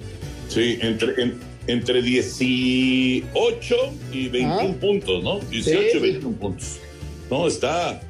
Sí, 0.47 0.78
entre, 0.82 1.34
entre 1.67 2.01
18 2.01 3.76
y 4.11 4.28
21 4.28 4.53
ah. 4.53 4.76
puntos, 4.80 5.24
¿no? 5.24 5.39
18 5.39 5.97
y 5.97 5.99
21 5.99 6.38
puntos. 6.38 6.78
No, 7.30 7.47
está, 7.47 8.01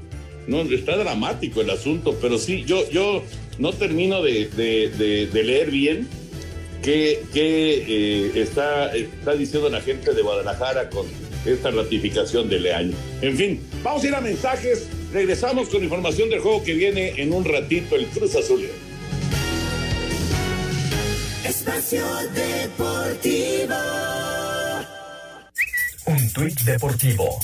no, 0.47 0.61
está 0.61 0.97
dramático 0.97 1.61
el 1.61 1.69
asunto, 1.69 2.17
pero 2.19 2.37
sí, 2.39 2.63
yo, 2.65 2.89
yo 2.89 3.21
no 3.59 3.73
termino 3.73 4.23
de, 4.23 4.49
leer 5.31 5.69
bien 5.69 6.07
qué, 6.81 7.23
eh, 7.33 8.31
está, 8.35 8.93
está 8.95 9.33
diciendo 9.33 9.69
la 9.69 9.81
gente 9.81 10.13
de 10.13 10.21
Guadalajara 10.21 10.89
con 10.89 11.05
esta 11.45 11.71
ratificación 11.71 12.49
de 12.49 12.59
Leaño. 12.59 12.95
En 13.21 13.37
fin, 13.37 13.61
vamos 13.83 14.03
a 14.03 14.07
ir 14.07 14.15
a 14.15 14.21
mensajes. 14.21 14.87
Regresamos 15.13 15.69
con 15.69 15.83
información 15.83 16.29
del 16.29 16.39
juego 16.39 16.63
que 16.63 16.73
viene 16.73 17.21
en 17.21 17.33
un 17.33 17.43
ratito, 17.45 17.95
el 17.95 18.05
Cruz 18.07 18.35
Azul. 18.35 18.65
Espacio 21.45 22.05
Deportivo. 22.33 23.75
Un 26.05 26.33
tuit 26.33 26.59
deportivo. 26.61 27.39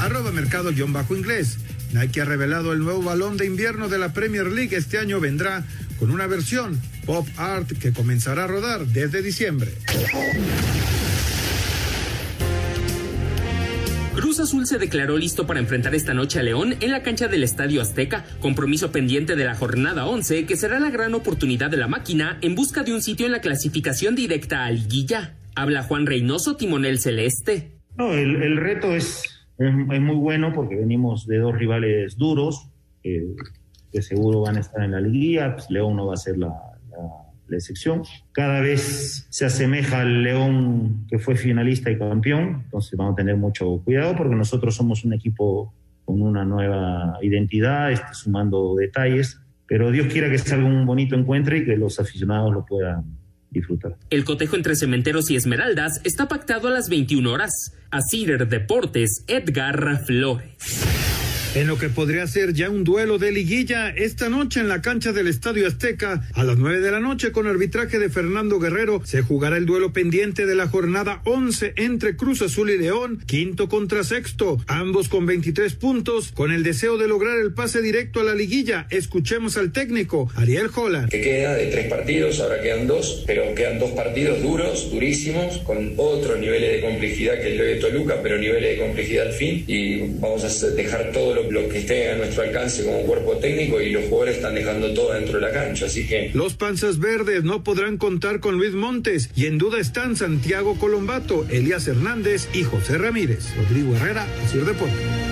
Arroba 0.00 0.30
mercado-inglés. 0.32 1.58
Nike 1.92 2.20
ha 2.20 2.24
revelado 2.24 2.72
el 2.72 2.80
nuevo 2.80 3.02
balón 3.02 3.36
de 3.36 3.46
invierno 3.46 3.88
de 3.88 3.98
la 3.98 4.12
Premier 4.12 4.46
League. 4.46 4.76
Este 4.76 4.98
año 4.98 5.20
vendrá 5.20 5.64
con 6.00 6.10
una 6.10 6.26
versión 6.26 6.80
pop 7.04 7.28
art 7.36 7.70
que 7.78 7.92
comenzará 7.92 8.44
a 8.44 8.46
rodar 8.46 8.86
desde 8.86 9.22
diciembre. 9.22 9.70
Cruz 14.14 14.40
Azul 14.40 14.66
se 14.66 14.78
declaró 14.78 15.18
listo 15.18 15.46
para 15.46 15.60
enfrentar 15.60 15.94
esta 15.94 16.14
noche 16.14 16.40
a 16.40 16.42
León 16.42 16.74
en 16.80 16.90
la 16.90 17.02
cancha 17.02 17.28
del 17.28 17.42
Estadio 17.42 17.82
Azteca, 17.82 18.24
compromiso 18.40 18.90
pendiente 18.90 19.36
de 19.36 19.44
la 19.44 19.54
jornada 19.54 20.06
11 20.06 20.46
que 20.46 20.56
será 20.56 20.80
la 20.80 20.90
gran 20.90 21.14
oportunidad 21.14 21.70
de 21.70 21.76
la 21.76 21.86
máquina 21.86 22.38
en 22.40 22.54
busca 22.54 22.82
de 22.82 22.94
un 22.94 23.02
sitio 23.02 23.26
en 23.26 23.32
la 23.32 23.40
clasificación 23.40 24.14
directa 24.14 24.64
a 24.64 24.70
Liguilla. 24.70 25.36
Habla 25.54 25.82
Juan 25.82 26.06
Reynoso, 26.06 26.56
timonel 26.56 26.98
celeste. 26.98 27.72
No, 27.96 28.12
el, 28.14 28.56
reto 28.56 28.94
es, 28.94 29.22
es, 29.58 29.74
muy 29.74 30.16
bueno 30.16 30.52
porque 30.54 30.76
venimos 30.76 31.26
de 31.26 31.38
dos 31.38 31.54
rivales 31.54 32.16
duros 32.16 32.68
que 33.92 34.02
seguro 34.02 34.42
van 34.42 34.56
a 34.56 34.60
estar 34.60 34.82
en 34.82 34.92
la 34.92 35.00
liguilla. 35.00 35.54
Pues 35.54 35.70
León 35.70 35.96
no 35.96 36.06
va 36.06 36.14
a 36.14 36.16
ser 36.16 36.38
la, 36.38 36.52
la 37.50 37.56
excepción. 37.56 38.02
Cada 38.32 38.60
vez 38.60 39.26
se 39.28 39.44
asemeja 39.44 40.00
al 40.00 40.22
León 40.22 41.06
que 41.08 41.18
fue 41.18 41.36
finalista 41.36 41.90
y 41.90 41.98
campeón, 41.98 42.62
entonces 42.64 42.96
vamos 42.96 43.14
a 43.14 43.16
tener 43.16 43.36
mucho 43.36 43.82
cuidado 43.84 44.16
porque 44.16 44.34
nosotros 44.34 44.74
somos 44.74 45.04
un 45.04 45.12
equipo 45.12 45.74
con 46.04 46.22
una 46.22 46.44
nueva 46.44 47.18
identidad, 47.22 47.92
este, 47.92 48.14
sumando 48.14 48.74
detalles, 48.76 49.38
pero 49.66 49.90
Dios 49.90 50.06
quiera 50.08 50.30
que 50.30 50.38
salga 50.38 50.66
un 50.66 50.86
bonito 50.86 51.14
encuentro 51.14 51.56
y 51.56 51.64
que 51.64 51.76
los 51.76 52.00
aficionados 52.00 52.52
lo 52.52 52.64
puedan 52.64 53.04
disfrutar. 53.50 53.96
El 54.10 54.24
cotejo 54.24 54.56
entre 54.56 54.76
Cementeros 54.76 55.30
y 55.30 55.36
Esmeraldas 55.36 56.00
está 56.04 56.28
pactado 56.28 56.68
a 56.68 56.70
las 56.70 56.88
21 56.88 57.30
horas. 57.30 57.76
A 57.92 58.00
Cider 58.00 58.48
Deportes, 58.48 59.24
Edgar 59.26 60.04
Flores 60.04 61.09
en 61.54 61.66
lo 61.66 61.78
que 61.78 61.88
podría 61.88 62.26
ser 62.28 62.52
ya 62.52 62.70
un 62.70 62.84
duelo 62.84 63.18
de 63.18 63.32
liguilla 63.32 63.90
esta 63.90 64.28
noche 64.28 64.60
en 64.60 64.68
la 64.68 64.82
cancha 64.82 65.12
del 65.12 65.26
Estadio 65.26 65.66
Azteca. 65.66 66.22
A 66.34 66.44
las 66.44 66.58
9 66.58 66.80
de 66.80 66.90
la 66.92 67.00
noche, 67.00 67.32
con 67.32 67.48
arbitraje 67.48 67.98
de 67.98 68.08
Fernando 68.08 68.60
Guerrero, 68.60 69.02
se 69.04 69.22
jugará 69.22 69.56
el 69.56 69.66
duelo 69.66 69.92
pendiente 69.92 70.46
de 70.46 70.54
la 70.54 70.68
jornada 70.68 71.22
11 71.24 71.74
entre 71.76 72.16
Cruz 72.16 72.42
Azul 72.42 72.70
y 72.70 72.78
León, 72.78 73.22
quinto 73.26 73.68
contra 73.68 74.04
sexto, 74.04 74.58
ambos 74.68 75.08
con 75.08 75.26
23 75.26 75.74
puntos, 75.74 76.30
con 76.32 76.52
el 76.52 76.62
deseo 76.62 76.98
de 76.98 77.08
lograr 77.08 77.38
el 77.38 77.52
pase 77.52 77.82
directo 77.82 78.20
a 78.20 78.24
la 78.24 78.34
liguilla. 78.34 78.86
Escuchemos 78.90 79.56
al 79.56 79.72
técnico, 79.72 80.30
Ariel 80.36 80.70
Holland. 80.74 81.10
Que 81.10 81.20
queda 81.20 81.54
de 81.54 81.66
tres 81.66 81.88
partidos, 81.88 82.38
ahora 82.40 82.60
quedan 82.60 82.86
dos, 82.86 83.24
pero 83.26 83.54
quedan 83.56 83.78
dos 83.80 83.90
partidos 83.90 84.40
duros, 84.42 84.90
durísimos, 84.92 85.58
con 85.58 85.94
otros 85.96 86.38
niveles 86.38 86.80
de 86.80 86.80
complejidad 86.80 87.40
que 87.40 87.52
el 87.52 87.58
de 87.58 87.76
Toluca, 87.76 88.20
pero 88.22 88.38
niveles 88.38 88.78
de 88.78 88.84
complejidad 88.84 89.26
al 89.26 89.32
fin, 89.32 89.64
y 89.66 89.98
vamos 90.20 90.44
a 90.44 90.70
dejar 90.70 91.10
todo 91.12 91.34
lo 91.34 91.39
lo, 91.48 91.68
que 91.68 91.78
esté 91.78 92.10
a 92.10 92.16
nuestro 92.16 92.42
alcance 92.42 92.84
como 92.84 93.02
cuerpo 93.02 93.36
técnico 93.36 93.80
y 93.80 93.90
los 93.90 94.04
jugadores 94.04 94.36
están 94.36 94.54
dejando 94.54 94.92
todo 94.92 95.12
dentro 95.12 95.38
de 95.38 95.46
la 95.46 95.52
cancha, 95.52 95.86
así 95.86 96.06
que... 96.06 96.30
Los 96.34 96.54
Panzas 96.54 96.98
Verdes 96.98 97.44
no 97.44 97.64
podrán 97.64 97.96
contar 97.96 98.40
con 98.40 98.56
Luis 98.56 98.72
Montes 98.72 99.30
y 99.36 99.46
en 99.46 99.58
duda 99.58 99.78
están 99.80 100.16
Santiago 100.16 100.78
Colombato, 100.78 101.46
Elías 101.50 101.86
Hernández 101.88 102.48
y 102.52 102.64
José 102.64 102.98
Ramírez. 102.98 103.54
Rodrigo 103.56 103.94
Herrera, 103.96 104.26
Sir 104.50 104.64
Deportes. 104.64 105.30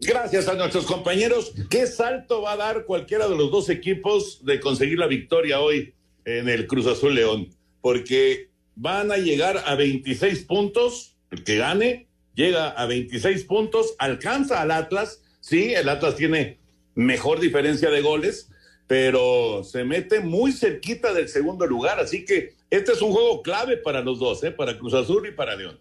Gracias 0.00 0.46
a 0.48 0.54
nuestros 0.54 0.84
compañeros. 0.84 1.52
¿Qué 1.70 1.86
salto 1.86 2.42
va 2.42 2.52
a 2.52 2.56
dar 2.56 2.84
cualquiera 2.84 3.28
de 3.28 3.36
los 3.36 3.50
dos 3.50 3.70
equipos 3.70 4.44
de 4.44 4.60
conseguir 4.60 4.98
la 4.98 5.06
victoria 5.06 5.60
hoy 5.60 5.94
en 6.24 6.48
el 6.48 6.66
Cruz 6.66 6.86
Azul 6.86 7.14
León? 7.14 7.48
Porque 7.80 8.50
van 8.74 9.10
a 9.10 9.16
llegar 9.16 9.62
a 9.66 9.74
26 9.74 10.44
puntos, 10.44 11.16
el 11.30 11.42
que 11.44 11.56
gane, 11.56 12.06
llega 12.36 12.68
a 12.68 12.86
26 12.86 13.44
puntos, 13.44 13.96
alcanza 13.98 14.62
al 14.62 14.70
Atlas, 14.70 15.22
sí, 15.40 15.74
el 15.74 15.88
Atlas 15.88 16.14
tiene 16.14 16.58
mejor 16.94 17.40
diferencia 17.40 17.90
de 17.90 18.02
goles, 18.02 18.50
pero 18.86 19.64
se 19.64 19.82
mete 19.82 20.20
muy 20.20 20.52
cerquita 20.52 21.12
del 21.12 21.28
segundo 21.28 21.66
lugar, 21.66 21.98
así 21.98 22.24
que 22.24 22.54
este 22.70 22.92
es 22.92 23.02
un 23.02 23.12
juego 23.12 23.42
clave 23.42 23.78
para 23.78 24.02
los 24.02 24.20
dos, 24.20 24.44
¿eh? 24.44 24.52
para 24.52 24.78
Cruz 24.78 24.94
Azul 24.94 25.26
y 25.26 25.32
para 25.32 25.56
León. 25.56 25.80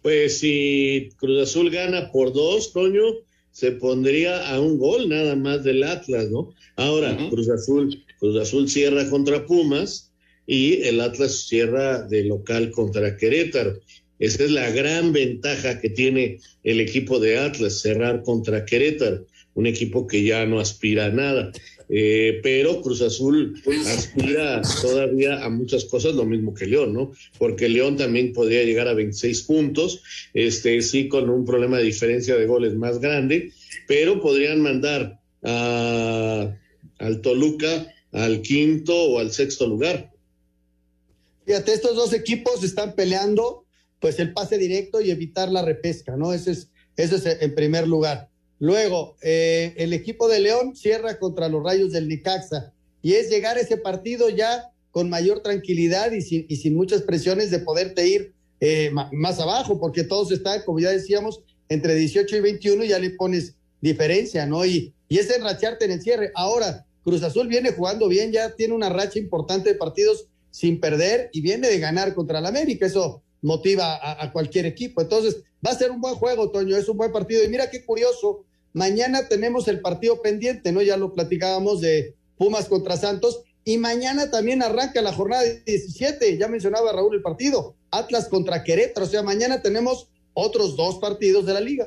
Pues 0.00 0.40
si 0.40 1.10
Cruz 1.16 1.42
Azul 1.42 1.70
gana 1.70 2.10
por 2.10 2.32
dos, 2.32 2.72
Toño, 2.72 3.02
se 3.52 3.72
pondría 3.72 4.48
a 4.48 4.60
un 4.60 4.78
gol 4.78 5.08
nada 5.08 5.36
más 5.36 5.62
del 5.62 5.84
Atlas, 5.84 6.28
¿no? 6.30 6.52
Ahora, 6.76 7.16
Cruz 7.30 7.48
Azul, 7.50 8.04
Cruz 8.18 8.36
Azul 8.40 8.68
cierra 8.68 9.08
contra 9.10 9.46
Pumas 9.46 10.12
y 10.46 10.82
el 10.82 11.00
Atlas 11.00 11.46
cierra 11.46 12.02
de 12.02 12.24
local 12.24 12.70
contra 12.72 13.16
Querétaro. 13.16 13.78
Esa 14.22 14.44
es 14.44 14.52
la 14.52 14.70
gran 14.70 15.12
ventaja 15.12 15.80
que 15.80 15.90
tiene 15.90 16.38
el 16.62 16.78
equipo 16.78 17.18
de 17.18 17.38
Atlas, 17.38 17.80
cerrar 17.80 18.22
contra 18.22 18.64
Querétaro, 18.64 19.26
un 19.54 19.66
equipo 19.66 20.06
que 20.06 20.22
ya 20.22 20.46
no 20.46 20.60
aspira 20.60 21.06
a 21.06 21.10
nada. 21.10 21.50
Eh, 21.88 22.38
pero 22.40 22.80
Cruz 22.82 23.02
Azul 23.02 23.60
aspira 23.84 24.62
todavía 24.80 25.44
a 25.44 25.50
muchas 25.50 25.86
cosas, 25.86 26.14
lo 26.14 26.24
mismo 26.24 26.54
que 26.54 26.66
León, 26.66 26.92
¿no? 26.92 27.10
Porque 27.36 27.68
León 27.68 27.96
también 27.96 28.32
podría 28.32 28.62
llegar 28.62 28.86
a 28.86 28.94
26 28.94 29.42
puntos, 29.42 30.04
este 30.34 30.80
sí 30.82 31.08
con 31.08 31.28
un 31.28 31.44
problema 31.44 31.78
de 31.78 31.84
diferencia 31.84 32.36
de 32.36 32.46
goles 32.46 32.76
más 32.76 33.00
grande, 33.00 33.50
pero 33.88 34.20
podrían 34.20 34.60
mandar 34.60 35.18
a, 35.42 36.56
al 36.98 37.20
Toluca 37.22 37.92
al 38.12 38.40
quinto 38.40 38.94
o 38.94 39.18
al 39.18 39.32
sexto 39.32 39.66
lugar. 39.66 40.12
Fíjate, 41.44 41.72
estos 41.72 41.96
dos 41.96 42.12
equipos 42.12 42.62
están 42.62 42.94
peleando 42.94 43.61
pues 44.02 44.18
el 44.18 44.32
pase 44.32 44.58
directo 44.58 45.00
y 45.00 45.12
evitar 45.12 45.48
la 45.50 45.62
repesca, 45.62 46.16
¿no? 46.16 46.32
Ese 46.32 46.50
es, 46.50 46.68
ese 46.96 47.16
es 47.16 47.40
en 47.40 47.54
primer 47.54 47.86
lugar. 47.86 48.28
Luego, 48.58 49.16
eh, 49.22 49.74
el 49.76 49.92
equipo 49.92 50.28
de 50.28 50.40
León 50.40 50.74
cierra 50.74 51.20
contra 51.20 51.48
los 51.48 51.62
Rayos 51.62 51.92
del 51.92 52.08
Necaxa 52.08 52.72
y 53.00 53.14
es 53.14 53.30
llegar 53.30 53.56
a 53.56 53.60
ese 53.60 53.76
partido 53.76 54.28
ya 54.28 54.72
con 54.90 55.08
mayor 55.08 55.40
tranquilidad 55.40 56.10
y 56.10 56.20
sin, 56.20 56.46
y 56.48 56.56
sin 56.56 56.74
muchas 56.74 57.02
presiones 57.02 57.52
de 57.52 57.60
poderte 57.60 58.06
ir 58.08 58.34
eh, 58.60 58.90
más 59.12 59.38
abajo, 59.38 59.78
porque 59.80 60.02
todos 60.02 60.32
están, 60.32 60.62
como 60.66 60.80
ya 60.80 60.90
decíamos, 60.90 61.42
entre 61.68 61.94
18 61.94 62.36
y 62.36 62.40
21 62.40 62.84
y 62.84 62.88
ya 62.88 62.98
le 62.98 63.10
pones 63.10 63.54
diferencia, 63.80 64.46
¿no? 64.46 64.66
Y, 64.66 64.92
y 65.08 65.18
es 65.18 65.30
enracharte 65.30 65.84
en 65.84 65.92
el 65.92 66.02
cierre. 66.02 66.32
Ahora, 66.34 66.86
Cruz 67.04 67.22
Azul 67.22 67.46
viene 67.46 67.70
jugando 67.70 68.08
bien, 68.08 68.32
ya 68.32 68.54
tiene 68.54 68.74
una 68.74 68.88
racha 68.88 69.20
importante 69.20 69.70
de 69.70 69.76
partidos 69.76 70.26
sin 70.50 70.80
perder 70.80 71.30
y 71.32 71.40
viene 71.40 71.68
de 71.68 71.78
ganar 71.78 72.14
contra 72.14 72.40
el 72.40 72.46
América. 72.46 72.86
Eso 72.86 73.22
motiva 73.42 73.96
a, 73.96 74.24
a, 74.24 74.32
cualquier 74.32 74.66
equipo. 74.66 75.02
Entonces, 75.02 75.42
va 75.64 75.72
a 75.72 75.78
ser 75.78 75.90
un 75.90 76.00
buen 76.00 76.14
juego, 76.14 76.50
Toño, 76.50 76.76
es 76.76 76.88
un 76.88 76.96
buen 76.96 77.12
partido. 77.12 77.44
Y 77.44 77.48
mira 77.48 77.70
qué 77.70 77.84
curioso, 77.84 78.44
mañana 78.72 79.28
tenemos 79.28 79.68
el 79.68 79.80
partido 79.80 80.22
pendiente, 80.22 80.72
¿no? 80.72 80.80
Ya 80.80 80.96
lo 80.96 81.12
platicábamos 81.12 81.80
de 81.80 82.14
Pumas 82.38 82.66
contra 82.66 82.96
Santos. 82.96 83.42
Y 83.64 83.78
mañana 83.78 84.30
también 84.30 84.62
arranca 84.62 85.02
la 85.02 85.12
jornada 85.12 85.44
17, 85.44 86.36
ya 86.36 86.48
mencionaba 86.48 86.92
Raúl 86.92 87.14
el 87.14 87.22
partido, 87.22 87.76
Atlas 87.92 88.28
contra 88.28 88.64
Querétaro, 88.64 89.06
o 89.06 89.08
sea, 89.08 89.22
mañana 89.22 89.62
tenemos 89.62 90.08
otros 90.34 90.76
dos 90.76 90.98
partidos 90.98 91.46
de 91.46 91.54
la 91.54 91.60
liga. 91.60 91.86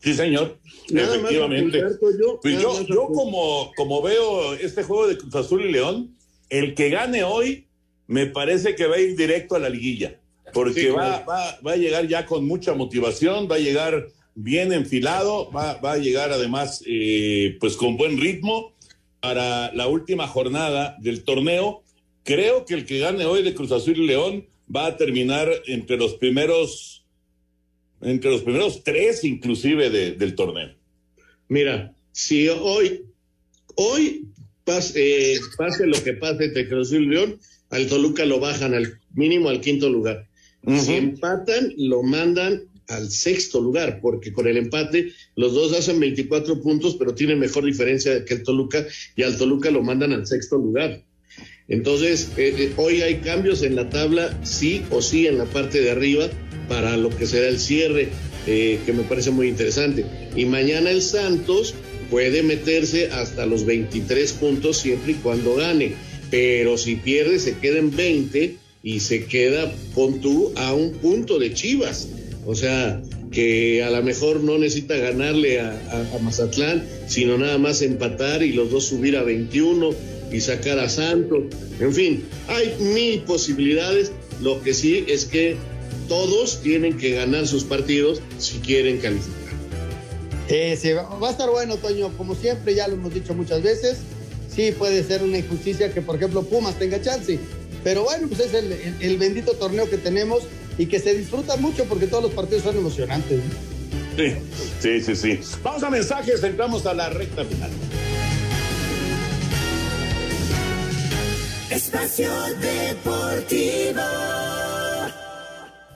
Sí, 0.00 0.12
señor, 0.12 0.58
Nada 0.90 1.16
efectivamente. 1.16 1.78
Yo, 1.78 2.40
pues 2.40 2.60
yo, 2.60 2.82
yo 2.82 3.06
como, 3.06 3.72
como 3.76 4.02
veo 4.02 4.54
este 4.54 4.82
juego 4.82 5.06
de 5.06 5.16
Cruz 5.16 5.34
Azul 5.34 5.64
y 5.64 5.72
León, 5.72 6.14
el 6.50 6.74
que 6.74 6.90
gane 6.90 7.24
hoy 7.24 7.68
me 8.06 8.26
parece 8.26 8.74
que 8.74 8.86
va 8.86 8.96
a 8.96 9.00
ir 9.00 9.16
directo 9.16 9.54
a 9.54 9.60
la 9.60 9.68
liguilla, 9.68 10.20
porque 10.54 10.80
Sí, 10.82 10.86
va, 10.88 11.20
va, 11.28 11.58
va 11.66 11.72
a 11.72 11.76
llegar 11.76 12.06
ya 12.08 12.24
con 12.24 12.46
mucha 12.46 12.72
motivación, 12.74 13.48
va 13.50 13.56
a 13.56 13.58
llegar 13.58 14.08
bien 14.34 14.72
enfilado, 14.72 15.50
va, 15.50 15.74
va 15.80 15.92
a 15.92 15.98
llegar 15.98 16.32
además 16.32 16.82
eh, 16.86 17.56
pues 17.60 17.76
con 17.76 17.96
buen 17.96 18.18
ritmo 18.18 18.72
para 19.20 19.72
la 19.74 19.86
última 19.88 20.26
jornada 20.26 20.96
del 21.00 21.24
torneo. 21.24 21.82
Creo 22.22 22.64
que 22.64 22.74
el 22.74 22.86
que 22.86 22.98
gane 23.00 23.24
hoy 23.26 23.42
de 23.42 23.54
Cruz 23.54 23.70
Azul 23.72 23.98
y 23.98 24.06
León 24.06 24.46
va 24.74 24.86
a 24.86 24.96
terminar 24.96 25.50
entre 25.66 25.96
los 25.98 26.14
primeros, 26.14 27.04
entre 28.00 28.30
los 28.30 28.42
primeros 28.42 28.82
tres 28.82 29.24
inclusive 29.24 29.90
de- 29.90 30.12
del 30.12 30.34
torneo. 30.34 30.74
Mira, 31.48 31.92
si 32.12 32.48
hoy, 32.48 33.02
hoy 33.76 34.26
pase, 34.64 35.34
eh, 35.34 35.38
pase 35.58 35.86
lo 35.86 36.02
que 36.02 36.14
pase 36.14 36.44
entre 36.46 36.68
Cruz 36.68 36.88
Azul 36.88 37.04
y 37.04 37.08
León, 37.08 37.38
al 37.70 37.86
Toluca 37.88 38.24
lo 38.24 38.40
bajan 38.40 38.72
al 38.74 39.00
mínimo 39.14 39.48
al 39.48 39.60
quinto 39.60 39.88
lugar. 39.90 40.26
Si 40.66 40.94
empatan, 40.94 41.72
lo 41.76 42.02
mandan 42.02 42.62
al 42.88 43.10
sexto 43.10 43.60
lugar, 43.60 44.00
porque 44.00 44.32
con 44.32 44.46
el 44.46 44.56
empate 44.56 45.12
los 45.36 45.54
dos 45.54 45.72
hacen 45.72 46.00
24 46.00 46.60
puntos, 46.60 46.96
pero 46.96 47.14
tienen 47.14 47.38
mejor 47.38 47.64
diferencia 47.64 48.24
que 48.24 48.34
el 48.34 48.42
Toluca, 48.42 48.86
y 49.16 49.22
al 49.22 49.36
Toluca 49.36 49.70
lo 49.70 49.82
mandan 49.82 50.12
al 50.12 50.26
sexto 50.26 50.56
lugar. 50.56 51.02
Entonces, 51.68 52.30
eh, 52.36 52.54
eh, 52.58 52.72
hoy 52.76 53.00
hay 53.00 53.16
cambios 53.16 53.62
en 53.62 53.74
la 53.74 53.88
tabla, 53.88 54.38
sí 54.44 54.82
o 54.90 55.00
sí, 55.00 55.26
en 55.26 55.38
la 55.38 55.46
parte 55.46 55.80
de 55.80 55.90
arriba, 55.90 56.28
para 56.68 56.96
lo 56.96 57.08
que 57.10 57.26
será 57.26 57.48
el 57.48 57.58
cierre, 57.58 58.08
eh, 58.46 58.78
que 58.84 58.92
me 58.92 59.02
parece 59.02 59.30
muy 59.30 59.48
interesante. 59.48 60.04
Y 60.36 60.44
mañana 60.44 60.90
el 60.90 61.00
Santos 61.00 61.74
puede 62.10 62.42
meterse 62.42 63.10
hasta 63.10 63.46
los 63.46 63.64
23 63.64 64.32
puntos 64.34 64.78
siempre 64.78 65.12
y 65.12 65.16
cuando 65.16 65.56
gane, 65.56 65.94
pero 66.30 66.76
si 66.76 66.96
pierde 66.96 67.38
se 67.38 67.56
queda 67.58 67.78
en 67.78 67.94
20 67.94 68.56
y 68.84 69.00
se 69.00 69.24
queda, 69.24 69.72
pon 69.94 70.20
tú, 70.20 70.52
a 70.56 70.74
un 70.74 70.92
punto 70.92 71.38
de 71.38 71.54
Chivas. 71.54 72.06
O 72.44 72.54
sea, 72.54 73.02
que 73.32 73.82
a 73.82 73.90
lo 73.90 74.02
mejor 74.02 74.40
no 74.40 74.58
necesita 74.58 74.94
ganarle 74.96 75.58
a, 75.58 76.18
Mazatlán, 76.22 76.86
sino 77.08 77.38
nada 77.38 77.56
más 77.56 77.80
empatar 77.80 78.42
y 78.42 78.52
los 78.52 78.70
dos 78.70 78.84
subir 78.84 79.16
a 79.16 79.22
21 79.22 79.90
y 80.30 80.40
sacar 80.40 80.78
a 80.78 80.90
Santos. 80.90 81.44
En 81.80 81.94
fin, 81.94 82.24
hay 82.46 82.76
mil 82.78 83.22
posibilidades. 83.22 84.12
Lo 84.42 84.62
que 84.62 84.74
sí 84.74 85.06
es 85.08 85.24
que 85.24 85.56
todos 86.06 86.60
tienen 86.60 86.98
que 86.98 87.12
ganar 87.12 87.46
sus 87.46 87.64
partidos 87.64 88.20
si 88.38 88.58
quieren 88.58 88.98
calificar. 88.98 89.34
Eh, 90.50 90.76
sí, 90.78 90.92
va 90.92 91.28
a 91.28 91.30
estar 91.30 91.48
bueno, 91.48 91.78
Toño, 91.78 92.14
como 92.18 92.34
siempre, 92.34 92.74
ya 92.74 92.86
lo 92.86 92.94
hemos 92.94 93.14
dicho 93.14 93.32
muchas 93.32 93.62
veces. 93.62 94.00
Sí, 94.54 94.72
puede 94.72 95.02
ser 95.02 95.22
una 95.22 95.38
injusticia 95.38 95.92
que, 95.92 96.02
por 96.02 96.16
ejemplo, 96.16 96.42
Pumas 96.42 96.78
tenga 96.78 97.00
chance. 97.00 97.38
Pero 97.84 98.02
bueno, 98.04 98.26
pues 98.28 98.40
es 98.40 98.54
el, 98.54 98.72
el- 98.72 98.96
el 99.00 99.16
bendito 99.18 99.52
torneo 99.52 99.88
que 99.88 99.98
tenemos 99.98 100.42
y 100.78 100.86
que 100.86 100.98
se 100.98 101.14
disfruta 101.14 101.56
mucho 101.56 101.84
porque 101.84 102.06
todos 102.08 102.24
los 102.24 102.32
partidos 102.32 102.64
son 102.64 102.76
emocionantes. 102.76 103.40
Sí, 104.16 104.32
sí, 104.80 105.00
sí, 105.00 105.14
sí. 105.16 105.40
Vamos 105.62 105.82
a 105.82 105.90
mensajes, 105.90 106.42
entramos 106.42 106.86
a 106.86 106.94
la 106.94 107.10
recta 107.10 107.44
final. 107.44 107.70
Espacio 111.70 112.30
Deportivo. 112.60 114.00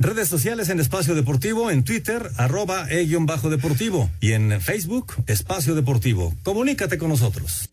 Redes 0.00 0.28
sociales 0.28 0.68
en 0.68 0.78
Espacio 0.80 1.14
Deportivo, 1.14 1.70
en 1.70 1.82
Twitter, 1.84 2.30
arroba 2.36 2.86
e-bajo 2.90 3.50
deportivo 3.50 4.08
y 4.20 4.32
en 4.32 4.60
Facebook, 4.60 5.12
Espacio 5.26 5.74
Deportivo. 5.74 6.34
Comunícate 6.44 6.98
con 6.98 7.08
nosotros. 7.08 7.68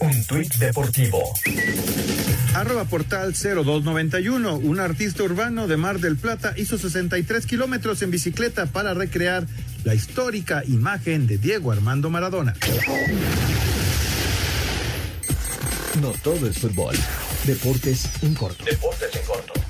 Un 0.00 0.24
tuit 0.24 0.52
deportivo. 0.56 1.18
Arroba 2.54 2.84
portal 2.84 3.34
0291. 3.34 4.54
Un 4.56 4.78
artista 4.78 5.24
urbano 5.24 5.66
de 5.66 5.76
Mar 5.76 5.98
del 5.98 6.16
Plata 6.16 6.54
hizo 6.56 6.78
63 6.78 7.46
kilómetros 7.46 8.00
en 8.02 8.12
bicicleta 8.12 8.66
para 8.66 8.94
recrear 8.94 9.46
la 9.82 9.94
histórica 9.94 10.62
imagen 10.66 11.26
de 11.26 11.38
Diego 11.38 11.72
Armando 11.72 12.10
Maradona. 12.10 12.54
No 16.00 16.12
todo 16.22 16.46
es 16.46 16.58
fútbol. 16.58 16.94
Deportes 17.44 18.08
en 18.22 18.34
corto. 18.34 18.64
Deportes 18.64 19.16
en 19.16 19.26
corto. 19.26 19.63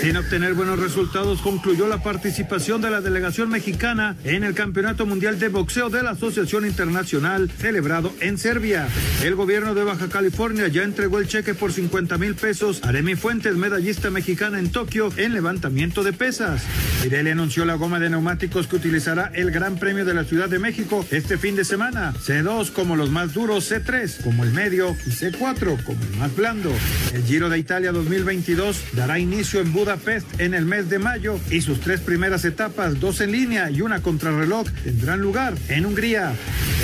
Sin 0.00 0.16
obtener 0.16 0.54
buenos 0.54 0.78
resultados, 0.78 1.42
concluyó 1.42 1.86
la 1.86 2.02
participación 2.02 2.80
de 2.80 2.90
la 2.90 3.02
delegación 3.02 3.50
mexicana 3.50 4.16
en 4.24 4.44
el 4.44 4.54
Campeonato 4.54 5.04
Mundial 5.04 5.38
de 5.38 5.48
Boxeo 5.48 5.90
de 5.90 6.02
la 6.02 6.12
Asociación 6.12 6.64
Internacional 6.64 7.50
celebrado 7.50 8.10
en 8.20 8.38
Serbia. 8.38 8.88
El 9.22 9.34
gobierno 9.34 9.74
de 9.74 9.84
Baja 9.84 10.08
California 10.08 10.68
ya 10.68 10.84
entregó 10.84 11.18
el 11.18 11.28
cheque 11.28 11.52
por 11.52 11.74
50 11.74 12.16
mil 12.16 12.34
pesos 12.34 12.80
a 12.82 12.92
Remy 12.92 13.14
Fuentes, 13.14 13.56
medallista 13.56 14.08
mexicana 14.10 14.58
en 14.58 14.72
Tokio 14.72 15.12
en 15.18 15.34
levantamiento 15.34 16.02
de 16.02 16.14
pesas. 16.14 16.62
Pirelli 17.02 17.30
anunció 17.30 17.66
la 17.66 17.74
goma 17.74 18.00
de 18.00 18.08
neumáticos 18.08 18.68
que 18.68 18.76
utilizará 18.76 19.30
el 19.34 19.50
Gran 19.50 19.78
Premio 19.78 20.06
de 20.06 20.14
la 20.14 20.24
Ciudad 20.24 20.48
de 20.48 20.58
México 20.58 21.04
este 21.10 21.36
fin 21.36 21.56
de 21.56 21.64
semana. 21.66 22.14
C2 22.14 22.72
como 22.72 22.96
los 22.96 23.10
más 23.10 23.34
duros, 23.34 23.70
C3 23.70 24.22
como 24.24 24.44
el 24.44 24.52
medio 24.52 24.96
y 25.06 25.10
C4 25.10 25.84
como 25.84 26.02
el 26.02 26.16
más 26.18 26.34
blando. 26.34 26.72
El 27.12 27.22
Giro 27.24 27.50
de 27.50 27.58
Italia 27.58 27.92
2022 27.92 28.82
dará 28.94 29.18
inicio 29.18 29.60
en 29.60 29.74
Budapest 29.90 30.40
en 30.40 30.54
el 30.54 30.66
mes 30.66 30.88
de 30.88 31.00
mayo 31.00 31.40
y 31.50 31.62
sus 31.62 31.80
tres 31.80 31.98
primeras 31.98 32.44
etapas, 32.44 33.00
dos 33.00 33.20
en 33.20 33.32
línea 33.32 33.72
y 33.72 33.80
una 33.80 34.00
contrarreloj, 34.00 34.68
tendrán 34.84 35.20
lugar 35.20 35.54
en 35.68 35.84
Hungría. 35.84 36.32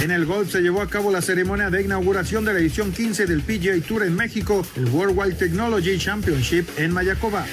En 0.03 0.11
el 0.11 0.27
golf 0.27 0.51
se 0.51 0.61
llevó 0.61 0.83
a 0.83 0.89
cabo 0.89 1.13
la 1.13 1.23
ceremonia 1.23 1.71
de 1.71 1.83
inauguración 1.83 2.45
de 2.45 2.53
la 2.53 2.59
edición 2.59 2.91
15 2.91 3.27
del 3.27 3.43
PGA 3.43 3.81
Tour 3.87 4.03
en 4.03 4.17
México, 4.17 4.67
el 4.75 4.87
Worldwide 4.87 5.37
Technology 5.37 5.97
Championship 5.99 6.69
en 6.79 6.91
Mayacoba. 6.91 7.47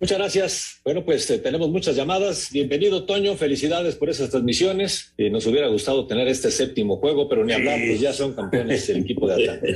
Muchas 0.00 0.16
gracias. 0.16 0.80
Bueno, 0.82 1.04
pues 1.04 1.30
eh, 1.30 1.38
tenemos 1.38 1.68
muchas 1.68 1.94
llamadas. 1.94 2.48
Bienvenido, 2.50 3.04
Toño. 3.04 3.36
Felicidades 3.36 3.96
por 3.96 4.08
esas 4.08 4.30
transmisiones. 4.30 5.12
Eh, 5.18 5.28
nos 5.28 5.46
hubiera 5.46 5.68
gustado 5.68 6.06
tener 6.06 6.26
este 6.26 6.50
séptimo 6.50 6.96
juego, 6.96 7.28
pero 7.28 7.44
ni 7.44 7.52
hablar, 7.52 7.78
pues 7.86 8.00
ya 8.00 8.14
son 8.14 8.32
campeones 8.32 8.88
el 8.88 9.02
equipo 9.02 9.28
de 9.28 9.34
Atlanta. 9.34 9.66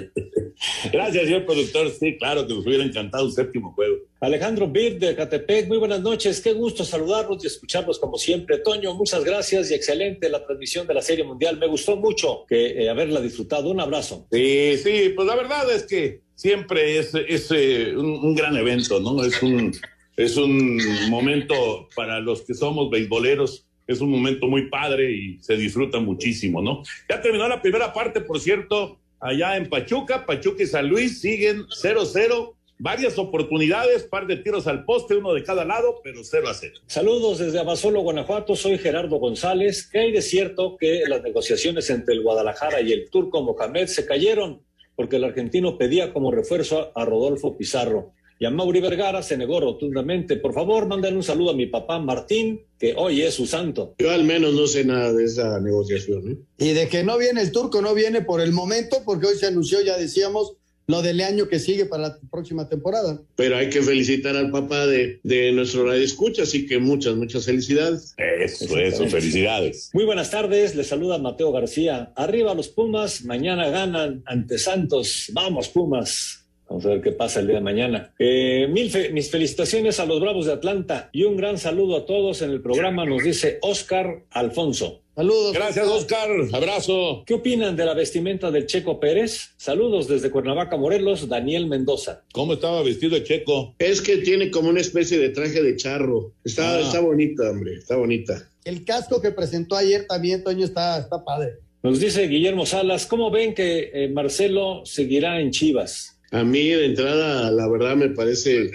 Gracias, 0.92 1.24
señor 1.24 1.44
productor. 1.44 1.90
Sí, 1.90 2.16
claro 2.16 2.46
que 2.46 2.54
nos 2.54 2.66
hubiera 2.66 2.84
encantado 2.84 3.26
un 3.26 3.32
séptimo 3.32 3.74
juego. 3.74 3.96
Alejandro 4.20 4.66
Bir 4.66 4.98
de 4.98 5.14
Catepec, 5.14 5.68
muy 5.68 5.76
buenas 5.76 6.00
noches. 6.00 6.40
Qué 6.40 6.54
gusto 6.54 6.86
saludarlos 6.86 7.44
y 7.44 7.48
escucharlos 7.48 7.98
como 7.98 8.16
siempre. 8.16 8.56
Toño, 8.56 8.94
muchas 8.94 9.22
gracias 9.24 9.70
y 9.70 9.74
excelente 9.74 10.30
la 10.30 10.42
transmisión 10.42 10.86
de 10.86 10.94
la 10.94 11.02
Serie 11.02 11.24
Mundial. 11.24 11.58
Me 11.58 11.66
gustó 11.66 11.96
mucho 11.96 12.46
que 12.48 12.84
eh, 12.84 12.88
haberla 12.88 13.20
disfrutado. 13.20 13.68
Un 13.68 13.80
abrazo. 13.80 14.26
Sí, 14.32 14.78
sí, 14.82 15.12
pues 15.14 15.28
la 15.28 15.36
verdad 15.36 15.70
es 15.70 15.82
que 15.82 16.22
siempre 16.34 16.96
es, 16.96 17.12
es 17.14 17.50
eh, 17.50 17.92
un, 17.94 18.06
un 18.06 18.34
gran 18.34 18.56
evento, 18.56 19.00
¿no? 19.00 19.22
Es 19.22 19.42
un, 19.42 19.70
es 20.16 20.36
un 20.36 20.78
momento 21.10 21.88
para 21.96 22.20
los 22.20 22.42
que 22.42 22.54
somos 22.54 22.90
beisboleros, 22.90 23.66
es 23.86 24.00
un 24.00 24.10
momento 24.10 24.46
muy 24.46 24.68
padre 24.70 25.12
y 25.12 25.38
se 25.40 25.56
disfruta 25.56 25.98
muchísimo, 25.98 26.62
¿no? 26.62 26.82
Ya 27.08 27.20
terminó 27.20 27.46
la 27.48 27.60
primera 27.60 27.92
parte, 27.92 28.20
por 28.20 28.40
cierto, 28.40 28.98
allá 29.20 29.56
en 29.56 29.68
Pachuca, 29.68 30.24
Pachuca 30.24 30.62
y 30.62 30.66
San 30.66 30.88
Luis 30.88 31.20
siguen 31.20 31.64
0-0 31.66 32.54
varias 32.78 33.18
oportunidades, 33.18 34.04
par 34.04 34.26
de 34.26 34.36
tiros 34.36 34.66
al 34.66 34.84
poste, 34.84 35.16
uno 35.16 35.32
de 35.32 35.42
cada 35.42 35.64
lado, 35.64 36.00
pero 36.02 36.22
0 36.22 36.48
a 36.48 36.54
0. 36.54 36.74
Saludos 36.86 37.38
desde 37.38 37.58
Abasolo, 37.58 38.00
Guanajuato. 38.00 38.56
Soy 38.56 38.78
Gerardo 38.78 39.16
González. 39.16 39.88
¿Qué 39.90 40.00
hay 40.00 40.12
de 40.12 40.22
cierto 40.22 40.76
que 40.78 41.02
las 41.08 41.22
negociaciones 41.22 41.88
entre 41.90 42.14
el 42.14 42.22
Guadalajara 42.22 42.80
y 42.80 42.92
el 42.92 43.10
turco 43.10 43.42
Mohamed 43.42 43.86
se 43.86 44.06
cayeron 44.06 44.62
porque 44.96 45.16
el 45.16 45.24
argentino 45.24 45.76
pedía 45.76 46.12
como 46.12 46.30
refuerzo 46.30 46.92
a 46.94 47.04
Rodolfo 47.04 47.56
Pizarro? 47.56 48.13
Y 48.38 48.46
a 48.46 48.50
Mauri 48.50 48.80
Vergara 48.80 49.22
se 49.22 49.36
negó 49.36 49.60
rotundamente. 49.60 50.36
Por 50.36 50.52
favor, 50.52 50.86
manden 50.86 51.16
un 51.16 51.22
saludo 51.22 51.50
a 51.50 51.54
mi 51.54 51.66
papá 51.66 51.98
Martín, 51.98 52.62
que 52.78 52.94
hoy 52.96 53.22
es 53.22 53.34
su 53.34 53.46
santo. 53.46 53.94
Yo 53.98 54.10
al 54.10 54.24
menos 54.24 54.54
no 54.54 54.66
sé 54.66 54.84
nada 54.84 55.12
de 55.12 55.24
esa 55.24 55.60
negociación. 55.60 56.32
¿eh? 56.32 56.36
Y 56.58 56.72
de 56.72 56.88
que 56.88 57.04
no 57.04 57.16
viene 57.16 57.40
el 57.40 57.52
turco, 57.52 57.80
no 57.80 57.94
viene 57.94 58.22
por 58.22 58.40
el 58.40 58.52
momento, 58.52 59.02
porque 59.04 59.26
hoy 59.26 59.36
se 59.36 59.46
anunció, 59.46 59.80
ya 59.82 59.96
decíamos, 59.96 60.56
lo 60.86 61.02
del 61.02 61.20
año 61.20 61.48
que 61.48 61.58
sigue 61.58 61.86
para 61.86 62.08
la 62.08 62.18
próxima 62.30 62.68
temporada. 62.68 63.22
Pero 63.36 63.56
hay 63.56 63.70
que 63.70 63.82
felicitar 63.82 64.36
al 64.36 64.50
papá 64.50 64.86
de, 64.86 65.20
de 65.22 65.52
nuestro 65.52 65.86
radio 65.86 66.02
escucha, 66.02 66.42
así 66.42 66.66
que 66.66 66.78
muchas, 66.78 67.14
muchas 67.16 67.46
felicidades. 67.46 68.14
Eso, 68.18 68.76
eso, 68.78 69.06
felicidades. 69.06 69.90
Muy 69.94 70.04
buenas 70.04 70.30
tardes, 70.30 70.74
les 70.74 70.88
saluda 70.88 71.18
Mateo 71.18 71.52
García. 71.52 72.12
Arriba 72.16 72.54
los 72.54 72.68
Pumas, 72.68 73.24
mañana 73.24 73.68
ganan 73.70 74.22
ante 74.26 74.58
Santos. 74.58 75.30
Vamos, 75.32 75.68
Pumas. 75.68 76.43
Vamos 76.68 76.86
a 76.86 76.88
ver 76.88 77.02
qué 77.02 77.12
pasa 77.12 77.40
el 77.40 77.46
día 77.46 77.56
de 77.56 77.62
mañana. 77.62 78.12
Eh, 78.18 78.66
mil 78.70 78.90
fe 78.90 79.10
mis 79.10 79.30
felicitaciones 79.30 80.00
a 80.00 80.06
los 80.06 80.20
Bravos 80.20 80.46
de 80.46 80.52
Atlanta 80.52 81.10
y 81.12 81.24
un 81.24 81.36
gran 81.36 81.58
saludo 81.58 81.96
a 81.96 82.06
todos 82.06 82.42
en 82.42 82.50
el 82.50 82.60
programa, 82.62 83.04
nos 83.04 83.22
dice 83.22 83.58
Oscar 83.62 84.24
Alfonso. 84.30 85.00
Saludos. 85.14 85.52
Gracias, 85.52 85.86
Oscar. 85.86 86.28
Abrazo. 86.52 87.22
¿Qué 87.24 87.34
opinan 87.34 87.76
de 87.76 87.84
la 87.84 87.94
vestimenta 87.94 88.50
del 88.50 88.66
Checo 88.66 88.98
Pérez? 88.98 89.50
Saludos 89.56 90.08
desde 90.08 90.28
Cuernavaca, 90.30 90.76
Morelos, 90.76 91.28
Daniel 91.28 91.66
Mendoza. 91.68 92.24
¿Cómo 92.32 92.54
estaba 92.54 92.82
vestido 92.82 93.14
el 93.14 93.22
Checo? 93.22 93.76
Es 93.78 94.02
que 94.02 94.16
tiene 94.16 94.50
como 94.50 94.70
una 94.70 94.80
especie 94.80 95.18
de 95.18 95.28
traje 95.28 95.62
de 95.62 95.76
charro. 95.76 96.32
Está, 96.44 96.78
Ah. 96.78 96.80
está 96.80 96.98
bonita, 96.98 97.48
hombre, 97.48 97.74
está 97.74 97.94
bonita. 97.94 98.48
El 98.64 98.84
casco 98.84 99.20
que 99.20 99.30
presentó 99.30 99.76
ayer 99.76 100.06
también, 100.08 100.42
Toño, 100.42 100.64
está, 100.64 100.98
está 100.98 101.22
padre. 101.24 101.58
Nos 101.84 102.00
dice 102.00 102.26
Guillermo 102.26 102.66
Salas, 102.66 103.06
¿cómo 103.06 103.30
ven 103.30 103.54
que 103.54 103.90
eh, 103.92 104.08
Marcelo 104.08 104.84
seguirá 104.86 105.38
en 105.40 105.50
Chivas? 105.52 106.13
A 106.34 106.42
mí, 106.44 106.68
de 106.68 106.86
entrada, 106.86 107.50
la 107.50 107.68
verdad 107.68 107.96
me 107.96 108.08
parece 108.10 108.70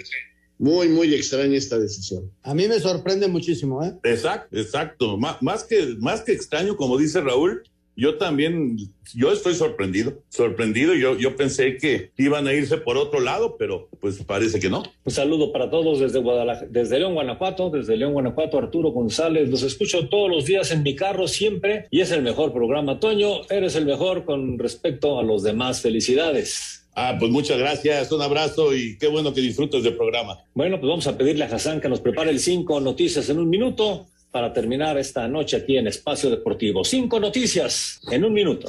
muy, 0.58 0.88
muy 0.88 1.14
extraña 1.14 1.56
esta 1.56 1.78
decisión. 1.78 2.30
A 2.42 2.54
mí 2.54 2.66
me 2.68 2.80
sorprende 2.80 3.28
muchísimo, 3.28 3.84
¿eh? 3.84 3.92
Exacto, 4.04 4.56
exacto. 4.58 5.16
Má- 5.18 5.38
más, 5.40 5.64
que, 5.64 5.94
más 5.98 6.22
que 6.22 6.32
extraño, 6.32 6.76
como 6.76 6.96
dice 6.98 7.20
Raúl, 7.20 7.62
yo 7.96 8.16
también, 8.16 8.76
yo 9.14 9.30
estoy 9.30 9.54
sorprendido, 9.54 10.22
sorprendido. 10.30 10.94
Yo, 10.94 11.18
yo 11.18 11.36
pensé 11.36 11.76
que 11.76 12.12
iban 12.16 12.46
a 12.46 12.54
irse 12.54 12.78
por 12.78 12.96
otro 12.96 13.20
lado, 13.20 13.56
pero 13.58 13.88
pues 14.00 14.16
parece 14.24 14.58
que 14.58 14.70
no. 14.70 14.82
Un 15.04 15.12
saludo 15.12 15.52
para 15.52 15.68
todos 15.68 16.00
desde 16.00 16.18
Guadalajara, 16.18 16.66
desde 16.70 16.98
León, 16.98 17.12
Guanajuato, 17.12 17.68
desde 17.68 17.98
León, 17.98 18.14
Guanajuato, 18.14 18.56
Arturo 18.56 18.90
González. 18.92 19.50
Los 19.50 19.62
escucho 19.64 20.08
todos 20.08 20.30
los 20.30 20.46
días 20.46 20.70
en 20.70 20.82
mi 20.82 20.96
carro 20.96 21.28
siempre 21.28 21.88
y 21.90 22.00
es 22.00 22.10
el 22.10 22.22
mejor 22.22 22.54
programa. 22.54 23.00
Toño, 23.00 23.42
eres 23.50 23.74
el 23.76 23.84
mejor 23.84 24.24
con 24.24 24.58
respecto 24.58 25.18
a 25.18 25.22
los 25.22 25.42
demás. 25.42 25.82
Felicidades. 25.82 26.79
Ah, 26.94 27.16
pues 27.18 27.30
muchas 27.30 27.58
gracias, 27.58 28.10
un 28.12 28.22
abrazo 28.22 28.74
y 28.74 28.98
qué 28.98 29.06
bueno 29.06 29.32
que 29.32 29.40
disfrutes 29.40 29.82
del 29.82 29.96
programa. 29.96 30.38
Bueno, 30.54 30.78
pues 30.80 30.88
vamos 30.88 31.06
a 31.06 31.16
pedirle 31.16 31.44
a 31.44 31.48
Hassan 31.48 31.80
que 31.80 31.88
nos 31.88 32.00
prepare 32.00 32.30
el 32.30 32.40
cinco 32.40 32.80
noticias 32.80 33.28
en 33.28 33.38
un 33.38 33.48
minuto 33.48 34.06
para 34.30 34.52
terminar 34.52 34.96
esta 34.98 35.26
noche 35.26 35.56
aquí 35.56 35.76
en 35.76 35.86
Espacio 35.86 36.30
Deportivo. 36.30 36.84
Cinco 36.84 37.18
noticias 37.18 38.00
en 38.10 38.24
un 38.24 38.32
minuto. 38.32 38.68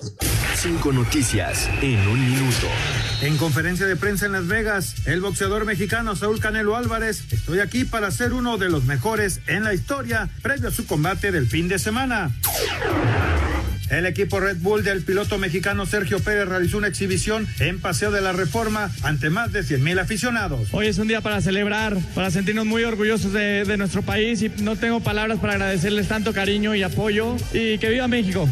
Cinco 0.56 0.92
noticias 0.92 1.70
en 1.82 2.00
un 2.08 2.20
minuto. 2.20 2.68
En 3.22 3.38
conferencia 3.38 3.86
de 3.86 3.96
prensa 3.96 4.26
en 4.26 4.32
Las 4.32 4.48
Vegas, 4.48 5.08
el 5.08 5.22
boxeador 5.22 5.66
mexicano 5.66 6.16
Saúl 6.16 6.40
Canelo 6.40 6.76
Álvarez, 6.76 7.32
estoy 7.32 7.60
aquí 7.60 7.86
para 7.86 8.10
ser 8.12 8.34
uno 8.34 8.58
de 8.58 8.70
los 8.70 8.86
mejores 8.86 9.42
en 9.48 9.64
la 9.64 9.74
historia 9.74 10.30
previo 10.42 10.70
a 10.70 10.72
su 10.72 10.88
combate 10.88 11.32
del 11.32 11.48
fin 11.48 11.68
de 11.68 11.78
semana. 11.78 12.32
El 13.92 14.06
equipo 14.06 14.40
Red 14.40 14.58
Bull 14.62 14.86
del 14.86 15.04
piloto 15.04 15.38
mexicano 15.38 15.86
Sergio 15.86 16.22
Pérez 16.22 16.48
realizó 16.48 16.78
una 16.78 16.88
exhibición 16.88 17.46
en 17.60 17.82
Paseo 17.82 18.10
de 18.10 18.22
la 18.22 18.32
Reforma 18.32 18.90
ante 19.04 19.30
más 19.30 19.52
de 19.52 19.64
100 19.64 19.84
mil 19.84 20.00
aficionados. 20.00 20.70
Hoy 20.72 20.88
es 20.88 20.98
un 20.98 21.10
día 21.10 21.20
para 21.20 21.42
celebrar, 21.42 21.98
para 22.16 22.32
sentirnos 22.32 22.66
muy 22.66 22.86
orgullosos 22.86 23.34
de, 23.34 23.66
de 23.66 23.76
nuestro 23.76 24.02
país 24.02 24.42
y 24.44 24.50
no 24.64 24.78
tengo 24.78 25.02
palabras 25.02 25.40
para 25.40 25.54
agradecerles 25.54 26.08
tanto 26.08 26.32
cariño 26.32 26.74
y 26.74 26.84
apoyo 26.84 27.36
y 27.52 27.78
que 27.80 27.90
viva 27.90 28.08
México. 28.08 28.48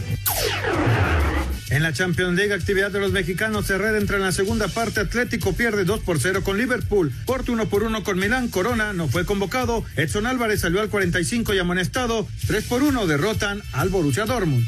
En 1.70 1.84
la 1.84 1.93
Champions 1.93 2.36
League, 2.36 2.53
actividad 2.53 2.89
de 2.89 2.99
los 2.99 3.11
mexicanos 3.11 3.67
se 3.67 3.76
entra 3.76 4.17
en 4.17 4.24
la 4.24 4.32
segunda 4.32 4.67
parte. 4.67 5.01
Atlético 5.01 5.53
pierde 5.53 5.86
2 5.86 5.99
por 5.99 6.20
0 6.20 6.43
con 6.43 6.57
Liverpool. 6.57 7.13
Porto 7.26 7.51
1 7.51 7.70
por 7.70 7.84
1 7.84 8.03
con 8.03 8.17
Milán. 8.17 8.47
Corona 8.49 8.91
no 8.93 9.07
fue 9.07 9.26
convocado. 9.26 9.86
Edson 9.95 10.26
Álvarez 10.26 10.61
salió 10.61 10.82
al 10.82 10.89
45 10.89 11.53
y 11.53 11.59
amonestado. 11.59 12.28
3 12.47 12.63
por 12.65 12.82
1 12.82 13.05
derrotan 13.05 13.61
al 13.74 13.89
Borussia 13.89 14.26
Dortmund. 14.26 14.65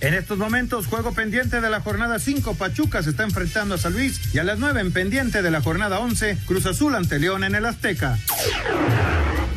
En 0.00 0.14
estos 0.14 0.38
momentos, 0.38 0.86
juego 0.86 1.12
pendiente 1.12 1.60
de 1.60 1.68
la 1.68 1.80
jornada 1.80 2.20
5, 2.20 2.54
Pachuca 2.54 3.02
se 3.02 3.10
está 3.10 3.24
enfrentando 3.24 3.74
a 3.74 3.78
San 3.78 3.94
Luis 3.94 4.20
y 4.32 4.38
a 4.38 4.44
las 4.44 4.60
9 4.60 4.80
en 4.80 4.92
pendiente 4.92 5.42
de 5.42 5.50
la 5.50 5.60
jornada 5.60 5.98
11, 5.98 6.38
Cruz 6.46 6.66
Azul 6.66 6.94
ante 6.94 7.18
León 7.18 7.42
en 7.42 7.56
el 7.56 7.66
Azteca. 7.66 8.16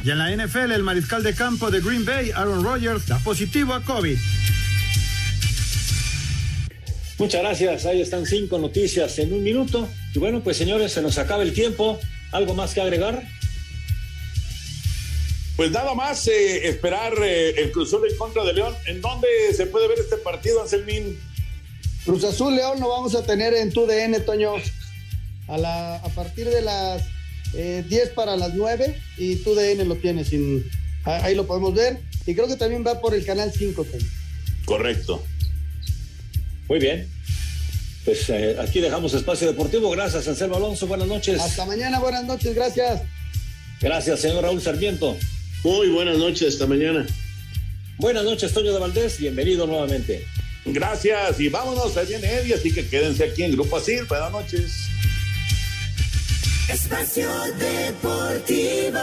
Y 0.04 0.10
en 0.10 0.18
la 0.18 0.32
NFL, 0.36 0.72
el 0.72 0.82
mariscal 0.82 1.22
de 1.22 1.36
campo 1.36 1.70
de 1.70 1.80
Green 1.80 2.06
Bay, 2.06 2.32
Aaron 2.32 2.64
Rodgers, 2.64 3.06
da 3.06 3.20
positivo 3.20 3.76
a 3.76 3.84
COVID. 3.84 4.18
Muchas 7.22 7.44
gracias. 7.44 7.86
Ahí 7.86 8.02
están 8.02 8.26
cinco 8.26 8.58
noticias 8.58 9.20
en 9.20 9.32
un 9.32 9.44
minuto. 9.44 9.88
Y 10.16 10.18
bueno, 10.18 10.42
pues 10.42 10.58
señores, 10.58 10.92
se 10.92 11.04
nos 11.04 11.20
acaba 11.20 11.44
el 11.44 11.54
tiempo. 11.54 12.00
¿Algo 12.32 12.56
más 12.56 12.74
que 12.74 12.82
agregar? 12.82 13.22
Pues 15.56 15.70
nada 15.70 15.94
más 15.94 16.28
eh, 16.28 16.68
esperar 16.68 17.14
eh, 17.22 17.62
el 17.62 17.72
Cruz 17.72 17.90
Azul 17.90 18.10
en 18.10 18.18
contra 18.18 18.44
de 18.44 18.54
León. 18.54 18.74
¿En 18.88 19.02
dónde 19.02 19.28
se 19.56 19.68
puede 19.68 19.88
ver 19.88 20.00
este 20.00 20.18
partido, 20.18 20.64
Anselmín? 20.64 21.20
Cruz 22.06 22.24
Azul 22.24 22.56
León 22.56 22.80
lo 22.80 22.90
vamos 22.90 23.14
a 23.14 23.24
tener 23.24 23.54
en 23.54 23.72
tu 23.72 23.86
DN, 23.86 24.20
Toño, 24.22 24.56
a, 25.48 25.58
la, 25.60 25.98
a 25.98 26.10
partir 26.16 26.50
de 26.50 26.64
las 26.64 27.04
eh, 27.54 27.86
10 27.88 28.10
para 28.14 28.36
las 28.36 28.56
9 28.56 29.00
y 29.20 29.36
tu 29.36 29.54
DN 29.54 29.86
lo 29.86 29.96
tienes, 29.98 30.30
sin, 30.30 30.68
ahí 31.04 31.36
lo 31.36 31.46
podemos 31.46 31.76
ver. 31.76 32.00
Y 32.26 32.34
creo 32.34 32.48
que 32.48 32.56
también 32.56 32.84
va 32.84 33.00
por 33.00 33.14
el 33.14 33.24
canal 33.24 33.54
5, 33.56 33.84
Toño. 33.84 34.08
Correcto. 34.66 35.24
Muy 36.72 36.80
bien. 36.80 37.06
Pues 38.06 38.30
eh, 38.30 38.56
aquí 38.58 38.80
dejamos 38.80 39.14
espacio 39.14 39.46
deportivo. 39.46 39.90
Gracias, 39.90 40.26
Anselmo 40.26 40.56
Alonso. 40.56 40.88
Buenas 40.88 41.10
noches. 41.10 41.42
Hasta 41.42 41.66
mañana, 41.66 42.00
buenas 42.00 42.24
noches, 42.24 42.56
gracias. 42.56 43.02
Gracias, 43.82 44.22
señor 44.22 44.44
Raúl 44.44 44.62
Sarmiento. 44.62 45.18
Muy 45.66 45.90
buenas 45.90 46.18
noches, 46.18 46.54
hasta 46.54 46.68
mañana. 46.68 47.06
Buenas 47.98 48.24
noches, 48.24 48.54
Toño 48.54 48.72
de 48.72 48.80
Valdés. 48.80 49.20
Bienvenido 49.20 49.68
nuevamente. 49.68 50.26
Gracias 50.64 51.42
y 51.42 51.50
vámonos, 51.50 51.98
ahí 51.98 52.08
viene 52.08 52.36
Eddie, 52.36 52.54
así 52.54 52.74
que 52.74 52.88
quédense 52.88 53.26
aquí 53.26 53.44
en 53.44 53.52
Grupo 53.52 53.76
Asir. 53.76 54.06
Buenas 54.06 54.32
noches. 54.32 54.72
Espacio 56.70 57.30
Deportivo. 57.60 58.98